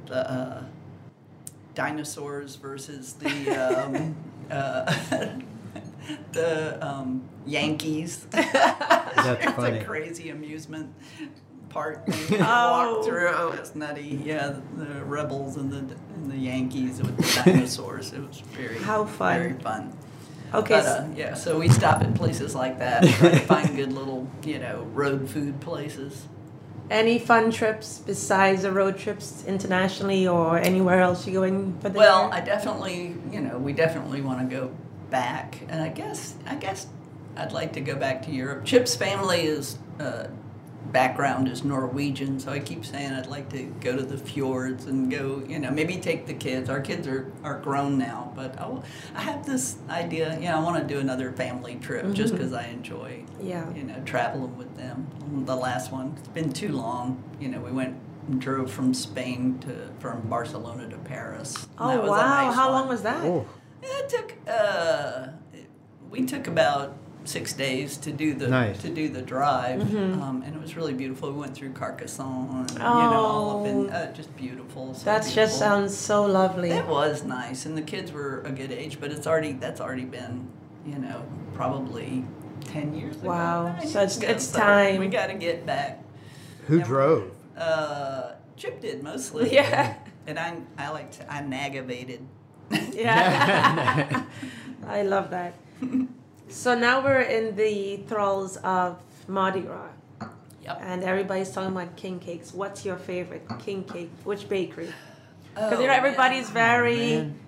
the 0.06 0.30
uh, 0.30 0.64
dinosaurs 1.74 2.56
versus 2.56 3.14
the 3.14 3.50
um, 3.50 4.16
uh, 4.50 4.94
the 6.32 6.86
um, 6.86 7.22
Yankees. 7.46 8.24
That's 8.30 9.44
it's 9.44 9.52
funny. 9.52 9.78
a 9.78 9.84
crazy 9.84 10.30
amusement 10.30 10.92
park. 11.68 12.02
Oh. 12.06 12.96
Walk 12.96 13.04
through. 13.04 13.28
Oh, 13.28 13.52
it's 13.52 13.74
nutty. 13.74 14.20
Yeah, 14.24 14.56
the 14.76 15.04
rebels 15.04 15.56
and 15.56 15.72
the 15.72 15.96
and 16.14 16.30
the 16.30 16.36
Yankees 16.36 17.00
with 17.00 17.16
the 17.16 17.42
dinosaurs. 17.44 18.12
It 18.12 18.20
was 18.26 18.40
very 18.40 18.78
How 18.78 19.04
fun. 19.04 19.38
Very 19.38 19.58
fun. 19.60 19.96
Okay. 20.54 20.74
But, 20.74 20.86
uh, 20.86 21.06
yeah, 21.14 21.34
so 21.34 21.58
we 21.58 21.68
stop 21.68 22.02
at 22.02 22.14
places 22.14 22.54
like 22.54 22.78
that, 22.78 23.04
try 23.04 23.30
to 23.30 23.38
find 23.46 23.76
good 23.76 23.92
little, 23.92 24.28
you 24.44 24.58
know, 24.58 24.82
road 24.92 25.28
food 25.28 25.60
places. 25.60 26.26
Any 26.88 27.18
fun 27.18 27.50
trips 27.50 27.98
besides 27.98 28.62
the 28.62 28.70
road 28.70 28.96
trips 28.96 29.44
internationally 29.46 30.28
or 30.28 30.58
anywhere 30.58 31.00
else 31.00 31.26
you 31.26 31.32
going 31.32 31.76
for 31.80 31.88
the 31.88 31.98
Well, 31.98 32.24
year? 32.24 32.30
I 32.34 32.40
definitely, 32.40 33.16
you 33.32 33.40
know, 33.40 33.58
we 33.58 33.72
definitely 33.72 34.20
want 34.20 34.48
to 34.48 34.56
go 34.56 34.70
back, 35.10 35.58
and 35.68 35.82
I 35.82 35.88
guess, 35.88 36.34
I 36.46 36.54
guess, 36.54 36.86
I'd 37.36 37.52
like 37.52 37.72
to 37.74 37.80
go 37.80 37.96
back 37.96 38.22
to 38.26 38.30
Europe. 38.30 38.64
Chip's 38.64 38.94
family 38.94 39.40
is 39.42 39.78
uh, 39.98 40.28
background 41.00 41.46
is 41.46 41.62
Norwegian, 41.62 42.40
so 42.40 42.50
I 42.50 42.58
keep 42.58 42.82
saying 42.82 43.12
I'd 43.12 43.26
like 43.26 43.50
to 43.50 43.64
go 43.80 43.94
to 43.94 44.02
the 44.02 44.16
fjords 44.16 44.86
and 44.86 45.10
go, 45.10 45.42
you 45.46 45.58
know, 45.58 45.70
maybe 45.70 45.98
take 45.98 46.24
the 46.26 46.32
kids. 46.32 46.70
Our 46.70 46.80
kids 46.80 47.06
are, 47.06 47.30
are 47.44 47.58
grown 47.60 47.98
now, 47.98 48.32
but 48.34 48.58
I, 48.58 48.80
I 49.14 49.20
have 49.20 49.44
this 49.44 49.76
idea, 49.90 50.34
you 50.40 50.46
know, 50.48 50.56
I 50.56 50.62
want 50.62 50.80
to 50.80 50.94
do 50.94 50.98
another 50.98 51.32
family 51.32 51.74
trip 51.74 52.10
just 52.14 52.32
Mhm. 52.32 52.38
because 52.38 52.54
I 52.54 52.64
enjoy, 52.68 53.24
Yeah. 53.42 53.70
you 53.74 53.82
know, 53.84 54.00
traveling 54.06 54.56
with 54.56 54.74
them. 54.78 55.06
The 55.44 55.54
last 55.54 55.92
one, 55.92 56.14
it's 56.18 56.28
been 56.28 56.50
too 56.50 56.72
long. 56.72 57.22
You 57.40 57.48
know, 57.48 57.60
we 57.60 57.72
went 57.72 57.94
drove 58.40 58.70
from 58.72 58.94
Spain 58.94 59.58
to 59.64 59.72
from 60.00 60.22
Barcelona 60.22 60.88
to 60.88 60.96
Paris. 60.96 61.68
Oh 61.78 61.88
that 61.88 62.00
was 62.00 62.08
a 62.08 62.12
wow! 62.12 62.46
nice 62.46 62.54
How 62.56 62.70
one. 62.72 62.80
long 62.80 62.88
was 62.88 63.02
that? 63.02 63.22
Oh, 63.22 63.44
It 63.82 64.08
took 64.08 64.28
uh, 64.48 65.26
we 66.10 66.24
took 66.24 66.46
about 66.48 66.96
six 67.28 67.52
days 67.52 67.96
to 67.98 68.12
do 68.12 68.34
the 68.34 68.48
Nice. 68.48 68.78
to 68.82 68.88
do 68.88 69.08
the 69.08 69.22
drive, 69.22 69.80
Mm-hmm. 69.82 70.22
um, 70.22 70.42
and 70.42 70.54
it 70.54 70.60
was 70.60 70.76
really 70.76 70.94
beautiful. 70.94 71.32
We 71.32 71.38
went 71.40 71.54
through 71.54 71.72
Carcassonne, 71.72 72.60
and, 72.60 72.70
you 72.72 72.78
know, 72.78 72.84
all 72.84 73.60
up 73.60 73.66
in 73.66 73.90
Oh. 73.90 73.92
uh, 73.92 74.12
just 74.12 74.34
beautiful. 74.36 74.94
So 74.94 75.04
That 75.04 75.26
just 75.26 75.58
sounds 75.58 75.96
so 75.96 76.24
lovely. 76.24 76.70
It 76.70 76.86
was 76.86 77.24
nice, 77.24 77.66
and 77.66 77.76
the 77.76 77.82
kids 77.82 78.12
were 78.12 78.40
a 78.44 78.50
good 78.50 78.72
age, 78.72 78.98
but 79.00 79.10
it's 79.12 79.26
already 79.26 79.52
that's 79.52 79.80
already 79.80 80.04
been, 80.04 80.48
you 80.86 80.98
know, 80.98 81.22
probably 81.54 82.24
ten 82.64 82.94
years 82.94 83.16
ago. 83.16 83.28
Wow. 83.28 83.68
nine 83.68 83.86
So 83.86 84.00
it's- 84.02 84.16
ago. 84.18 84.28
it's 84.28 84.46
So 84.46 84.58
time. 84.58 84.98
We 85.00 85.08
got 85.08 85.26
to 85.28 85.34
get 85.34 85.66
back. 85.66 86.02
who 86.66 86.78
Yeah. 86.78 86.84
drove? 86.84 87.30
Uh, 87.56 88.32
Chip 88.56 88.80
did 88.80 89.02
mostly. 89.02 89.52
Yeah. 89.52 89.94
And 90.26 90.38
I 90.38 90.56
I 90.78 90.90
like 90.90 91.10
to 91.18 91.32
I 91.32 91.40
nagavated. 91.42 92.20
Yeah. 92.92 94.22
I 94.88 95.02
love 95.02 95.30
that. 95.30 95.54
So 96.48 96.74
now 96.78 97.02
we're 97.04 97.20
in 97.22 97.56
the 97.56 97.98
thralls 98.08 98.56
of 98.58 98.98
Mardi 99.28 99.60
Gras. 99.60 99.88
Yep. 100.64 100.78
And 100.80 101.04
everybody's 101.04 101.50
talking 101.50 101.72
about 101.72 101.96
king 101.96 102.18
cakes. 102.18 102.52
What's 102.52 102.84
your 102.84 102.96
favorite 102.96 103.46
king 103.60 103.84
cake? 103.84 104.10
Which 104.24 104.48
bakery? 104.48 104.92
Because 105.54 105.74
Oh, 105.74 105.80
you 105.80 105.86
know 105.86 105.92
everybody's 105.92 106.50
very 106.50 106.96
Man, 107.16 107.38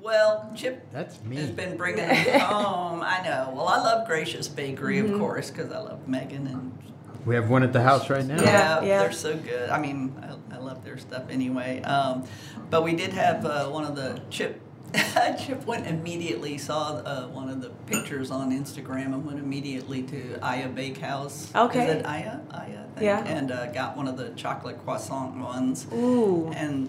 Well, 0.00 0.52
Chip 0.56 0.86
that's 0.92 1.22
me. 1.24 1.36
has 1.36 1.50
been 1.50 1.76
bringing 1.76 2.06
them 2.08 2.40
home. 2.40 3.02
I 3.02 3.22
know. 3.22 3.52
Well, 3.54 3.66
I 3.68 3.78
love 3.78 4.06
Gracious 4.06 4.46
Bakery, 4.48 4.98
Mm-hmm. 4.98 5.14
of 5.14 5.20
course, 5.20 5.50
because 5.50 5.72
I 5.72 5.78
love 5.78 6.06
Megan 6.08 6.46
and 6.46 6.78
We 7.24 7.34
have 7.34 7.50
one 7.50 7.62
at 7.64 7.72
the 7.72 7.82
house 7.82 8.08
right 8.08 8.24
now. 8.24 8.40
Yeah, 8.40 8.82
yeah. 8.82 8.98
they're 9.00 9.12
so 9.12 9.36
good. 9.36 9.68
I 9.70 9.80
mean, 9.80 10.14
I, 10.22 10.54
I 10.56 10.58
love 10.58 10.84
their 10.84 10.98
stuff 10.98 11.24
anyway. 11.28 11.82
Um, 11.82 12.24
but 12.70 12.82
we 12.84 12.94
did 12.94 13.12
have 13.14 13.44
uh, 13.44 13.66
one 13.68 13.84
of 13.84 13.96
the 13.96 14.20
Chip. 14.30 14.60
Chip 15.44 15.64
went 15.66 15.86
immediately 15.86 16.58
saw 16.58 16.96
uh, 16.96 17.26
one 17.28 17.48
of 17.48 17.60
the 17.60 17.70
pictures 17.86 18.30
on 18.30 18.50
Instagram 18.50 19.06
and 19.06 19.24
went 19.26 19.38
immediately 19.38 20.02
to 20.04 20.38
Aya 20.42 20.68
Bakehouse. 20.68 21.54
Okay. 21.54 21.86
Is 21.88 21.94
it 21.96 22.06
Aya? 22.06 22.38
Aya. 22.52 22.84
Yeah. 23.00 23.24
And 23.24 23.50
uh, 23.50 23.66
got 23.72 23.96
one 23.96 24.08
of 24.08 24.16
the 24.16 24.30
chocolate 24.30 24.82
croissant 24.84 25.36
ones. 25.36 25.86
Ooh. 25.92 26.50
And 26.54 26.88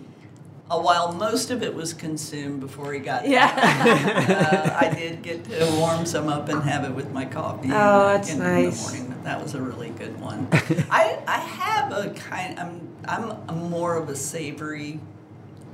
uh, 0.69 0.79
while 0.79 1.11
most 1.13 1.49
of 1.51 1.63
it 1.63 1.73
was 1.73 1.93
consumed 1.93 2.59
before 2.59 2.93
he 2.93 2.99
got 2.99 3.27
Yeah. 3.27 3.51
uh, 3.55 4.77
I 4.85 4.93
did 4.93 5.21
get 5.21 5.43
to 5.45 5.65
warm 5.77 6.05
some 6.05 6.27
up 6.27 6.49
and 6.49 6.61
have 6.63 6.83
it 6.85 6.91
with 6.91 7.11
my 7.11 7.25
coffee. 7.25 7.69
Oh, 7.71 8.07
in- 8.09 8.13
that's 8.13 8.31
in, 8.31 8.39
nice. 8.39 8.89
the 8.91 8.97
morning. 8.99 9.23
That 9.23 9.41
was 9.43 9.55
a 9.55 9.61
really 9.61 9.89
good 9.89 10.19
one. 10.21 10.47
I 10.89 11.19
I 11.27 11.39
have 11.39 11.91
a 11.91 12.09
kind. 12.11 12.57
I'm 12.59 12.87
I'm 13.05 13.69
more 13.69 13.95
of 13.97 14.07
a 14.09 14.15
savory, 14.15 14.99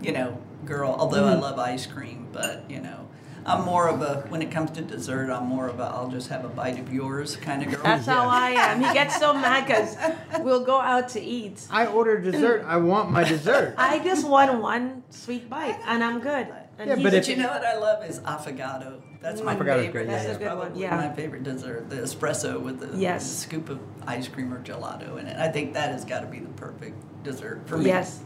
you 0.02 0.12
know, 0.12 0.40
girl. 0.66 0.96
Although 0.98 1.24
Mm-hmm. 1.24 1.44
I 1.44 1.50
love 1.50 1.60
ice 1.60 1.86
cream, 1.86 2.28
but 2.32 2.70
you 2.70 2.82
know. 2.82 3.00
I'm 3.46 3.66
more 3.66 3.90
of 3.90 4.02
a 4.02 4.22
when 4.30 4.42
it 4.42 4.52
comes 4.52 4.72
to 4.72 4.82
dessert. 4.82 5.30
I'm 5.30 5.48
more 5.48 5.68
of 5.68 5.78
a 5.82 5.84
I'll 5.84 6.08
just 6.08 6.30
have 6.30 6.46
a 6.46 6.48
bite 6.48 6.80
of 6.80 6.94
yours 6.94 7.36
kind 7.36 7.62
of 7.62 7.74
girl. 7.74 7.84
That's 7.84 8.06
how 8.06 8.30
I 8.30 8.52
am. 8.52 8.82
He 8.82 8.94
gets 8.94 9.20
so 9.20 9.34
mad 9.34 9.68
because 9.68 9.98
we'll 10.40 10.64
go 10.64 10.80
out 10.80 11.10
to 11.10 11.20
eat. 11.22 11.68
I 11.70 11.86
order 11.88 12.18
dessert. 12.22 12.64
I 12.66 12.78
want 12.78 13.12
my 13.12 13.26
dessert. 13.26 13.76
I 13.78 14.00
just 14.00 14.26
want 14.26 14.62
one 14.62 15.04
sweet 15.10 15.50
bite 15.50 15.78
and 15.86 16.02
I'm 16.02 16.22
good. 16.22 16.48
And 16.80 16.88
Yeah, 16.88 16.96
but 16.96 17.04
But 17.04 17.14
if- 17.16 17.28
you 17.28 17.36
know 17.36 17.50
what 17.50 17.66
I 17.66 17.76
love 17.78 18.06
is 18.06 18.22
affogato. 18.22 19.02
That's 19.20 19.42
my 19.42 19.56
Affogado's 19.56 19.88
favorite. 19.88 19.92
great, 19.92 20.06
yeah, 20.08 20.12
That's 20.24 20.26
yeah. 20.30 20.36
A 20.36 20.38
good 20.40 20.48
one, 20.48 20.58
probably 20.68 20.82
yeah. 20.82 20.96
my 20.96 21.14
favorite 21.14 21.44
dessert. 21.44 21.90
The 21.90 21.98
espresso 21.98 22.62
with 22.62 22.80
the, 22.80 22.98
Yes. 22.98 23.24
the 23.30 23.36
scoop 23.42 23.68
of 23.70 23.80
ice 24.08 24.30
cream 24.30 24.54
or 24.54 24.62
gelato 24.64 25.20
in 25.20 25.28
it. 25.28 25.38
I 25.38 25.50
think 25.50 25.74
that 25.74 25.92
has 25.92 26.06
got 26.06 26.22
to 26.22 26.28
be 26.28 26.40
the 26.40 26.48
perfect 26.54 26.96
dessert 27.26 27.64
for 27.66 27.78
me. 27.78 27.88
Yes. 27.88 28.22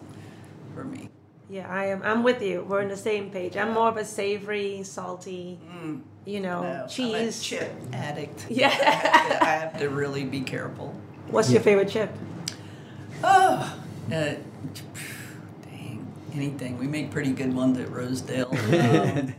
For 0.76 0.84
me. 0.84 1.07
Yeah, 1.50 1.68
I 1.70 1.86
am. 1.86 2.02
I'm 2.04 2.24
with 2.24 2.42
you. 2.42 2.66
We're 2.68 2.82
on 2.82 2.90
the 2.90 2.98
same 2.98 3.30
page. 3.32 3.56
I'm 3.56 3.74
more 3.74 3.88
of 3.88 3.98
a 3.98 4.04
savory, 4.06 4.84
salty, 4.84 5.60
you 6.26 6.40
know, 6.42 6.62
No, 6.64 6.70
I'm 6.70 6.86
a 6.86 6.88
cheese. 6.90 7.42
chip 7.42 7.72
addict. 7.94 8.48
Yeah. 8.50 8.68
I 8.68 8.72
have, 8.72 9.30
to, 9.30 9.44
I 9.44 9.50
have 9.52 9.80
to 9.80 9.90
really 9.90 10.26
be 10.26 10.42
careful. 10.42 10.94
What's 11.30 11.50
your 11.52 11.62
favorite 11.62 11.90
chip? 11.90 12.12
Oh, 13.24 13.80
uh, 14.12 14.36
dang, 15.64 16.06
anything. 16.34 16.78
We 16.78 16.88
make 16.88 17.12
pretty 17.12 17.32
good 17.32 17.54
ones 17.54 17.78
at 17.78 17.90
Rosedale. 17.92 18.52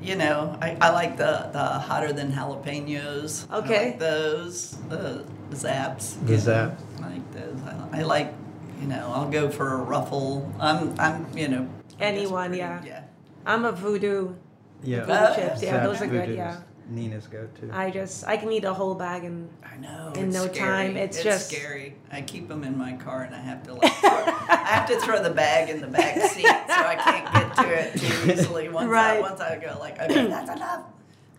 Um, 0.00 0.04
you 0.06 0.14
know, 0.14 0.56
I, 0.62 0.76
I 0.80 0.90
like 0.90 1.16
the, 1.16 1.50
the 1.52 1.58
hotter 1.58 2.12
than 2.12 2.30
jalapenos. 2.32 3.46
I 3.50 3.56
Okay. 3.58 3.86
like 3.86 3.98
those. 3.98 4.76
The 4.88 5.24
Zapp's. 5.54 6.14
The 6.24 6.38
Zapp's. 6.38 6.82
I 7.02 7.08
like 7.08 7.32
those. 7.32 7.60
I, 7.92 7.98
I 7.98 8.02
like, 8.02 8.32
you 8.80 8.86
know, 8.86 9.12
I'll 9.14 9.28
go 9.30 9.48
for 9.50 9.72
a 9.74 9.76
ruffle. 9.76 10.50
I'm, 10.60 10.94
I'm, 10.98 11.26
you 11.36 11.48
know. 11.48 11.68
Anyone, 12.00 12.48
pretty- 12.50 12.58
yeah. 12.58 12.82
Yeah. 12.84 13.04
I'm 13.46 13.64
a 13.64 13.72
voodoo. 13.72 14.34
Yeah. 14.82 15.00
Voodoo 15.00 15.12
Oh, 15.12 15.34
chips. 15.34 15.62
Yeah, 15.62 15.84
those 15.84 16.00
are 16.02 16.06
good. 16.06 16.20
Voodoo's 16.20 16.36
Yeah. 16.36 16.60
Nina's 16.90 17.26
go-to. 17.26 17.68
I 17.70 17.90
just 17.90 18.26
I 18.26 18.38
can 18.38 18.50
eat 18.50 18.64
a 18.64 18.72
whole 18.72 18.94
bag 18.94 19.24
and 19.24 19.50
I 19.62 19.76
know. 19.76 20.10
In 20.16 20.28
it's 20.28 20.34
no 20.34 20.46
scary. 20.46 20.58
time, 20.58 20.96
it's 20.96 21.22
just- 21.22 21.50
scary. 21.50 21.96
I 22.10 22.22
keep 22.22 22.48
them 22.48 22.64
in 22.64 22.78
my 22.78 22.94
car, 22.94 23.24
and 23.24 23.34
I 23.34 23.40
have 23.40 23.62
to 23.64 23.74
like, 23.74 23.92
throw, 23.92 24.08
I 24.10 24.62
have 24.64 24.88
to 24.88 24.98
throw 25.00 25.22
the 25.22 25.28
bag 25.30 25.68
in 25.68 25.82
the 25.82 25.86
back 25.86 26.18
seat, 26.30 26.46
so 26.46 26.52
I 26.74 26.94
can't 26.96 27.34
get 27.34 27.56
to 27.56 27.68
it 27.68 28.00
too 28.00 28.32
easily. 28.32 28.68
Once 28.70 28.90
I 28.90 29.20
once 29.20 29.38
I 29.40 29.58
go 29.58 29.76
like, 29.78 30.00
okay, 30.00 30.28
that's 30.28 30.50
enough. 30.50 30.84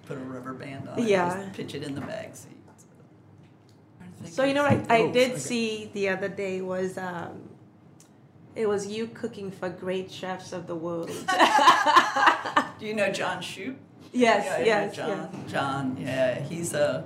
Put 0.05 0.17
a 0.17 0.21
rubber 0.21 0.53
band 0.53 0.87
on 0.87 0.99
it. 0.99 1.07
Yeah. 1.07 1.33
Just 1.35 1.53
pitch 1.53 1.73
it 1.73 1.81
in 1.81 1.95
the 1.95 2.01
back 2.01 2.35
seat. 2.35 2.51
So, 4.23 4.29
So 4.29 4.43
you 4.43 4.53
know 4.53 4.63
what 4.63 4.91
I, 4.91 4.97
I 4.97 5.01
Oh, 5.01 5.11
did 5.11 5.31
okay. 5.31 5.39
see 5.39 5.89
the 5.93 6.09
other 6.09 6.27
day 6.29 6.61
was 6.61 6.97
um, 6.97 7.41
it 8.55 8.67
was 8.67 8.87
you 8.87 9.07
cooking 9.07 9.51
for 9.51 9.69
great 9.69 10.11
chefs 10.11 10.51
of 10.53 10.67
the 10.67 10.75
world. 10.75 11.09
Do 12.79 12.85
you 12.85 12.93
know 12.93 13.11
John 13.11 13.41
Shoup? 13.41 13.75
yes, 14.11 14.45
Yeah, 14.45 14.53
I 14.55 14.59
know 14.59 14.65
yes, 14.65 14.95
John. 14.95 15.45
John, 15.47 15.97
yeah, 15.99 16.39
he's 16.39 16.73
a 16.73 17.05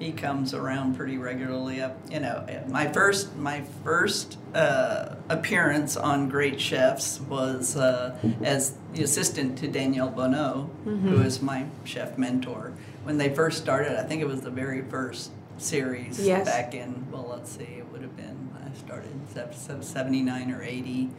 he 0.00 0.10
comes 0.10 0.54
around 0.54 0.96
pretty 0.96 1.18
regularly. 1.18 1.80
Up, 1.80 1.96
you 2.10 2.18
know, 2.20 2.44
my 2.68 2.92
first 2.92 3.34
my 3.36 3.62
first 3.84 4.38
uh, 4.54 5.14
appearance 5.28 5.96
on 5.96 6.28
Great 6.28 6.60
Chefs 6.60 7.20
was 7.20 7.76
uh, 7.76 8.16
as 8.42 8.74
the 8.92 9.04
assistant 9.04 9.56
to 9.58 9.68
Daniel 9.68 10.08
Bonnot, 10.10 10.68
Mm-hmm. 10.84 11.08
who 11.08 11.22
is 11.22 11.40
my 11.40 11.64
chef 11.84 12.18
mentor. 12.18 12.72
When 13.04 13.18
they 13.18 13.32
first 13.34 13.58
started, 13.62 13.98
I 13.98 14.02
think 14.02 14.20
it 14.20 14.26
was 14.26 14.40
the 14.40 14.50
very 14.50 14.82
first 14.82 15.30
series 15.58 16.20
Yes. 16.24 16.46
back 16.46 16.74
in 16.74 17.06
well, 17.10 17.26
let's 17.30 17.50
see, 17.50 17.64
it 17.64 17.86
would 17.92 18.02
have 18.02 18.16
been 18.16 18.50
I 18.64 18.76
started 18.78 19.10
in 19.12 19.82
seventy 19.82 20.22
nine 20.22 20.50
or 20.50 20.62
eighty. 20.62 21.10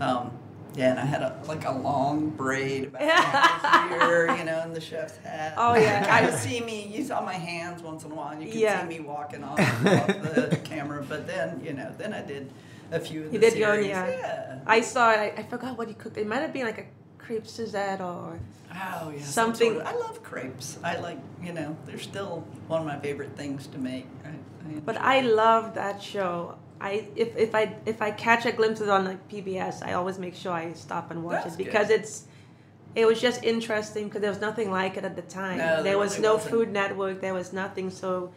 Um, 0.00 0.32
yeah, 0.74 0.90
and 0.92 0.98
I 1.00 1.04
had 1.04 1.20
a 1.20 1.38
like 1.46 1.66
a 1.66 1.72
long 1.72 2.30
braid 2.30 2.84
about 2.86 3.02
here, 3.90 4.34
you 4.38 4.44
know, 4.44 4.62
in 4.62 4.72
the 4.72 4.80
chef's 4.80 5.18
hat. 5.18 5.54
Oh, 5.58 5.74
yeah. 5.74 6.00
you 6.00 6.06
kind 6.12 6.26
of 6.26 6.34
see 6.34 6.60
me. 6.60 6.86
You 6.86 7.04
saw 7.04 7.20
my 7.20 7.34
hands 7.34 7.82
once 7.82 8.04
in 8.04 8.12
a 8.12 8.14
while. 8.14 8.32
and 8.32 8.42
You 8.42 8.50
can 8.50 8.58
Yeah. 8.60 8.80
see 8.82 8.88
me 8.88 9.00
walking 9.00 9.44
off, 9.44 9.58
off 9.86 10.06
the 10.06 10.58
camera. 10.64 11.04
But 11.06 11.26
then, 11.26 11.60
you 11.62 11.74
know, 11.74 11.92
then 11.98 12.14
I 12.14 12.22
did 12.22 12.50
a 12.90 12.98
few 12.98 13.24
of 13.24 13.32
You 13.34 13.38
the 13.38 13.50
did 13.50 13.52
series. 13.54 13.86
yeah. 13.88 14.08
yeah. 14.08 14.58
I 14.66 14.80
saw 14.80 15.10
it. 15.12 15.18
I, 15.18 15.40
I 15.40 15.42
forgot 15.42 15.76
what 15.76 15.88
you 15.88 15.94
cooked. 15.94 16.16
It 16.16 16.26
might 16.26 16.40
have 16.40 16.54
been 16.54 16.64
like 16.64 16.78
a 16.78 16.86
crepe 17.18 17.46
Suzette 17.46 18.00
or 18.00 18.38
Oh 18.74 19.10
yeah. 19.10 19.22
Something- 19.24 19.74
sort 19.74 19.86
of- 19.86 19.94
I 19.94 19.98
love 19.98 20.22
crepes. 20.22 20.78
I 20.82 20.96
like, 20.98 21.18
you 21.42 21.52
know, 21.52 21.76
they're 21.86 21.98
still 21.98 22.44
one 22.68 22.80
of 22.80 22.86
my 22.86 22.98
favorite 22.98 23.36
things 23.36 23.66
to 23.68 23.78
make. 23.78 24.06
I, 24.24 24.28
I 24.28 24.80
But 24.84 24.96
I 24.98 25.20
love 25.20 25.74
that 25.74 26.02
show. 26.02 26.56
I 26.80 27.06
if, 27.14 27.36
if 27.36 27.54
I 27.54 27.76
if 27.86 28.02
I 28.02 28.10
catch 28.10 28.44
a 28.46 28.52
glimpse 28.52 28.80
of 28.80 28.88
it 28.88 28.90
on 28.90 29.04
like 29.04 29.28
PBS, 29.28 29.82
I 29.86 29.92
always 29.92 30.18
make 30.18 30.34
sure 30.34 30.52
I 30.52 30.72
stop 30.72 31.10
and 31.10 31.22
watch 31.22 31.44
That's 31.44 31.54
it 31.54 31.58
because 31.58 31.88
good. 31.88 32.00
it's 32.00 32.24
it 32.94 33.06
was 33.06 33.20
just 33.20 33.42
interesting 33.44 34.04
because 34.08 34.20
there 34.20 34.30
was 34.30 34.40
nothing 34.40 34.70
like 34.70 34.96
it 34.96 35.04
at 35.04 35.14
the 35.16 35.22
time. 35.22 35.58
No, 35.58 35.74
there 35.76 35.82
there 35.84 35.98
was 35.98 36.12
really 36.12 36.22
no 36.28 36.34
wasn't. 36.34 36.50
Food 36.50 36.72
Network. 36.72 37.20
There 37.20 37.34
was 37.34 37.52
nothing. 37.52 37.88
So 37.90 38.32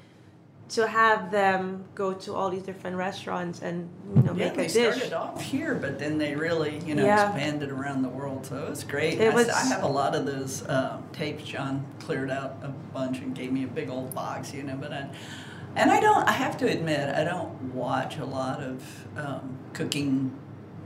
to 0.68 0.88
have 0.88 1.30
them 1.32 1.84
go 1.94 2.12
to 2.12 2.34
all 2.34 2.50
these 2.50 2.64
different 2.64 2.98
restaurants 2.98 3.62
and 3.62 3.88
you 4.16 4.22
know 4.24 4.34
Yeah, 4.34 4.46
make 4.48 4.56
they 4.56 4.66
a 4.66 4.70
dish. 4.70 4.96
started 4.96 5.14
off 5.14 5.40
here, 5.42 5.76
but 5.76 6.00
then 6.00 6.18
they 6.18 6.36
really, 6.36 6.80
you 6.86 6.96
know, 6.96 7.06
Yeah. 7.06 7.28
expanded 7.30 7.70
around 7.70 8.02
the 8.02 8.10
world. 8.10 8.48
So 8.48 8.56
it 8.64 8.70
was 8.70 8.84
great. 8.84 9.20
It 9.20 9.32
I, 9.32 9.36
was- 9.36 9.50
I 9.50 9.60
have 9.66 9.84
a 9.84 9.88
lot 9.88 10.16
of 10.16 10.26
those 10.26 10.68
um, 10.68 11.04
tapes. 11.14 11.44
John 11.44 11.86
cleared 12.00 12.32
out 12.32 12.58
a 12.64 12.70
bunch 12.94 13.20
and 13.20 13.36
gave 13.36 13.52
me 13.52 13.64
a 13.64 13.68
big 13.68 13.90
old 13.90 14.16
box, 14.16 14.54
you 14.54 14.64
know. 14.64 14.76
But 14.76 14.92
I, 14.92 15.08
and 15.76 15.92
I 15.92 16.00
don't. 16.00 16.28
I 16.28 16.32
have 16.32 16.58
to 16.58 16.68
admit, 16.68 17.14
I 17.16 17.24
don't 17.24 17.62
watch 17.76 18.18
a 18.18 18.26
lot 18.26 18.62
of 18.64 18.82
um, 19.18 19.58
cooking 19.74 20.32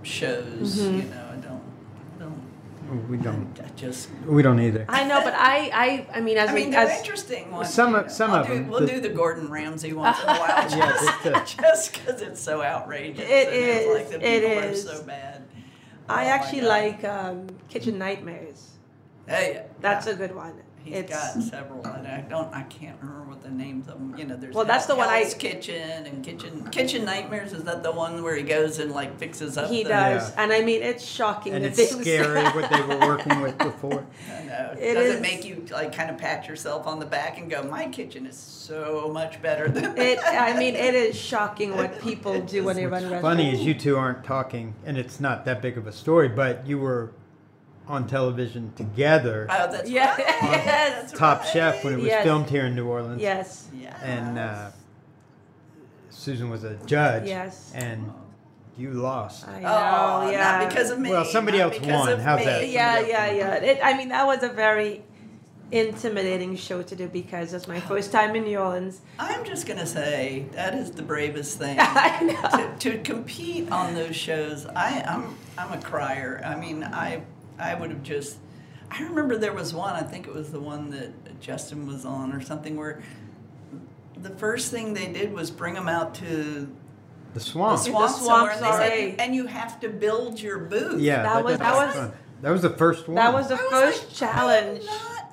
shows. 0.03 0.77
Mm-hmm. 0.79 0.95
You 0.97 1.03
know, 1.03 1.25
I 1.31 1.35
don't. 1.37 1.63
I 2.17 2.19
don't. 2.23 2.41
We 3.09 3.17
don't. 3.17 3.59
I 3.63 3.67
just. 3.75 4.09
We 4.25 4.41
don't 4.41 4.59
either. 4.59 4.85
I 4.89 5.03
know, 5.03 5.21
but 5.23 5.33
I 5.35 5.69
I 5.73 6.07
I 6.17 6.21
mean 6.21 6.37
as 6.37 6.49
I 6.49 6.53
mean, 6.53 6.69
a- 6.69 6.71
they're 6.71 6.79
as 6.89 6.99
interesting 6.99 7.51
ones. 7.51 7.73
Some 7.73 7.93
of- 7.95 8.11
some 8.11 8.31
I'll 8.31 8.41
of 8.41 8.47
do, 8.47 8.53
them. 8.55 8.67
We'll 8.69 8.79
The- 8.81 8.87
do 8.87 8.99
the 9.01 9.09
Gordon 9.09 9.49
Ramsay 9.49 9.93
once 9.93 10.17
in 10.23 10.29
a 10.29 10.33
while, 10.39 10.69
just 10.69 11.23
just 11.23 11.23
to- 11.23 11.61
just 11.61 11.93
because 11.93 12.21
it's 12.21 12.41
so 12.41 12.63
outrageous. 12.63 13.23
It 13.27 13.47
and 13.47 13.55
it's 13.55 14.11
Like 14.11 14.21
the 14.21 14.27
it 14.27 14.41
people 14.43 14.63
is. 14.69 14.85
are 14.87 14.95
so 14.97 15.03
bad. 15.03 15.43
I 16.07 16.25
Oh 16.25 16.27
actually 16.29 16.61
God. 16.61 16.67
like 16.67 17.03
um, 17.03 17.47
Kitchen 17.69 17.97
Nightmares. 17.99 18.71
Hey, 19.27 19.63
That's 19.79 20.07
yeah. 20.07 20.13
a 20.13 20.15
good 20.15 20.33
one. 20.35 20.53
He's 20.89 20.97
It's- 20.99 21.35
got 21.35 21.43
several, 21.43 21.85
and 21.85 22.07
I 22.07 22.21
don't, 22.21 22.53
I 22.53 22.63
can't 22.63 22.97
remember 23.01 23.29
what 23.29 23.43
the 23.43 23.49
names 23.49 23.87
of 23.87 23.93
them. 23.95 24.15
You 24.17 24.25
know, 24.25 24.35
there's 24.35 24.53
Well, 24.55 24.65
that's 24.65 24.85
the 24.87 24.95
one 24.95 25.07
I- 25.07 25.23
Kitchen 25.37 26.05
and 26.07 26.23
Kitchen 26.23 26.67
Kitchen 26.71 27.05
Nightmares. 27.05 27.53
Is 27.53 27.63
that 27.65 27.83
the 27.83 27.91
one 27.91 28.23
where 28.23 28.35
he 28.35 28.43
goes 28.43 28.79
and 28.79 28.91
like 28.91 29.17
fixes 29.19 29.57
up? 29.57 29.69
He 29.69 29.83
the, 29.83 29.89
does, 29.89 30.33
and 30.35 30.51
I 30.51 30.61
mean 30.61 30.81
it's 30.81 31.03
shocking. 31.05 31.53
And 31.53 31.63
the 31.63 31.69
it's 31.69 31.77
things- 31.77 32.01
scary 32.01 32.43
what 32.43 32.69
they 32.71 32.81
were 32.81 32.97
working 33.07 33.41
with 33.41 33.57
before. 33.57 34.05
I 34.35 34.43
know. 34.43 34.75
It 34.79 34.93
Does 34.95 35.05
is- 35.07 35.15
it 35.15 35.21
make 35.21 35.45
you 35.45 35.65
like 35.71 35.93
kind 35.95 36.09
of 36.09 36.17
pat 36.17 36.47
yourself 36.47 36.87
on 36.87 36.99
the 36.99 37.05
back 37.05 37.37
and 37.37 37.49
go, 37.49 37.61
"My 37.63 37.87
kitchen 37.87 38.25
is 38.25 38.35
so 38.37 39.09
much 39.13 39.41
better 39.41 39.69
than 39.69 39.97
It. 39.97 40.19
I 40.25 40.57
mean, 40.57 40.75
it 40.75 40.95
is 40.95 41.15
shocking 41.15 41.75
what 41.75 42.01
people 42.01 42.41
do 42.41 42.63
when 42.63 42.75
they 42.75 42.85
run 42.85 43.03
restaurants. 43.03 43.21
Funny 43.21 43.53
is 43.53 43.61
you 43.61 43.73
two 43.73 43.97
aren't 43.97 44.23
talking, 44.23 44.73
and 44.85 44.97
it's 44.97 45.19
not 45.19 45.45
that 45.45 45.61
big 45.61 45.77
of 45.77 45.85
a 45.87 45.91
story, 45.91 46.27
but 46.29 46.65
you 46.67 46.79
were 46.79 47.11
on 47.89 48.05
television 48.07 48.71
together, 48.75 49.47
Oh, 49.49 49.71
that's 49.71 49.89
Yeah, 49.89 50.11
right. 50.11 50.19
yes, 50.19 51.11
Top 51.11 51.39
right. 51.39 51.47
Chef, 51.49 51.83
when 51.83 51.93
it 51.93 51.97
was 51.97 52.05
Yes. 52.05 52.23
filmed 52.23 52.49
here 52.49 52.65
in 52.67 52.75
New 52.75 52.87
Orleans. 52.87 53.19
yes, 53.21 53.67
Yes. 53.73 53.99
And 54.03 54.37
uh, 54.37 54.69
Susan 56.11 56.49
was 56.49 56.63
a 56.63 56.75
judge. 56.85 57.27
Yes. 57.27 57.71
And 57.73 58.11
you 58.77 58.91
lost. 58.91 59.47
I 59.47 59.59
know. 59.59 59.67
Oh, 59.67 60.29
yeah, 60.31 60.59
not 60.59 60.69
because 60.69 60.91
of 60.91 60.99
me. 60.99 61.09
Well, 61.09 61.25
somebody 61.25 61.57
not 61.57 61.73
else 61.75 61.85
won. 61.85 62.09
of 62.09 62.21
How's 62.21 62.39
me. 62.39 62.45
that? 62.45 62.69
yeah, 62.69 62.99
yeah, 62.99 63.31
yeah. 63.31 63.53
It, 63.55 63.79
I 63.83 63.97
mean, 63.97 64.09
that 64.09 64.25
was 64.27 64.43
a 64.43 64.49
very 64.49 65.01
intimidating 65.71 66.55
show 66.55 66.81
to 66.81 66.95
do 66.95 67.07
because 67.07 67.53
it's 67.53 67.67
my 67.67 67.79
first 67.79 68.11
time 68.11 68.35
in 68.35 68.43
New 68.43 68.57
Orleans. 68.57 69.01
I'm 69.19 69.43
just 69.45 69.67
gonna 69.67 69.85
say 69.85 70.45
that 70.53 70.73
is 70.75 70.91
the 70.91 71.03
bravest 71.03 71.57
thing 71.59 71.77
I 71.79 72.21
know. 72.23 72.75
to, 72.79 72.91
to 72.91 73.03
compete 73.03 73.71
on 73.71 73.93
those 73.95 74.15
shows. 74.15 74.65
I, 74.65 75.01
I'm 75.07 75.35
I'm 75.57 75.71
a 75.77 75.81
crier. 75.81 76.41
I 76.45 76.55
mean, 76.55 76.83
I 76.83 77.21
I 77.59 77.75
would 77.75 77.89
have 77.91 78.03
just. 78.03 78.37
I 78.91 79.03
remember 79.03 79.37
there 79.37 79.53
was 79.53 79.73
one. 79.73 79.93
I 79.95 80.01
think 80.01 80.27
it 80.27 80.33
was 80.33 80.51
the 80.51 80.59
one 80.59 80.89
that 80.91 81.39
Justin 81.39 81.85
was 81.87 82.05
on 82.05 82.31
or 82.33 82.41
something 82.41 82.75
where 82.75 83.01
the 84.17 84.31
first 84.31 84.71
thing 84.71 84.93
they 84.93 85.11
did 85.11 85.31
was 85.31 85.51
bring 85.51 85.73
them 85.75 85.87
out 85.87 86.15
to 86.15 86.25
The 86.25 86.67
the 87.35 87.39
swamp. 87.39 87.79
swamp, 87.79 88.15
swamp, 88.15 88.51
and, 88.51 88.59
they 88.61 88.67
sorry. 88.69 88.87
said, 89.11 89.15
and 89.19 89.35
you 89.35 89.45
have 89.45 89.79
to 89.81 89.89
build 89.89 90.41
your 90.41 90.57
booth. 90.57 90.99
Yeah, 90.99 91.21
That 91.23 91.43
was- 91.43 91.57
that 91.59 91.73
was- 91.75 91.95
fun. 91.95 92.11
That 92.41 92.51
was 92.51 92.61
the 92.61 92.69
first 92.71 93.07
one. 93.07 93.15
That 93.15 93.33
was 93.33 93.49
the 93.49 93.55
I 93.55 93.57
was 93.61 93.69
first 93.69 94.03
like, 94.07 94.13
challenge. 94.15 94.79
I'm 94.81 94.85
not, 94.85 95.31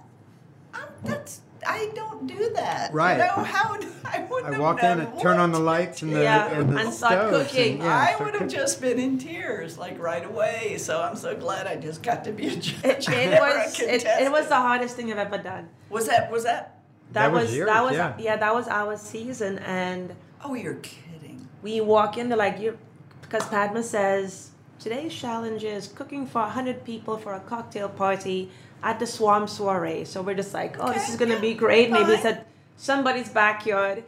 I'm, 0.74 0.82
that's 1.04 1.40
I 1.66 1.90
don't 1.94 2.26
do 2.26 2.50
that. 2.54 2.92
Right. 2.92 3.12
You 3.12 3.18
know 3.24 3.44
how 3.44 3.72
would- 3.72 3.84
I 4.14 4.26
wouldn't 4.30 4.48
I 4.48 4.52
have 4.52 4.60
walk 4.60 4.82
in 4.82 5.00
and 5.00 5.20
turn 5.20 5.38
on 5.38 5.52
the 5.52 5.58
lights 5.58 6.02
and 6.02 6.12
the, 6.14 6.22
Yeah, 6.22 6.48
and 6.50 6.70
the 6.72 6.78
and 6.78 6.92
start 6.94 7.30
cooking. 7.30 7.74
And, 7.74 7.82
yeah, 7.82 7.98
I 7.98 8.06
start 8.14 8.20
would 8.24 8.34
have 8.34 8.42
cooking. 8.48 8.56
just 8.56 8.80
been 8.80 8.98
in 8.98 9.18
tears 9.18 9.78
like 9.78 9.98
right 9.98 10.24
away. 10.24 10.76
So 10.78 11.00
I'm 11.02 11.16
so 11.16 11.36
glad 11.36 11.66
I 11.66 11.76
just 11.76 12.02
got 12.02 12.24
to 12.24 12.32
be 12.32 12.48
a 12.48 12.56
judge. 12.56 13.08
It, 13.08 13.08
it 13.08 13.40
was 13.40 13.80
it, 13.80 14.04
it 14.04 14.30
was 14.32 14.48
the 14.48 14.56
hardest 14.56 14.96
thing 14.96 15.10
I've 15.12 15.18
ever 15.18 15.38
done. 15.42 15.68
Was 15.90 16.06
that 16.08 16.30
was 16.30 16.44
that? 16.44 16.78
That, 17.12 17.26
That 17.26 17.32
was 17.32 17.44
was, 17.44 17.56
yours, 17.56 17.66
that 17.68 17.84
was 17.84 17.92
yeah. 17.94 18.14
yeah. 18.18 18.36
that 18.36 18.54
was 18.54 18.66
our 18.68 18.96
season, 18.96 19.58
and 19.60 20.14
Oh, 20.44 20.54
you're 20.54 20.74
kidding. 20.74 21.48
we 21.62 21.80
walk 21.80 22.18
in. 22.18 22.28
They're 22.28 22.36
like 22.38 22.58
you, 22.60 22.78
because 23.22 23.46
Padma 23.48 23.82
says 23.82 24.50
today's 24.80 25.14
challenge 25.14 25.62
is 25.64 25.88
cooking 25.88 26.26
for 26.26 26.42
hundred 26.42 26.84
people 26.84 27.16
for 27.16 27.32
a 27.34 27.40
cocktail 27.40 27.88
party 27.88 28.50
at 28.82 28.98
the 28.98 29.06
Swamp 29.06 29.48
Soiree. 29.48 30.04
So 30.04 30.20
we're 30.22 30.34
just 30.34 30.52
like, 30.52 30.76
oh, 30.80 30.92
this 30.92 31.08
is 31.08 31.16
gonna 31.16 31.34
yeah, 31.34 31.40
be 31.40 31.54
great. 31.54 31.90
Maybe 31.90 32.12
it's 32.12 32.22
fine. 32.22 32.34
at 32.34 32.46
somebody's 32.76 33.28
backyard, 33.28 34.04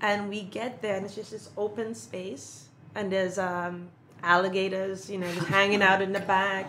and 0.00 0.28
we 0.28 0.42
get 0.42 0.82
there, 0.82 0.96
and 0.96 1.04
it's 1.06 1.14
just 1.14 1.30
this 1.30 1.50
open 1.56 1.94
space, 1.94 2.68
and 2.94 3.10
there's 3.10 3.38
um, 3.38 3.88
alligators, 4.22 5.10
you 5.10 5.18
know, 5.18 5.32
just 5.32 5.46
hanging 5.46 5.82
out 5.82 6.02
in 6.02 6.12
the 6.12 6.20
back. 6.20 6.66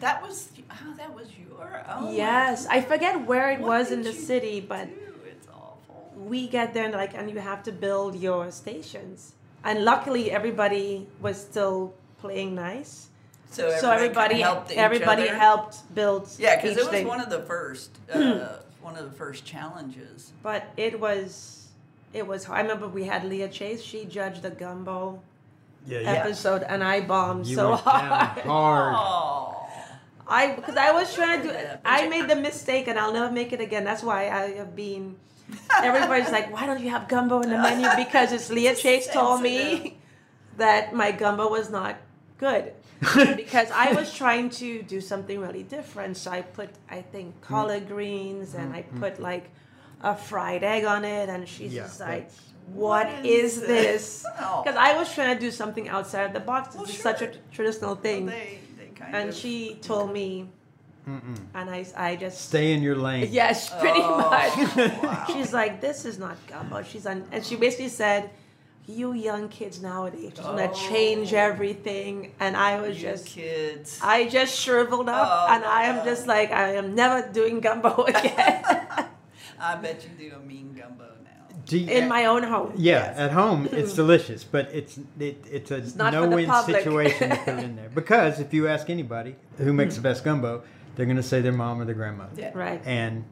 That 0.00 0.22
was 0.22 0.50
oh, 0.70 0.94
that 0.96 1.14
was 1.14 1.28
your. 1.36 1.84
Oh 1.88 2.12
Yes, 2.12 2.66
I 2.66 2.80
forget 2.80 3.26
where 3.26 3.50
it 3.50 3.60
What 3.60 3.68
was 3.68 3.90
in 3.90 4.02
the 4.02 4.12
city, 4.12 4.60
but 4.60 4.86
do? 4.88 4.94
It's 5.26 5.46
awful. 5.48 6.12
we 6.16 6.48
get 6.48 6.72
there 6.74 6.84
and 6.84 6.94
like, 6.94 7.14
and 7.14 7.30
you 7.30 7.38
have 7.38 7.62
to 7.64 7.72
build 7.72 8.16
your 8.16 8.50
stations. 8.50 9.34
And 9.62 9.84
luckily, 9.84 10.30
everybody 10.30 11.06
was 11.20 11.38
still 11.38 11.92
playing 12.18 12.54
nice. 12.54 13.08
So 13.50 13.66
everybody, 13.66 13.80
so 13.80 13.90
everybody, 13.90 14.40
helped 14.40 14.70
everybody 14.72 15.26
helped 15.26 15.94
build. 15.94 16.28
Yeah, 16.38 16.56
because 16.56 16.76
it 16.76 16.80
was 16.80 16.88
thing. 16.88 17.06
one 17.06 17.20
of 17.20 17.30
the 17.30 17.40
first, 17.42 17.98
uh, 18.12 18.58
one 18.90 18.98
of 18.98 19.10
the 19.10 19.16
first 19.16 19.44
challenges. 19.44 20.32
But 20.42 20.64
it 20.76 20.98
was, 20.98 21.68
it 22.12 22.26
was. 22.26 22.48
I 22.48 22.60
remember 22.60 22.88
we 22.88 23.04
had 23.04 23.24
Leah 23.24 23.48
Chase. 23.48 23.82
She 23.82 24.04
judged 24.04 24.42
the 24.42 24.50
gumbo 24.50 25.22
yeah, 25.86 26.00
yeah. 26.00 26.12
episode, 26.12 26.62
and 26.62 26.82
I 26.82 27.00
bombed 27.00 27.46
You 27.46 27.56
so 27.56 27.76
hard. 27.76 28.38
hard. 28.40 28.94
Oh, 28.96 29.56
I 30.26 30.54
because 30.54 30.76
I 30.76 30.92
was 30.92 31.14
trying 31.14 31.42
to 31.42 31.48
do. 31.48 31.56
I 31.84 32.08
made 32.08 32.28
the 32.28 32.36
mistake, 32.36 32.88
and 32.88 32.98
I'll 32.98 33.12
never 33.12 33.32
make 33.32 33.52
it 33.52 33.60
again. 33.60 33.84
That's 33.84 34.02
why 34.02 34.28
I 34.28 34.52
have 34.54 34.74
been. 34.74 35.16
Everybody's 35.82 36.30
like, 36.30 36.52
why 36.52 36.64
don't 36.64 36.80
you 36.80 36.90
have 36.90 37.08
gumbo 37.08 37.40
in 37.40 37.50
the 37.50 37.58
menu? 37.58 37.88
Because 37.96 38.32
it's 38.32 38.50
Leah 38.56 38.76
Chase 38.76 39.08
told 39.08 39.42
me 39.42 39.98
that 40.58 40.94
my 40.94 41.10
gumbo 41.10 41.50
was 41.50 41.70
not 41.70 41.96
good. 42.38 42.72
because 43.36 43.70
I 43.70 43.92
was 43.92 44.12
trying 44.12 44.50
to 44.50 44.82
do 44.82 45.00
something 45.00 45.40
really 45.40 45.62
different. 45.62 46.16
So 46.16 46.30
I 46.30 46.42
put, 46.42 46.70
I 46.88 47.00
think, 47.02 47.36
mm. 47.38 47.40
collard 47.42 47.88
greens, 47.88 48.54
and 48.54 48.74
I 48.74 48.82
mm-hmm. 48.82 49.00
put 49.00 49.20
like 49.20 49.50
a 50.02 50.14
fried 50.14 50.62
egg 50.62 50.84
on 50.84 51.04
it, 51.04 51.28
and 51.28 51.48
she's 51.48 51.72
Yeah, 51.74 51.82
just 51.82 52.00
like, 52.00 52.30
"What 52.66 53.06
What 53.06 53.24
is 53.26 53.56
is 53.56 53.60
this?" 53.62 54.22
this? 54.22 54.26
Oh. 54.40 54.62
Because 54.62 54.76
I 54.76 54.96
was 54.98 55.12
trying 55.14 55.34
to 55.34 55.40
do 55.40 55.50
something 55.50 55.88
outside 55.88 56.24
of 56.24 56.32
the 56.32 56.40
box. 56.40 56.68
It's 56.68 56.76
Well, 56.76 56.86
just 56.86 57.00
such 57.00 57.22
a 57.22 57.32
traditional 57.52 57.94
thing. 57.94 58.26
they, 58.26 58.58
they 58.78 58.86
kind 58.94 59.14
and 59.16 59.28
of. 59.30 59.34
she 59.34 59.76
told 59.82 60.12
me, 60.12 60.48
and 61.06 61.70
I, 61.70 61.84
I 61.96 62.16
just 62.16 62.48
Stay 62.48 62.72
in 62.72 62.82
your 62.82 62.96
lane. 62.96 63.28
Yes, 63.30 63.68
pretty 63.80 64.00
Oh, 64.02 64.18
much. 64.30 65.26
She's 65.32 65.52
like, 65.52 65.80
this 65.80 66.04
is 66.04 66.18
not 66.18 66.36
gumbo. 66.46 66.82
She's 66.82 67.06
on, 67.06 67.24
and 67.32 67.44
she 67.44 67.56
basically 67.56 67.88
said, 67.88 68.30
you 68.90 69.12
young 69.12 69.48
kids 69.48 69.80
nowadays 69.80 70.32
just 70.34 70.46
want 70.46 70.58
to 70.58 70.70
oh. 70.70 70.88
change 70.88 71.32
everything. 71.32 72.32
And 72.40 72.56
I 72.56 72.80
was 72.80 72.96
you 72.96 73.08
just, 73.08 73.26
kids. 73.26 74.00
I 74.02 74.28
just 74.28 74.58
shriveled 74.58 75.08
up, 75.08 75.28
Oh, 75.30 75.54
and 75.54 75.64
I 75.64 75.84
am 75.84 76.04
just 76.04 76.26
like, 76.26 76.50
I 76.50 76.74
am 76.74 76.94
never 76.94 77.30
doing 77.32 77.60
gumbo 77.60 78.04
again 78.08 78.64
I 79.60 79.76
bet 79.76 80.04
you 80.04 80.30
do 80.30 80.36
a 80.36 80.40
mean 80.40 80.74
gumbo 80.74 81.04
now. 81.24 81.30
You- 81.68 81.86
in 81.86 82.08
my 82.08 82.24
own 82.26 82.42
home. 82.42 82.72
Yeah, 82.76 83.12
at 83.16 83.30
home 83.30 83.68
it's 83.70 83.92
mm. 83.92 83.96
delicious, 83.96 84.42
but 84.42 84.70
it's 84.72 84.98
it, 85.18 85.44
it's 85.50 85.70
a 85.70 85.80
not 85.96 86.14
for 86.14 86.20
the 86.20 86.26
no-win 86.28 86.46
public. 86.46 86.78
situation 86.78 87.30
to 87.30 87.36
put 87.36 87.54
it 87.54 87.64
in 87.64 87.76
there. 87.76 87.90
Because 87.94 88.40
if 88.40 88.54
you 88.54 88.66
ask 88.66 88.88
anybody 88.88 89.36
who 89.58 89.72
makes 89.72 89.94
the 89.94 90.00
mm. 90.00 90.04
best 90.04 90.24
gumbo, 90.24 90.62
they're 90.96 91.06
going 91.06 91.16
to 91.16 91.22
say 91.22 91.40
their 91.40 91.52
mom 91.52 91.80
or 91.80 91.84
their 91.84 91.94
grandmother, 91.94 92.32
Yeah. 92.36 92.52
Right. 92.54 92.80
and 92.84 93.24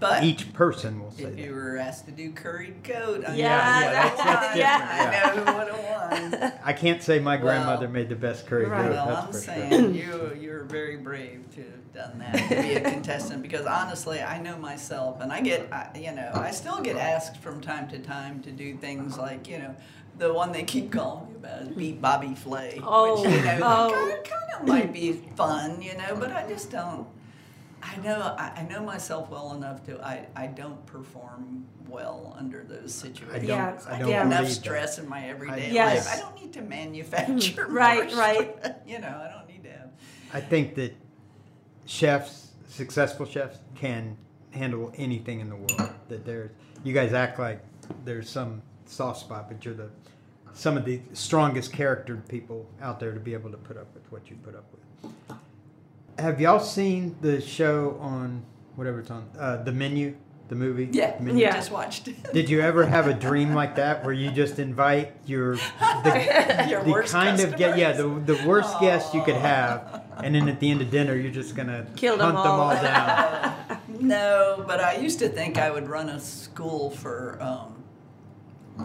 But 0.00 0.22
each 0.24 0.52
person 0.52 1.00
will 1.02 1.10
say 1.10 1.24
if 1.24 1.30
that. 1.36 1.38
you 1.44 1.52
were 1.54 1.76
asked 1.76 2.06
to 2.06 2.12
do 2.12 2.30
curried 2.32 2.82
goat, 2.84 3.24
I 3.26 3.34
Yeah, 3.34 3.48
know 3.58 3.64
who 3.64 3.92
that's- 3.92 4.16
that's 4.18 4.18
won. 4.18 4.56
different, 4.56 4.56
yeah. 4.56 5.12
I 5.34 5.34
know 5.34 5.52
who 5.52 5.58
would 5.58 5.68
have 5.74 6.42
won. 6.42 6.52
I 6.64 6.72
can't 6.72 7.02
say 7.02 7.18
my 7.18 7.36
grandmother 7.36 7.86
Well, 7.86 7.92
made 7.94 8.08
the 8.08 8.14
best 8.16 8.46
curry 8.46 8.66
Right. 8.66 8.82
goat. 8.84 8.92
Well, 8.92 9.06
that's 9.06 9.26
I'm 9.26 9.32
for 9.32 9.38
saying 9.38 9.70
sure. 9.70 10.34
you 10.34 10.40
you're 10.40 10.64
very 10.64 10.96
brave 10.96 11.44
to 11.54 11.62
have 11.62 11.92
done 11.92 12.18
that 12.20 12.48
to 12.48 12.62
be 12.62 12.74
a 12.74 12.80
contestant 12.80 13.42
because 13.42 13.66
honestly, 13.66 14.20
I 14.20 14.40
know 14.40 14.56
myself, 14.58 15.20
and 15.20 15.32
I 15.32 15.40
get 15.40 15.72
I, 15.72 15.90
you 15.98 16.12
know 16.12 16.30
I 16.34 16.50
still 16.52 16.80
get 16.80 16.96
asked 16.96 17.38
from 17.38 17.60
time 17.60 17.88
to 17.88 17.98
time 17.98 18.40
to 18.42 18.50
do 18.52 18.76
things 18.76 19.18
like 19.18 19.48
you 19.48 19.58
know. 19.58 19.74
The 20.18 20.32
one 20.32 20.50
they 20.50 20.64
keep 20.64 20.90
calling 20.90 21.28
me 21.28 21.36
about 21.36 21.62
is 21.62 21.68
beat 21.68 22.02
Bobby 22.02 22.34
Flay, 22.34 22.80
Oh, 22.82 23.22
which 23.22 23.30
you 23.30 23.40
know 23.42 23.58
oh. 23.62 24.16
kind 24.24 24.52
of 24.60 24.66
might 24.66 24.92
be 24.92 25.12
fun, 25.36 25.80
you 25.80 25.96
know, 25.96 26.16
but 26.18 26.32
I 26.32 26.44
just 26.48 26.72
don't. 26.72 27.06
I 27.90 27.96
know 28.02 28.20
I, 28.38 28.52
I 28.56 28.62
know 28.62 28.82
myself 28.82 29.30
well 29.30 29.54
enough 29.54 29.84
to 29.86 30.00
I, 30.04 30.26
I 30.36 30.46
don't 30.48 30.84
perform 30.86 31.64
well 31.88 32.34
under 32.38 32.62
those 32.64 32.92
situations. 32.94 33.48
Yeah, 33.48 33.78
I 33.88 33.94
I 33.94 33.98
get 33.98 34.04
don't 34.04 34.10
enough 34.26 34.28
believe 34.40 34.48
that. 34.48 34.52
stress 34.54 34.98
in 34.98 35.08
my 35.08 35.28
everyday 35.28 35.72
Yes. 35.72 36.06
life. 36.06 36.16
I 36.16 36.20
don't 36.20 36.34
need 36.40 36.52
to 36.54 36.62
manufacture. 36.78 37.66
Right, 37.68 38.08
more 38.10 38.18
right. 38.20 38.56
stress. 38.58 38.74
You 38.86 38.98
know, 39.00 39.08
I 39.08 39.32
don't 39.34 39.48
need 39.48 39.62
to 39.64 39.70
have. 39.70 39.90
I 40.34 40.40
think 40.40 40.74
that 40.74 40.94
chefs, 41.86 42.48
successful 42.68 43.26
chefs, 43.26 43.58
can 43.74 44.16
handle 44.50 44.92
anything 44.96 45.40
in 45.40 45.48
the 45.48 45.56
world. 45.56 45.90
That 46.08 46.24
there's, 46.26 46.50
you 46.84 46.92
guys 46.92 47.12
act 47.12 47.38
like 47.38 47.62
there's 48.04 48.28
some 48.28 48.60
soft 48.86 49.20
spot, 49.20 49.48
but 49.48 49.64
you're 49.64 49.74
the 49.74 49.88
some 50.54 50.76
of 50.76 50.84
the 50.84 51.00
strongest 51.12 51.72
charactered 51.72 52.26
people 52.28 52.66
out 52.82 52.98
there 52.98 53.12
to 53.12 53.20
be 53.20 53.32
able 53.32 53.50
to 53.50 53.56
put 53.58 53.76
up 53.76 53.86
with 53.94 54.10
what 54.10 54.28
you 54.28 54.36
put 54.42 54.54
up 54.56 54.64
with. 54.72 55.12
Have 56.18 56.40
y'all 56.40 56.58
seen 56.60 57.16
the 57.20 57.40
show 57.40 57.96
on 58.00 58.42
whatever 58.74 59.00
it's 59.00 59.10
on, 59.10 59.28
uh, 59.38 59.62
the 59.62 59.70
menu, 59.72 60.16
the 60.48 60.56
movie? 60.56 60.88
Yeah, 60.90 61.14
Menu? 61.20 61.40
Yeah. 61.42 61.54
just 61.54 61.70
watched 61.70 62.08
it. 62.08 62.32
Did 62.32 62.50
you 62.50 62.60
ever 62.60 62.84
have 62.84 63.06
a 63.06 63.14
dream 63.14 63.54
like 63.54 63.76
that 63.76 64.04
where 64.04 64.12
you 64.12 64.30
just 64.32 64.58
invite 64.58 65.12
your 65.26 65.54
the, 65.56 66.66
Your 66.70 66.82
the 66.82 66.90
worst 66.90 67.12
kind 67.12 67.40
of 67.40 67.56
get 67.56 67.78
yeah 67.78 67.92
the, 67.92 68.08
the 68.08 68.42
worst 68.46 68.80
guests 68.80 69.14
you 69.14 69.22
could 69.22 69.36
have, 69.36 70.02
and 70.16 70.34
then 70.34 70.48
at 70.48 70.58
the 70.58 70.70
end 70.70 70.80
of 70.80 70.90
dinner 70.90 71.14
you're 71.14 71.30
just 71.32 71.54
gonna 71.54 71.86
Kill 71.94 72.16
them 72.16 72.34
hunt 72.34 72.44
them 72.44 72.52
all. 72.52 72.60
all 72.62 72.82
down. 72.82 73.80
No, 74.00 74.64
but 74.66 74.80
I 74.80 74.96
used 74.96 75.20
to 75.20 75.28
think 75.28 75.56
I 75.56 75.70
would 75.70 75.88
run 75.88 76.08
a 76.08 76.18
school 76.18 76.90
for 76.90 77.38
um, 77.40 77.84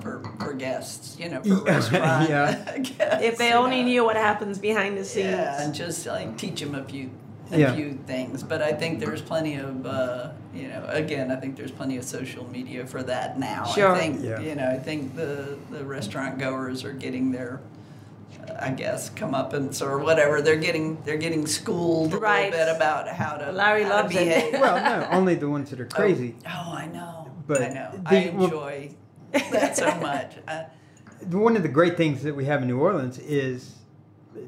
for 0.01 0.21
for 0.39 0.53
guests. 0.53 1.17
You 1.19 1.29
know, 1.29 1.41
for 1.41 1.63
restaurant 1.63 2.29
yeah. 2.29 2.77
guests. 2.77 3.23
If 3.23 3.37
they 3.37 3.49
you 3.49 3.55
only 3.55 3.81
know. 3.81 3.87
knew 3.87 4.05
what 4.05 4.17
happens 4.17 4.59
behind 4.59 4.97
the 4.97 5.05
scenes. 5.05 5.31
Yeah, 5.31 5.63
and 5.63 5.73
just 5.73 6.05
like 6.05 6.37
teach 6.37 6.59
them 6.59 6.75
a 6.75 6.83
few 6.83 7.09
a 7.53 7.59
Yeah. 7.59 7.75
few 7.75 7.93
things, 8.07 8.43
but 8.43 8.61
I 8.61 8.71
think 8.73 8.99
there's 8.99 9.21
plenty 9.21 9.55
of, 9.55 9.85
uh, 9.85 10.29
you 10.53 10.67
know, 10.67 10.85
again, 10.89 11.31
I 11.31 11.35
think 11.35 11.55
there's 11.55 11.71
plenty 11.71 11.97
of 11.97 12.03
social 12.03 12.49
media 12.49 12.85
for 12.85 13.03
that 13.03 13.39
now. 13.39 13.65
Sure. 13.65 13.93
I 13.93 13.99
think, 13.99 14.23
Yeah. 14.23 14.39
you 14.39 14.55
know, 14.55 14.69
I 14.69 14.77
think 14.77 15.15
the, 15.15 15.57
the 15.71 15.83
restaurant 15.85 16.37
goers 16.39 16.83
are 16.83 16.93
getting 16.93 17.31
their, 17.31 17.59
uh, 18.49 18.53
I 18.59 18.71
guess, 18.71 19.09
comeuppance 19.09 19.81
or 19.81 19.99
whatever. 19.99 20.41
They're 20.41 20.55
getting 20.57 20.97
they're 21.05 21.17
getting 21.17 21.45
schooled 21.47 22.13
a 22.13 22.19
little 22.19 22.51
bit 22.51 22.75
about 22.75 23.07
how 23.07 23.37
to 23.37 23.51
Larry 23.51 23.83
how 23.83 23.89
to 23.89 23.95
loves 24.03 24.15
it. 24.15 24.53
well, 24.59 24.75
no, 25.01 25.07
only 25.11 25.35
the 25.35 25.49
ones 25.49 25.69
that 25.69 25.79
are 25.79 25.85
crazy. 25.85 26.35
Oh, 26.45 26.73
I 26.75 26.87
know. 26.87 27.29
But 27.47 27.61
I 27.61 27.67
know. 27.69 27.91
the- 27.93 28.09
I 28.09 28.33
well- 28.35 28.43
enjoy 28.45 28.89
that 29.51 29.77
so 29.77 29.93
much. 29.99 30.33
Uh, 30.47 30.63
one 31.31 31.55
of 31.55 31.63
the 31.63 31.69
great 31.69 31.95
things 31.95 32.21
that 32.23 32.35
we 32.35 32.43
have 32.45 32.61
in 32.63 32.67
New 32.67 32.79
Orleans 32.79 33.17
is 33.19 33.75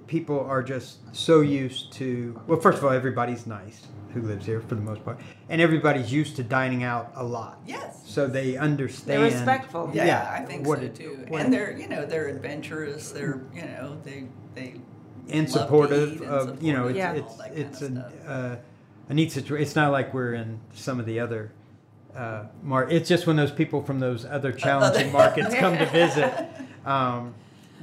people 0.07 0.39
are 0.39 0.63
just 0.63 0.97
so 1.15 1.41
used 1.41 1.91
to. 1.93 2.39
Well, 2.47 2.59
first 2.59 2.77
of 2.79 2.85
all, 2.85 2.91
everybody's 2.91 3.45
nice 3.47 3.81
who 4.13 4.21
lives 4.21 4.45
here 4.45 4.61
for 4.61 4.75
the 4.75 4.81
most 4.81 5.03
part, 5.03 5.19
and 5.49 5.59
everybody's 5.61 6.11
used 6.11 6.35
to 6.37 6.43
dining 6.43 6.83
out 6.83 7.11
a 7.15 7.23
lot. 7.23 7.59
yes. 7.67 8.01
So 8.05 8.27
they 8.27 8.55
understand. 8.55 9.09
They're 9.23 9.29
respectful. 9.31 9.91
Yeah, 9.93 10.33
I 10.33 10.45
think 10.45 10.65
what 10.65 10.79
so 10.79 10.85
it- 10.85 10.95
too. 10.95 11.25
And 11.33 11.51
they're 11.51 11.77
you 11.77 11.87
know 11.89 12.05
they're 12.05 12.27
adventurous. 12.29 13.11
They're 13.11 13.41
you 13.53 13.63
know 13.63 13.97
they 14.03 14.25
they 14.53 14.75
and 15.29 15.49
supportive 15.51 16.21
and 16.21 16.29
of 16.29 16.63
you 16.63 16.71
know 16.73 16.87
it's 16.87 16.97
Yeah. 16.97 17.13
it's 17.13 17.81
it's 17.81 17.81
uh, 17.81 18.57
a 19.09 19.13
neat 19.13 19.31
situation. 19.31 19.61
It's 19.63 19.75
not 19.75 19.91
like 19.91 20.13
we're 20.13 20.33
in 20.35 20.59
some 20.73 20.99
of 20.99 21.05
the 21.05 21.19
other. 21.19 21.51
Uh, 22.15 22.45
mar- 22.63 22.89
it's 22.89 23.09
just 23.09 23.27
when 23.27 23.35
those 23.35 23.51
people 23.51 23.83
from 23.83 23.99
those 23.99 24.23
other 24.23 24.53
challenging 24.53 25.11
markets 25.11 25.53
come 25.55 25.77
to 25.77 25.85
visit. 25.91 26.33
Um, 26.85 27.33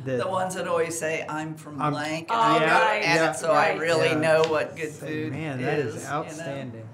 that, 0.05 0.19
the 0.19 0.29
ones 0.29 0.55
that 0.55 0.67
always 0.67 0.99
say 0.99 1.25
I'm 1.29 1.55
from 1.55 1.81
I'm- 1.81 1.93
blank 1.93 2.29
Oh, 2.31 2.35
and 2.35 2.65
I 2.65 2.67
go 2.67 2.73
right, 2.85 3.03
and 3.05 3.21
yeah, 3.21 3.33
so 3.33 3.53
I 3.53 3.75
really 3.75 4.09
Yeah. 4.09 4.19
know 4.19 4.43
what 4.49 4.75
good 4.77 4.93
say, 4.93 5.07
food 5.07 5.33
man, 5.33 5.61
is. 5.61 5.95
that 5.95 6.01
you 6.03 6.07
know? 6.07 6.13
outstanding. 6.15 6.89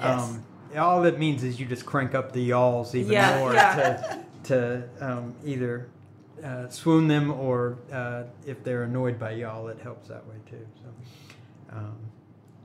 Yes. 0.00 0.20
Um, 0.22 0.44
all 0.76 1.02
that 1.02 1.18
means 1.18 1.44
is 1.44 1.60
you 1.60 1.66
just 1.66 1.86
crank 1.86 2.14
up 2.14 2.32
the 2.32 2.40
y'alls 2.42 2.94
even 2.94 3.12
Yeah, 3.12 3.38
more 3.38 3.54
yeah. 3.54 3.74
to 3.76 4.24
to 4.44 4.82
um, 5.00 5.34
either 5.44 5.88
uh, 6.44 6.68
swoon 6.68 7.08
them 7.08 7.30
or 7.32 7.78
uh, 7.92 8.24
if 8.44 8.62
they're 8.64 8.82
annoyed 8.82 9.18
by 9.18 9.30
y'all, 9.30 9.68
it 9.68 9.78
helps 9.80 10.08
that 10.08 10.26
way 10.26 10.34
too. 10.50 10.66
So. 10.82 11.76
Um, 11.76 11.96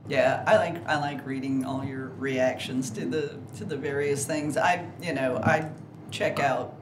Yeah, 0.08 0.42
I 0.46 0.56
like 0.56 0.88
I 0.88 0.98
like 0.98 1.24
reading 1.26 1.64
all 1.64 1.84
your 1.84 2.08
reactions 2.18 2.90
to 2.90 3.06
the 3.06 3.38
to 3.56 3.64
the 3.64 3.76
various 3.76 4.26
things. 4.26 4.56
I 4.56 4.84
you 5.00 5.14
know 5.14 5.36
I 5.42 5.70
check 6.10 6.40
out. 6.40 6.74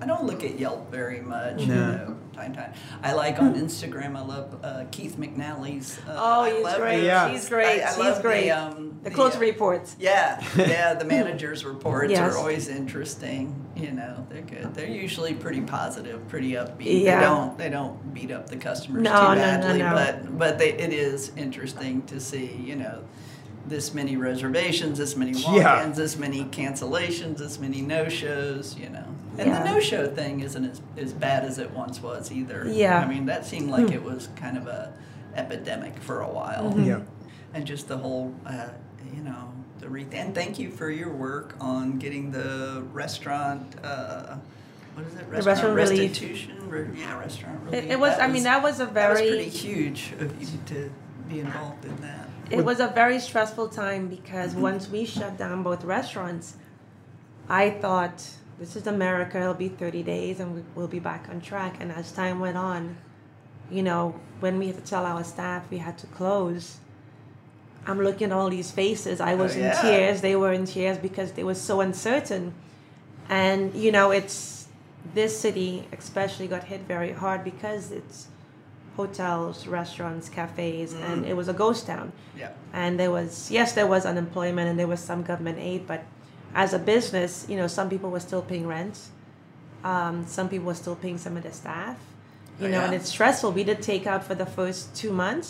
I 0.00 0.06
don't 0.06 0.24
look 0.24 0.44
at 0.44 0.58
Yelp 0.58 0.90
very 0.90 1.20
much. 1.20 1.60
You 1.60 1.66
know, 1.74 2.16
time 2.32 2.54
time. 2.54 2.72
I 3.02 3.12
like 3.14 3.40
on 3.40 3.54
Instagram. 3.54 4.16
I 4.16 4.22
love 4.22 4.58
uh, 4.62 4.84
Keith 4.92 5.16
McNally's. 5.18 5.98
Uh, 6.06 6.14
Oh, 6.16 6.40
I 6.42 6.54
he's 6.54 6.64
love 6.64 6.78
great. 6.80 7.02
Yeah. 7.04 7.28
He's 7.28 7.48
great. 7.48 7.82
I, 7.82 7.84
I 7.84 7.88
he's 7.90 7.98
love 7.98 8.22
great. 8.22 8.42
The, 8.44 8.50
um, 8.52 9.00
the 9.02 9.10
close 9.10 9.36
uh, 9.36 9.40
reports. 9.40 9.96
Yeah, 9.98 10.44
yeah. 10.56 10.94
The 10.94 11.04
managers' 11.04 11.64
reports 11.64 12.12
Yes. 12.12 12.32
are 12.34 12.38
always 12.38 12.68
interesting. 12.68 13.54
You 13.76 13.92
know, 13.92 14.26
they're 14.30 14.42
good. 14.42 14.74
They're 14.74 14.88
usually 14.88 15.34
pretty 15.34 15.60
positive, 15.62 16.26
pretty 16.28 16.52
upbeat. 16.52 17.02
Yeah. 17.02 17.18
They 17.20 17.24
don't 17.26 17.58
they 17.58 17.70
don't 17.70 18.14
beat 18.14 18.30
up 18.30 18.48
the 18.48 18.56
customers 18.56 19.02
No, 19.02 19.10
too 19.10 19.16
no, 19.16 19.28
no, 19.30 19.34
badly, 19.36 19.78
no. 19.80 19.92
but 19.92 20.38
but 20.38 20.58
they, 20.58 20.72
it 20.74 20.92
is 20.92 21.32
interesting 21.36 22.02
to 22.06 22.20
see. 22.20 22.46
You 22.64 22.76
know, 22.76 23.04
this 23.68 23.94
many 23.94 24.16
reservations, 24.16 24.98
this 24.98 25.16
many 25.16 25.32
walk-ins, 25.32 25.56
Yeah. 25.56 25.88
this 25.90 26.16
many 26.16 26.44
cancellations, 26.46 27.38
this 27.38 27.58
many 27.58 27.80
no-shows. 27.82 28.76
You 28.78 28.90
know, 28.90 29.04
and 29.38 29.48
Yeah. 29.50 29.62
the 29.62 29.72
no-show 29.72 30.06
thing 30.08 30.40
isn't 30.40 30.64
as, 30.64 30.80
as 30.96 31.12
bad 31.12 31.44
as 31.44 31.58
it 31.58 31.70
once 31.72 32.02
was 32.02 32.32
either. 32.32 32.66
Yeah. 32.68 32.98
I 32.98 33.06
mean, 33.06 33.26
that 33.26 33.44
seemed 33.46 33.70
like 33.70 33.90
it 33.92 34.02
was 34.02 34.28
kind 34.36 34.56
of 34.56 34.66
a 34.66 34.92
epidemic 35.36 35.98
for 36.00 36.22
a 36.22 36.28
while 36.28 36.70
Mm-hmm. 36.72 36.84
yeah. 36.84 37.00
and 37.54 37.64
just 37.66 37.86
the 37.88 37.96
whole, 37.98 38.34
uh, 38.46 38.68
you 39.14 39.22
know, 39.22 39.52
the 39.78 39.88
re- 39.88 40.06
and 40.12 40.34
thank 40.34 40.58
you 40.58 40.70
for 40.70 40.90
your 40.90 41.10
work 41.10 41.54
on 41.60 41.98
getting 41.98 42.32
the 42.32 42.82
restaurant. 42.92 43.76
Uh, 43.84 44.36
what 44.94 45.06
is 45.06 45.14
it? 45.14 45.24
restaurant 45.28 45.76
relief. 45.76 46.10
restitution. 46.10 46.68
Re- 46.68 46.86
yeah, 46.96 47.16
restaurant 47.16 47.60
relief. 47.64 47.84
It, 47.84 47.90
it 47.92 48.00
was. 48.00 48.18
I 48.18 48.26
mean, 48.26 48.42
that 48.42 48.60
was 48.62 48.80
a 48.80 48.86
that 48.86 49.10
was 49.10 49.20
very. 49.20 49.30
pretty 49.36 49.48
huge 49.50 50.12
of 50.18 50.40
you 50.42 50.48
to 50.66 50.90
be 51.28 51.38
involved 51.40 51.84
in 51.84 51.96
that. 52.00 52.27
It 52.50 52.64
was 52.64 52.80
a 52.80 52.88
very 52.88 53.18
stressful 53.20 53.68
time 53.68 54.08
because 54.08 54.52
Mm-hmm. 54.52 54.62
once 54.62 54.88
we 54.88 55.04
shut 55.04 55.36
down 55.36 55.62
both 55.62 55.84
restaurants, 55.84 56.56
I 57.48 57.70
thought 57.70 58.26
this 58.58 58.74
is 58.76 58.86
America. 58.86 59.38
It'll 59.40 59.54
be 59.54 59.68
30 59.68 60.02
days 60.02 60.40
and 60.40 60.54
we, 60.54 60.62
we'll 60.74 60.88
be 60.88 60.98
back 60.98 61.28
on 61.30 61.40
track. 61.40 61.76
And 61.80 61.92
as 61.92 62.12
time 62.12 62.40
went 62.40 62.56
on, 62.56 62.96
you 63.70 63.82
know, 63.82 64.18
when 64.40 64.58
we 64.58 64.68
had 64.68 64.76
to 64.76 64.82
tell 64.82 65.04
our 65.04 65.24
staff 65.24 65.70
we 65.70 65.78
had 65.78 65.98
to 65.98 66.06
close, 66.08 66.78
I'm 67.86 68.00
looking 68.00 68.26
at 68.30 68.32
all 68.32 68.50
these 68.50 68.70
faces. 68.70 69.20
I 69.20 69.34
was 69.34 69.56
Oh, 69.56 69.60
in 69.60 69.76
tears. 69.80 70.20
They 70.20 70.36
were 70.36 70.52
in 70.52 70.64
tears 70.66 70.98
because 70.98 71.32
they 71.32 71.44
were 71.44 71.54
so 71.54 71.80
uncertain. 71.80 72.54
And 73.28 73.74
you 73.74 73.92
know, 73.92 74.10
it's 74.10 74.68
this 75.14 75.38
city 75.38 75.86
especially 75.96 76.48
got 76.48 76.64
hit 76.64 76.80
very 76.82 77.12
hard 77.12 77.44
because 77.44 77.90
it's 77.92 78.28
hotels, 78.98 79.66
restaurants, 79.66 80.28
cafes, 80.28 80.90
and 81.06 81.24
it 81.30 81.34
was 81.40 81.48
a 81.48 81.56
ghost 81.64 81.82
town. 81.92 82.08
Yeah. 82.42 82.50
and 82.82 82.92
there 83.00 83.12
was 83.18 83.30
yes 83.58 83.68
there 83.78 83.86
was 83.94 84.02
unemployment 84.12 84.66
and 84.70 84.76
there 84.80 84.90
was 84.94 85.00
some 85.10 85.20
government 85.30 85.58
aid 85.70 85.82
but 85.92 86.00
as 86.64 86.70
a 86.72 86.78
business 86.94 87.32
you 87.50 87.56
know 87.60 87.66
some 87.78 87.88
people 87.92 88.10
were 88.16 88.24
still 88.30 88.42
paying 88.52 88.66
rent. 88.76 88.96
Um, 89.92 90.14
some 90.36 90.46
people 90.52 90.66
were 90.72 90.80
still 90.84 90.96
paying 91.04 91.18
some 91.18 91.34
of 91.38 91.42
the 91.48 91.52
staff. 91.62 91.96
You 92.60 92.66
Oh, 92.66 92.70
know 92.74 92.80
and 92.86 92.92
it's 92.98 93.08
stressful. 93.16 93.50
We 93.60 93.64
did 93.70 93.80
take 93.92 94.04
out 94.12 94.22
for 94.28 94.34
the 94.42 94.46
first 94.58 94.82
two 95.00 95.12
months 95.24 95.48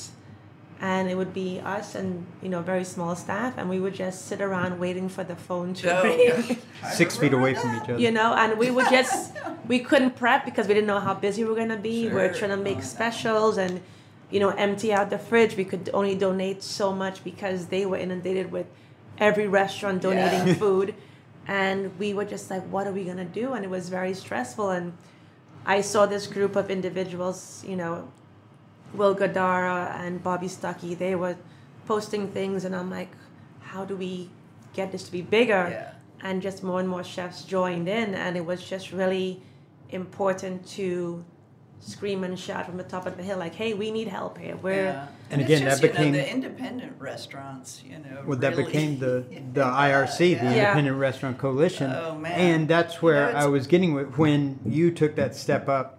and 0.80 1.08
it 1.10 1.16
would 1.16 1.34
be 1.34 1.60
us 1.64 1.94
and 1.96 2.24
you 2.42 2.48
know 2.48 2.62
very 2.62 2.84
small 2.84 3.16
staff 3.16 3.54
and 3.58 3.68
we 3.68 3.80
would 3.80 3.94
just 3.94 4.26
sit 4.28 4.40
around 4.40 4.78
waiting 4.78 5.08
for 5.08 5.24
the 5.24 5.34
phone 5.34 5.74
to 5.74 5.98
Oh, 5.98 6.02
ring. 6.04 6.56
Six 6.92 7.16
feet 7.16 7.32
remember 7.32 7.38
away 7.48 7.54
from 7.54 7.74
each 7.76 7.82
other. 7.82 7.98
you 7.98 8.10
know 8.12 8.34
and 8.34 8.56
we 8.58 8.70
would 8.70 8.88
just 8.88 9.32
we 9.66 9.80
couldn't 9.80 10.14
prep 10.16 10.44
because 10.44 10.68
we 10.68 10.74
didn't 10.74 10.86
know 10.86 11.00
how 11.00 11.14
busy 11.14 11.42
we 11.44 11.50
were 11.50 11.56
going 11.56 11.68
to 11.70 11.76
be. 11.76 12.08
We 12.08 12.20
are 12.20 12.32
trying 12.32 12.50
to 12.52 12.56
Oh, 12.56 12.62
make 12.62 12.78
know. 12.78 12.84
specials 12.84 13.58
and 13.58 13.80
you 14.30 14.40
know 14.40 14.50
empty 14.50 14.92
out 14.92 15.10
the 15.10 15.18
fridge. 15.18 15.56
We 15.56 15.64
could 15.64 15.90
only 15.92 16.14
donate 16.14 16.62
so 16.62 16.92
much 16.92 17.24
because 17.24 17.66
they 17.66 17.84
were 17.84 17.96
inundated 17.98 18.52
with 18.52 18.66
every 19.18 19.46
restaurant 19.48 20.00
donating 20.02 20.46
Yeah. 20.48 20.54
food. 20.64 20.94
And 21.48 21.98
we 21.98 22.12
were 22.14 22.24
just 22.24 22.50
like 22.50 22.62
what 22.74 22.86
are 22.86 22.92
we 22.92 23.04
going 23.04 23.16
to 23.16 23.24
do? 23.42 23.54
And 23.54 23.64
it 23.64 23.70
was 23.70 23.88
very 23.88 24.14
stressful. 24.14 24.70
And 24.70 24.92
i 25.66 25.80
saw 25.82 26.06
this 26.06 26.26
group 26.28 26.54
of 26.54 26.70
individuals 26.70 27.64
you 27.66 27.74
know 27.76 28.08
will 28.94 29.14
guidara 29.14 29.94
and 30.00 30.22
bobby 30.22 30.46
stuckey 30.48 30.96
they 30.96 31.14
were 31.14 31.36
posting 31.86 32.28
things 32.28 32.64
and 32.64 32.74
i'm 32.74 32.90
like 32.90 33.10
how 33.60 33.84
do 33.84 33.96
we 33.96 34.28
get 34.74 34.90
this 34.92 35.02
to 35.04 35.12
be 35.12 35.22
bigger 35.22 35.68
Yeah. 35.70 35.92
and 36.22 36.40
just 36.42 36.62
more 36.62 36.80
and 36.80 36.88
more 36.88 37.04
chefs 37.04 37.42
joined 37.44 37.88
in 37.88 38.14
and 38.14 38.36
it 38.36 38.44
was 38.44 38.62
just 38.62 38.92
really 38.92 39.42
important 39.90 40.66
to 40.66 41.24
scream 41.80 42.24
and 42.24 42.38
shout 42.38 42.66
from 42.66 42.76
the 42.76 42.82
top 42.82 43.06
of 43.06 43.16
the 43.16 43.22
hill 43.22 43.38
like 43.38 43.54
hey 43.54 43.72
we 43.74 43.90
need 43.90 44.08
help 44.08 44.36
here 44.38 44.56
we're 44.56 44.84
Yeah. 44.84 45.08
And 45.30 45.42
it's 45.42 45.50
again, 45.50 45.62
just, 45.68 45.82
that 45.82 45.88
you 45.88 45.92
know, 45.92 45.98
became- 45.98 46.12
the 46.14 46.30
independent 46.32 46.92
restaurants. 46.98 47.82
You 47.86 47.98
know, 47.98 48.22
Well, 48.26 48.38
that 48.38 48.52
really- 48.56 48.64
became 48.64 48.98
the 48.98 49.24
the 49.52 49.60
IRC, 49.62 50.16
the 50.16 50.24
yeah. 50.24 50.38
Yeah. 50.54 50.60
Independent 50.70 50.96
Restaurant 50.96 51.36
Coalition, 51.36 51.92
Oh, 51.94 52.14
man. 52.16 52.32
and 52.32 52.66
that's 52.66 52.94
You 52.94 53.00
where 53.02 53.30
know, 53.32 53.38
I 53.38 53.44
was 53.44 53.66
getting 53.66 53.92
with 53.92 54.16
when 54.16 54.58
you 54.64 54.90
took 54.90 55.16
that 55.16 55.36
step 55.36 55.68
up 55.68 55.97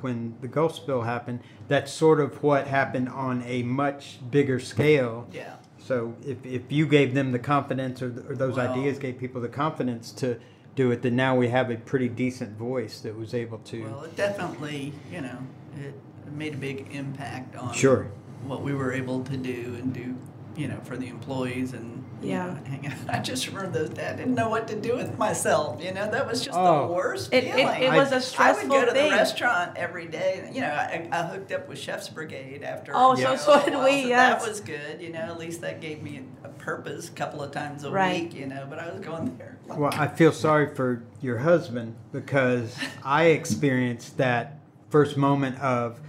when 0.00 0.34
the 0.40 0.48
Gulf 0.48 0.74
spill 0.74 1.02
happened. 1.02 1.40
That's 1.68 1.92
sort 1.92 2.20
of 2.20 2.42
what 2.42 2.66
happened 2.66 3.08
on 3.08 3.42
a 3.46 3.62
much 3.62 4.18
bigger 4.30 4.58
scale. 4.60 5.28
Yeah. 5.32 5.56
So 5.78 6.14
if, 6.26 6.44
if 6.44 6.70
you 6.72 6.86
gave 6.86 7.14
them 7.14 7.32
the 7.32 7.38
confidence, 7.38 8.02
or, 8.02 8.06
or 8.28 8.34
those 8.34 8.56
Well- 8.56 8.72
ideas 8.72 8.98
gave 8.98 9.18
people 9.18 9.40
the 9.40 9.48
confidence 9.48 10.10
to 10.12 10.38
do 10.74 10.90
it, 10.90 11.02
then 11.02 11.16
now 11.16 11.34
we 11.36 11.48
have 11.48 11.70
a 11.70 11.76
pretty 11.76 12.08
decent 12.08 12.58
voice 12.58 13.00
that 13.00 13.16
was 13.16 13.32
able 13.34 13.58
to. 13.58 13.82
Well, 13.84 14.02
it 14.04 14.16
definitely, 14.16 14.92
you 15.10 15.20
know, 15.22 15.38
it 15.78 15.94
made 16.32 16.54
a 16.54 16.58
big 16.58 16.88
impact 16.92 17.56
on 17.56 17.72
Sure. 17.72 18.08
what 18.44 18.62
we 18.62 18.74
were 18.74 18.92
able 18.92 19.22
to 19.24 19.36
do 19.36 19.76
and 19.80 19.92
do, 19.94 20.14
you 20.56 20.68
know, 20.68 20.78
for 20.84 20.96
the 20.96 21.06
employees 21.08 21.72
and 21.72 21.95
Yeah. 22.22 22.46
know, 22.46 22.54
hang 22.64 22.86
out. 22.86 22.94
I 23.08 23.18
just 23.20 23.46
remember 23.46 23.70
those 23.78 23.90
days. 23.90 24.06
I 24.12 24.16
didn't 24.16 24.34
know 24.34 24.48
what 24.48 24.66
to 24.68 24.80
do 24.80 24.96
with 24.96 25.18
myself. 25.18 25.82
You 25.82 25.92
know, 25.92 26.10
that 26.10 26.26
was 26.26 26.44
just 26.44 26.56
Oh. 26.58 26.86
the 26.88 26.92
worst 26.94 27.32
It- 27.32 27.44
it- 27.44 27.54
feeling. 27.54 27.82
it 27.82 27.92
was 27.92 28.10
a 28.10 28.14
I 28.14 28.16
would 28.16 28.22
stressful 28.24 28.68
go 28.68 28.84
to 28.86 28.92
thing. 28.92 29.10
the 29.10 29.16
restaurant 29.16 29.76
every 29.76 30.06
day. 30.06 30.50
You 30.52 30.62
know, 30.62 30.68
I, 30.70 31.08
I 31.12 31.22
hooked 31.24 31.52
up 31.52 31.68
with 31.68 31.78
Chef's 31.78 32.08
Brigade 32.08 32.62
after. 32.62 32.92
Oh, 32.94 33.16
you 33.16 33.22
so- 33.24 33.30
know, 33.32 33.36
so 33.36 33.64
did 33.64 33.74
while, 33.74 33.84
we, 33.84 34.02
so 34.02 34.08
yes. 34.08 34.42
That 34.42 34.48
was 34.48 34.60
good. 34.60 35.00
You 35.00 35.10
know, 35.12 35.20
at 35.20 35.38
least 35.38 35.60
that 35.60 35.80
gave 35.80 36.02
me 36.02 36.22
a 36.42 36.48
purpose 36.48 37.08
a 37.08 37.12
couple 37.12 37.42
of 37.42 37.50
times 37.52 37.84
a 37.84 37.90
Right. 37.90 38.24
week. 38.24 38.34
You 38.34 38.46
know, 38.46 38.66
but 38.68 38.78
I 38.78 38.90
was 38.90 39.00
going 39.00 39.36
there. 39.36 39.58
Well, 39.68 39.90
I 39.94 40.06
feel 40.08 40.32
sorry 40.32 40.74
for 40.74 41.02
your 41.20 41.38
husband 41.38 41.96
because 42.12 42.76
I 43.04 43.24
experienced 43.26 44.16
that 44.18 44.58
first 44.90 45.16
moment 45.16 45.60
of 45.60 46.00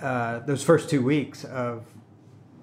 uh, 0.00 0.40
those 0.40 0.64
first 0.64 0.88
two 0.90 1.02
weeks 1.02 1.44
of 1.44 1.84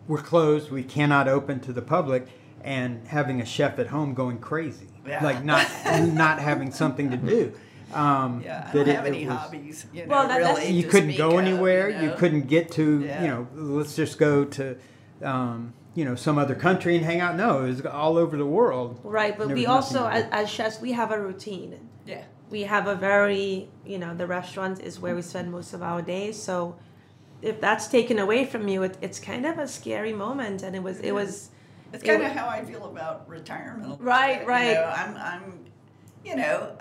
we're 0.07 0.17
closed, 0.21 0.71
we 0.71 0.83
cannot 0.83 1.27
open 1.27 1.59
to 1.61 1.71
the 1.71 1.81
public, 1.81 2.27
and 2.63 3.07
having 3.07 3.41
a 3.41 3.45
chef 3.45 3.79
at 3.79 3.87
home 3.87 4.13
going 4.13 4.39
crazy, 4.39 4.87
Yeah. 5.07 5.23
like 5.23 5.43
not 5.43 5.65
not 6.13 6.39
having 6.39 6.71
something 6.71 7.09
to 7.11 7.17
do. 7.17 7.53
Um, 7.93 8.43
Yeah, 8.45 8.67
I 8.69 8.73
don't 8.73 8.87
have 8.87 9.05
it 9.05 9.09
any 9.09 9.25
was- 9.25 9.35
hobbies. 9.35 9.85
You 9.93 10.03
know, 10.03 10.09
Well, 10.09 10.27
that- 10.27 10.41
that's- 10.41 10.57
really. 10.59 10.71
You 10.73 10.83
couldn't 10.83 11.17
go 11.17 11.37
anywhere. 11.39 11.89
you 11.89 12.01
You, 12.01 12.07
know? 12.09 12.15
couldn't 12.15 12.47
get 12.47 12.71
to. 12.73 13.01
Yeah. 13.03 13.21
You 13.21 13.27
know, 13.29 13.47
let's 13.55 13.95
just 13.95 14.19
go 14.19 14.45
to 14.45 14.77
um, 15.23 15.73
you 15.95 16.05
know 16.05 16.15
some 16.15 16.37
other 16.37 16.55
country 16.55 16.95
and 16.95 17.03
hang 17.05 17.19
out. 17.19 17.35
No, 17.35 17.65
it's 17.65 17.81
all 17.85 18.17
over 18.17 18.37
the 18.37 18.45
world. 18.45 18.99
Right, 19.03 19.37
but 19.37 19.47
There 19.47 19.55
we 19.55 19.65
also, 19.65 20.07
as, 20.07 20.25
as 20.31 20.49
chefs, 20.49 20.79
we 20.79 20.91
have 20.93 21.11
a 21.11 21.19
routine. 21.19 21.75
Yeah. 22.05 22.23
We 22.49 22.61
have 22.63 22.87
a 22.87 22.95
very, 22.95 23.69
you 23.85 23.99
know, 23.99 24.15
the 24.15 24.25
restaurant 24.25 24.79
is 24.81 24.99
where 24.99 25.15
we 25.15 25.21
spend 25.21 25.51
most 25.51 25.73
of 25.73 25.83
our 25.83 26.01
days. 26.01 26.41
So 26.41 26.75
if 27.41 27.59
that's 27.61 27.87
taken 27.87 28.17
away 28.19 28.45
from 28.45 28.67
you, 28.67 28.83
it, 28.83 28.97
it's 29.01 29.19
kind 29.19 29.45
of 29.45 29.57
a 29.59 29.67
scary 29.67 30.13
moment. 30.13 30.63
And 30.63 30.75
it 30.75 30.81
was, 30.83 30.99
it 30.99 31.11
was. 31.11 31.49
It's 31.93 32.03
kind 32.03 32.21
of 32.23 32.31
how 32.31 32.47
I 32.47 32.63
feel 32.63 32.85
about 32.85 33.27
retirement. 33.27 33.99
Right, 33.99 34.45
right. 34.45 34.69
You 34.69 34.73
know, 34.75 34.93
I'm, 34.95 35.15
I'm, 35.17 35.65
you 36.23 36.35
know, 36.35 36.77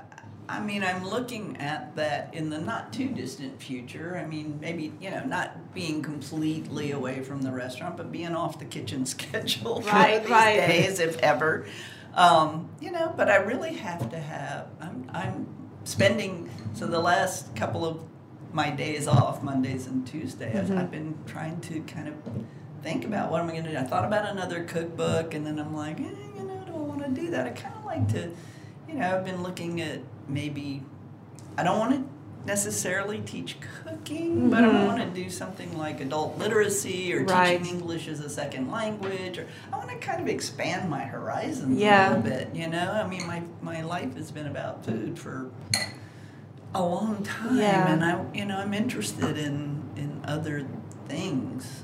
I 0.49 0.61
mean, 0.61 0.83
I'm 0.83 1.07
looking 1.07 1.57
at 1.59 1.95
that 1.97 2.33
in 2.35 2.49
the 2.51 2.59
not 2.59 2.93
too 2.93 3.09
distant 3.09 3.61
future. 3.63 4.21
I 4.23 4.27
mean, 4.27 4.59
maybe 4.61 4.93
you 5.01 5.11
know, 5.11 5.25
not 5.25 5.75
being 5.75 6.03
completely 6.03 6.93
away 6.93 7.23
from 7.23 7.43
the 7.43 7.53
restaurant, 7.53 7.97
but 7.97 8.11
being 8.11 8.35
off 8.35 8.59
the 8.59 8.65
kitchen 8.65 9.05
schedule 9.15 9.81
for 9.83 9.95
Right, 9.95 10.23
these 10.23 10.31
right. 10.31 10.57
days, 10.57 10.99
if 11.01 11.19
ever. 11.19 11.67
Um, 12.15 12.69
you 12.81 12.91
know, 12.91 13.13
but 13.17 13.29
I 13.29 13.37
really 13.37 13.75
have 13.75 14.11
to 14.11 14.19
have. 14.19 14.69
I'm, 14.81 15.11
I'm 15.13 15.47
spending 15.85 16.51
so 16.75 16.87
the 16.87 16.99
last 17.01 17.55
couple 17.55 17.85
of 17.85 18.01
my 18.53 18.71
days 18.71 19.07
off, 19.07 19.43
Mondays 19.43 19.87
and 19.87 20.07
Tuesdays, 20.07 20.71
Mhm. 20.71 20.79
I've 20.79 20.91
been 20.91 21.15
trying 21.27 21.61
to 21.63 21.81
kind 21.83 22.09
of 22.09 22.15
think 22.89 23.05
about 23.05 23.30
what 23.30 23.43
am 23.43 23.49
I 23.49 23.53
going 23.53 23.64
to 23.64 23.70
do. 23.72 23.76
I 23.76 23.82
thought 23.82 24.05
about 24.07 24.26
another 24.30 24.64
cookbook, 24.64 25.34
and 25.34 25.47
then 25.47 25.59
I'm 25.59 25.76
like, 25.76 26.01
eh, 26.01 26.05
you 26.36 26.43
know, 26.45 26.62
do 26.66 26.72
I 26.72 26.78
want 26.78 27.05
to 27.05 27.11
do 27.20 27.30
that? 27.32 27.47
I 27.47 27.51
kind 27.51 27.74
of 27.76 27.84
like 27.84 28.09
to, 28.14 28.30
you 28.89 28.95
know, 28.95 29.14
I've 29.16 29.24
been 29.26 29.43
looking 29.43 29.80
at 29.82 30.01
maybe. 30.26 30.82
I 31.59 31.64
don't 31.64 31.78
want 31.78 31.93
to 31.93 32.05
necessarily 32.47 33.20
teach 33.20 33.57
cooking, 33.84 34.49
but 34.49 34.64
I 34.64 34.68
Mhm. 34.68 34.86
want 34.86 35.01
to 35.01 35.22
do 35.22 35.28
something 35.28 35.76
like 35.76 36.01
adult 36.01 36.39
literacy 36.39 37.12
or 37.12 37.24
Right. 37.24 37.59
teaching 37.61 37.76
English 37.78 38.09
as 38.09 38.20
a 38.20 38.30
second 38.30 38.70
language, 38.70 39.36
or 39.39 39.47
I 39.70 39.76
want 39.76 39.91
to 39.91 39.97
kind 39.97 40.22
of 40.22 40.28
expand 40.28 40.89
my 40.89 41.03
horizons 41.03 41.78
Yeah. 41.78 42.09
a 42.09 42.16
little 42.16 42.22
bit. 42.22 42.49
You 42.55 42.68
know, 42.68 42.91
I 42.93 43.07
mean, 43.07 43.26
my 43.26 43.43
my 43.61 43.82
life 43.82 44.16
has 44.16 44.30
been 44.30 44.47
about 44.47 44.82
food 44.86 45.18
for 45.18 45.51
a 46.74 46.82
long 46.82 47.22
time, 47.22 47.59
Yeah. 47.59 47.93
and 47.93 48.03
I, 48.05 48.18
you 48.32 48.47
know, 48.47 48.57
I'm 48.57 48.72
interested 48.72 49.36
in 49.36 49.82
in 49.97 50.22
other 50.24 50.64
things. 51.09 51.78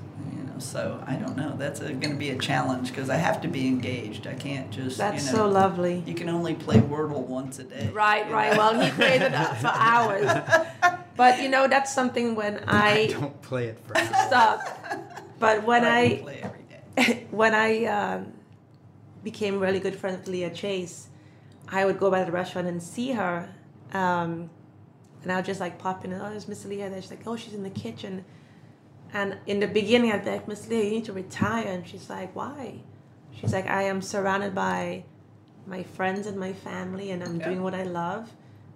You 0.54 0.60
know, 0.60 0.64
so 0.64 1.04
I 1.06 1.16
don't 1.16 1.36
know. 1.36 1.54
That's 1.56 1.80
going 1.80 2.00
to 2.00 2.14
be 2.14 2.30
a 2.30 2.38
challenge 2.38 2.88
because 2.88 3.10
I 3.10 3.16
have 3.16 3.40
to 3.42 3.48
be 3.48 3.66
engaged. 3.66 4.26
I 4.26 4.34
can't 4.34 4.70
just. 4.70 4.98
That's 4.98 5.26
you 5.26 5.32
know, 5.32 5.38
so 5.38 5.48
lovely. 5.48 6.02
You 6.06 6.14
can 6.14 6.28
only 6.28 6.54
play 6.54 6.76
Wordle 6.76 7.26
once 7.26 7.58
a 7.58 7.64
day. 7.64 7.90
Right, 7.92 8.30
right. 8.30 8.52
know? 8.52 8.58
Well, 8.58 8.80
he 8.80 8.90
played 8.90 9.22
it 9.22 9.32
for 9.32 9.72
hours. 9.74 10.28
But 11.16 11.40
you 11.40 11.48
know, 11.48 11.68
that's 11.68 11.94
something 11.94 12.34
when 12.34 12.64
I 12.66 13.06
don't 13.06 13.40
play 13.42 13.66
it 13.66 13.78
for 13.80 13.94
stop. 14.26 14.60
But 15.38 15.64
when 15.64 15.84
I 15.84 16.00
I, 16.00 16.16
play 16.22 16.40
every 16.42 16.62
day. 16.62 17.26
when 17.30 17.54
I 17.54 17.84
um, 17.84 18.32
became 19.22 19.60
really 19.60 19.80
good 19.80 19.96
friends 19.96 20.18
with 20.18 20.28
Leah 20.28 20.50
Chase, 20.50 21.08
I 21.68 21.84
would 21.84 21.98
go 21.98 22.10
by 22.10 22.24
the 22.24 22.32
restaurant 22.32 22.68
and 22.68 22.82
see 22.82 23.12
her, 23.12 23.48
um, 23.92 24.50
and 25.22 25.32
I 25.32 25.36
would 25.36 25.44
just 25.44 25.60
like 25.60 25.78
pop 25.78 26.04
in 26.04 26.12
and 26.12 26.22
oh, 26.22 26.30
there's 26.30 26.48
Miss 26.48 26.64
Leah 26.64 26.90
there. 26.90 27.00
She's 27.00 27.10
like, 27.10 27.26
oh, 27.26 27.36
she's 27.36 27.54
in 27.54 27.62
the 27.62 27.70
kitchen. 27.70 28.24
And 29.14 29.38
in 29.46 29.60
the 29.60 29.68
beginning, 29.68 30.10
I'd 30.12 30.24
be 30.24 30.30
like, 30.32 30.48
Miss 30.48 30.68
Leah, 30.68 30.84
you 30.84 30.90
need 30.90 31.04
to 31.06 31.12
retire. 31.12 31.68
And 31.68 31.86
she's 31.86 32.10
like, 32.10 32.34
why? 32.34 32.80
She's 33.30 33.52
like, 33.52 33.68
I 33.68 33.84
am 33.84 34.02
surrounded 34.02 34.54
by 34.54 35.04
my 35.66 35.82
friends 35.84 36.26
and 36.26 36.38
my 36.38 36.52
family, 36.52 37.10
and 37.12 37.22
I'm 37.22 37.38
Yeah. 37.38 37.46
doing 37.48 37.62
what 37.62 37.74
I 37.74 37.84
love. 37.84 38.30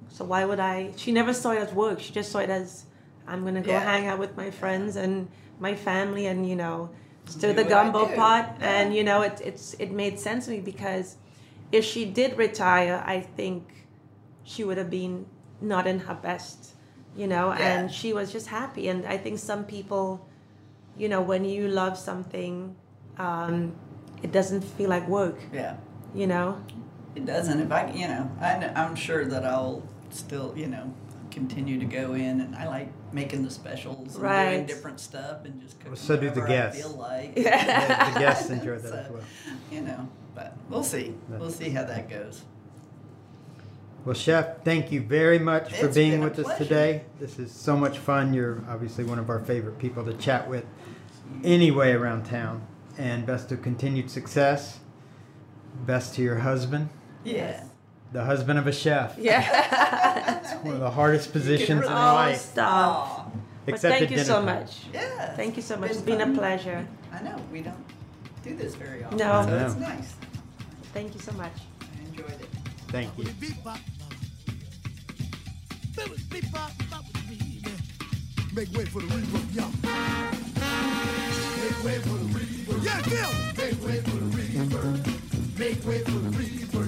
So 0.08 0.24
why 0.24 0.44
would 0.44 0.60
I? 0.60 0.92
She 0.96 1.12
never 1.12 1.34
saw 1.34 1.50
it 1.50 1.58
as 1.58 1.72
work. 1.74 2.00
She 2.00 2.12
just 2.12 2.30
saw 2.32 2.38
it 2.38 2.48
as 2.50 2.86
I'm 3.26 3.44
gonna 3.44 3.60
go 3.60 3.72
Yeah. 3.72 3.80
hang 3.80 4.06
out 4.06 4.18
with 4.18 4.36
my 4.36 4.50
friends 4.50 4.96
and 4.96 5.28
my 5.60 5.74
family, 5.74 6.26
and 6.26 6.48
you 6.48 6.56
know, 6.56 6.88
stir 7.26 7.52
the 7.52 7.64
gumbo 7.64 8.06
pot. 8.14 8.56
Yeah. 8.60 8.70
And 8.70 8.94
you 8.94 9.04
know, 9.04 9.20
it 9.22 9.42
it's 9.44 9.74
it 9.74 9.90
made 9.92 10.18
sense 10.18 10.46
to 10.46 10.52
me 10.52 10.60
because 10.60 11.16
if 11.72 11.84
she 11.84 12.06
did 12.06 12.38
retire, 12.38 13.02
I 13.04 13.20
think 13.20 13.86
she 14.44 14.64
would 14.64 14.78
have 14.78 14.88
been 14.88 15.26
not 15.60 15.86
in 15.86 15.98
her 16.00 16.14
best, 16.14 16.72
you 17.14 17.26
know. 17.26 17.52
And 17.52 17.92
she 17.92 18.14
was 18.14 18.32
just 18.32 18.46
happy. 18.46 18.88
And 18.88 19.04
I 19.04 19.18
think 19.18 19.38
some 19.38 19.64
people, 19.64 20.26
you 20.98 21.08
know, 21.08 21.22
when 21.22 21.44
you 21.44 21.68
love 21.68 21.96
something, 21.96 22.74
um, 23.18 23.72
it 24.22 24.32
doesn't 24.32 24.62
feel 24.62 24.90
like 24.90 25.06
work, 25.08 25.38
Yeah. 25.52 25.76
you 26.14 26.26
know. 26.26 26.60
It 27.14 27.24
doesn't. 27.24 27.60
If 27.60 27.72
I, 27.72 27.90
you 27.92 28.06
know, 28.08 28.30
I, 28.40 28.70
I'm 28.74 28.94
sure 28.94 29.24
that 29.26 29.44
I'll 29.44 29.82
still, 30.10 30.52
you 30.56 30.66
know, 30.66 30.92
continue 31.30 31.78
to 31.78 31.84
go 31.84 32.14
in, 32.14 32.40
and 32.40 32.54
I 32.56 32.66
like 32.66 32.88
making 33.12 33.44
the 33.44 33.50
specials 33.50 34.14
and 34.14 34.24
Right. 34.24 34.54
doing 34.56 34.66
different 34.66 35.00
stuff 35.00 35.44
and 35.44 35.60
just 35.60 35.78
cooking 35.78 35.92
Well, 35.92 35.96
so 36.00 36.16
do 36.16 36.30
the 36.30 36.40
whatever 36.40 36.46
I 36.46 36.48
guests. 36.48 36.82
feel 36.82 36.96
like. 36.96 37.32
Yeah, 37.36 38.10
the 38.14 38.18
guests 38.20 38.50
enjoy 38.50 38.78
that 38.78 38.92
as 39.06 39.10
well. 39.10 39.22
You 39.72 39.80
know, 39.82 40.08
but 40.34 40.56
we'll 40.68 40.82
see. 40.84 41.14
We'll 41.28 41.50
see 41.50 41.70
how 41.70 41.84
that 41.84 42.08
goes. 42.10 42.42
Well, 44.08 44.14
Chef, 44.14 44.64
thank 44.64 44.90
you 44.90 45.02
very 45.02 45.38
much 45.38 45.70
for 45.74 45.84
It's 45.84 45.94
being 45.94 46.22
with 46.22 46.38
us 46.38 46.56
today. 46.56 47.02
This 47.20 47.38
is 47.38 47.52
so 47.52 47.76
much 47.76 47.98
fun. 47.98 48.32
You're 48.32 48.64
obviously 48.66 49.04
one 49.04 49.18
of 49.18 49.28
our 49.28 49.38
favorite 49.38 49.78
people 49.78 50.02
to 50.02 50.14
chat 50.14 50.48
with 50.48 50.64
anyway 51.44 51.92
around 51.92 52.24
town. 52.24 52.66
And 52.96 53.26
best 53.26 53.52
of 53.52 53.60
continued 53.60 54.10
success. 54.10 54.80
Best 55.84 56.14
to 56.14 56.22
your 56.22 56.36
husband, 56.36 56.88
Yes. 57.22 57.66
the 58.10 58.24
husband 58.24 58.58
of 58.58 58.66
a 58.66 58.72
chef. 58.72 59.14
Yeah. 59.18 59.44
It's 60.42 60.54
one 60.64 60.72
of 60.72 60.80
the 60.80 60.90
hardest 60.90 61.30
positions 61.30 61.84
in 61.84 61.92
oh, 61.92 62.14
life. 62.14 62.38
stop. 62.38 63.30
But 63.66 63.78
thank 63.78 64.10
you 64.10 64.20
so 64.20 64.36
time. 64.36 64.46
much. 64.46 64.86
Yeah. 64.90 65.36
Thank 65.36 65.56
you 65.56 65.62
so 65.62 65.76
much. 65.76 65.90
been 65.90 65.98
It's 65.98 66.06
been 66.06 66.22
a 66.22 66.34
pleasure. 66.34 66.88
I 67.12 67.22
know 67.22 67.36
we 67.52 67.60
don't 67.60 67.84
do 68.42 68.56
this 68.56 68.74
very 68.74 69.04
often. 69.04 69.18
No. 69.18 69.44
So 69.46 69.66
it's 69.66 69.74
nice. 69.74 70.14
Thank 70.94 71.12
you 71.12 71.20
so 71.20 71.32
much. 71.32 71.52
I 71.82 72.08
enjoyed 72.08 72.40
it. 72.40 72.48
Thank 72.88 73.18
you. 73.18 73.26
Make 78.58 78.72
way 78.76 78.84
for 78.86 79.00
the 79.00 79.06
reaper, 79.06 79.38
y'all. 79.52 79.70
Make 81.62 81.84
way 81.84 81.98
for 82.00 82.18
the 82.18 82.26
reaper. 82.34 82.76
Yeah, 82.82 83.02
Bill. 83.02 83.30
Make 83.56 83.78
way 83.84 84.00
for 84.00 84.16
the 84.16 84.26
reaper. 84.34 84.84
Make 85.58 85.86
way 85.86 85.98
for 86.02 86.18
the 86.18 86.30
reaper. 86.38 86.84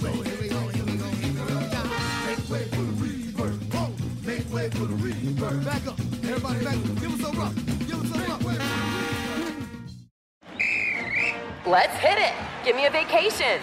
Here 0.00 0.12
we 0.12 0.24
here 0.28 0.40
we 0.40 0.48
go, 0.48 0.60
here 0.68 0.84
we 0.84 0.96
go, 0.96 1.04
here 1.04 1.28
we 1.28 1.38
go. 1.40 1.80
Make 2.26 2.44
way 2.50 2.64
for 2.64 2.82
the 2.82 2.92
reaper. 3.00 3.48
Whoa. 3.72 3.88
Make 4.22 4.52
way 4.52 4.68
for 4.70 4.86
the 4.86 4.96
reaper. 4.96 5.56
Back 5.64 5.86
up. 5.86 6.00
Everybody 6.00 6.64
back 6.64 6.74
up. 6.74 7.00
Give 7.00 7.12
us 7.14 7.28
a 7.28 7.38
rock. 7.38 7.54
Give 7.86 8.00
us 8.02 8.10
a 8.10 8.18
rock. 8.28 8.40
Let's 11.66 11.96
hit 11.96 12.18
it. 12.18 12.34
Give 12.66 12.76
me 12.76 12.84
a 12.84 12.90
vacation. 12.90 13.60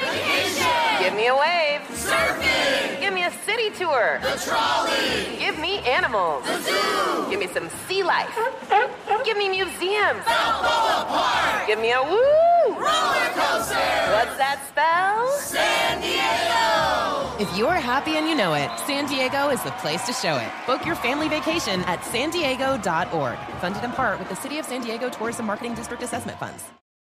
Give 1.00 1.14
me 1.14 1.28
a 1.28 1.36
wave. 1.36 1.82
Surfing. 1.94 3.00
Give 3.00 3.11
me 3.11 3.11
a 3.32 3.46
city 3.46 3.70
tour. 3.72 4.20
The 4.22 4.40
trolley. 4.46 5.38
Give 5.38 5.58
me 5.60 5.80
animals. 5.80 6.46
The 6.46 6.62
zoo. 6.62 7.30
Give 7.30 7.40
me 7.40 7.48
some 7.48 7.70
sea 7.88 8.04
life. 8.04 8.38
Give 9.26 9.38
me 9.38 9.50
museums. 9.50 10.24
Balboa 10.26 11.06
Park. 11.08 11.68
Give 11.68 11.80
me 11.80 11.92
a 11.92 12.02
woo. 12.02 12.76
Roller 12.76 13.30
coaster. 13.34 13.92
What's 14.16 14.38
that 14.38 14.60
spell? 14.68 15.30
San 15.40 16.02
Diego. 16.02 17.38
If 17.40 17.58
you're 17.58 17.74
happy 17.74 18.18
and 18.18 18.28
you 18.28 18.36
know 18.36 18.54
it, 18.54 18.70
San 18.86 19.06
Diego 19.08 19.50
is 19.50 19.62
the 19.64 19.72
place 19.84 20.06
to 20.06 20.14
show 20.14 20.38
it. 20.38 20.50
Book 20.66 20.86
your 20.86 20.96
family 20.96 21.28
vacation 21.30 21.82
at 21.84 22.04
san 22.06 22.30
diego.org. 22.30 23.38
Funded 23.60 23.84
in 23.84 23.92
part 23.92 24.20
with 24.20 24.30
the 24.30 24.36
City 24.36 24.60
of 24.60 24.66
San 24.66 24.82
Diego 24.82 25.10
Tourism 25.10 25.46
Marketing 25.46 25.74
District 25.74 26.04
Assessment 26.04 26.38
Funds. 26.40 26.64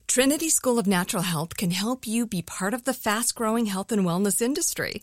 Trinity 0.08 0.48
School 0.48 0.78
of 0.78 0.86
Natural 0.86 1.22
Health 1.22 1.56
can 1.56 1.70
help 1.72 2.06
you 2.06 2.26
be 2.26 2.40
part 2.40 2.72
of 2.72 2.84
the 2.84 2.94
fast 2.94 3.34
growing 3.34 3.66
health 3.66 3.92
and 3.92 4.02
wellness 4.02 4.40
industry. 4.40 5.02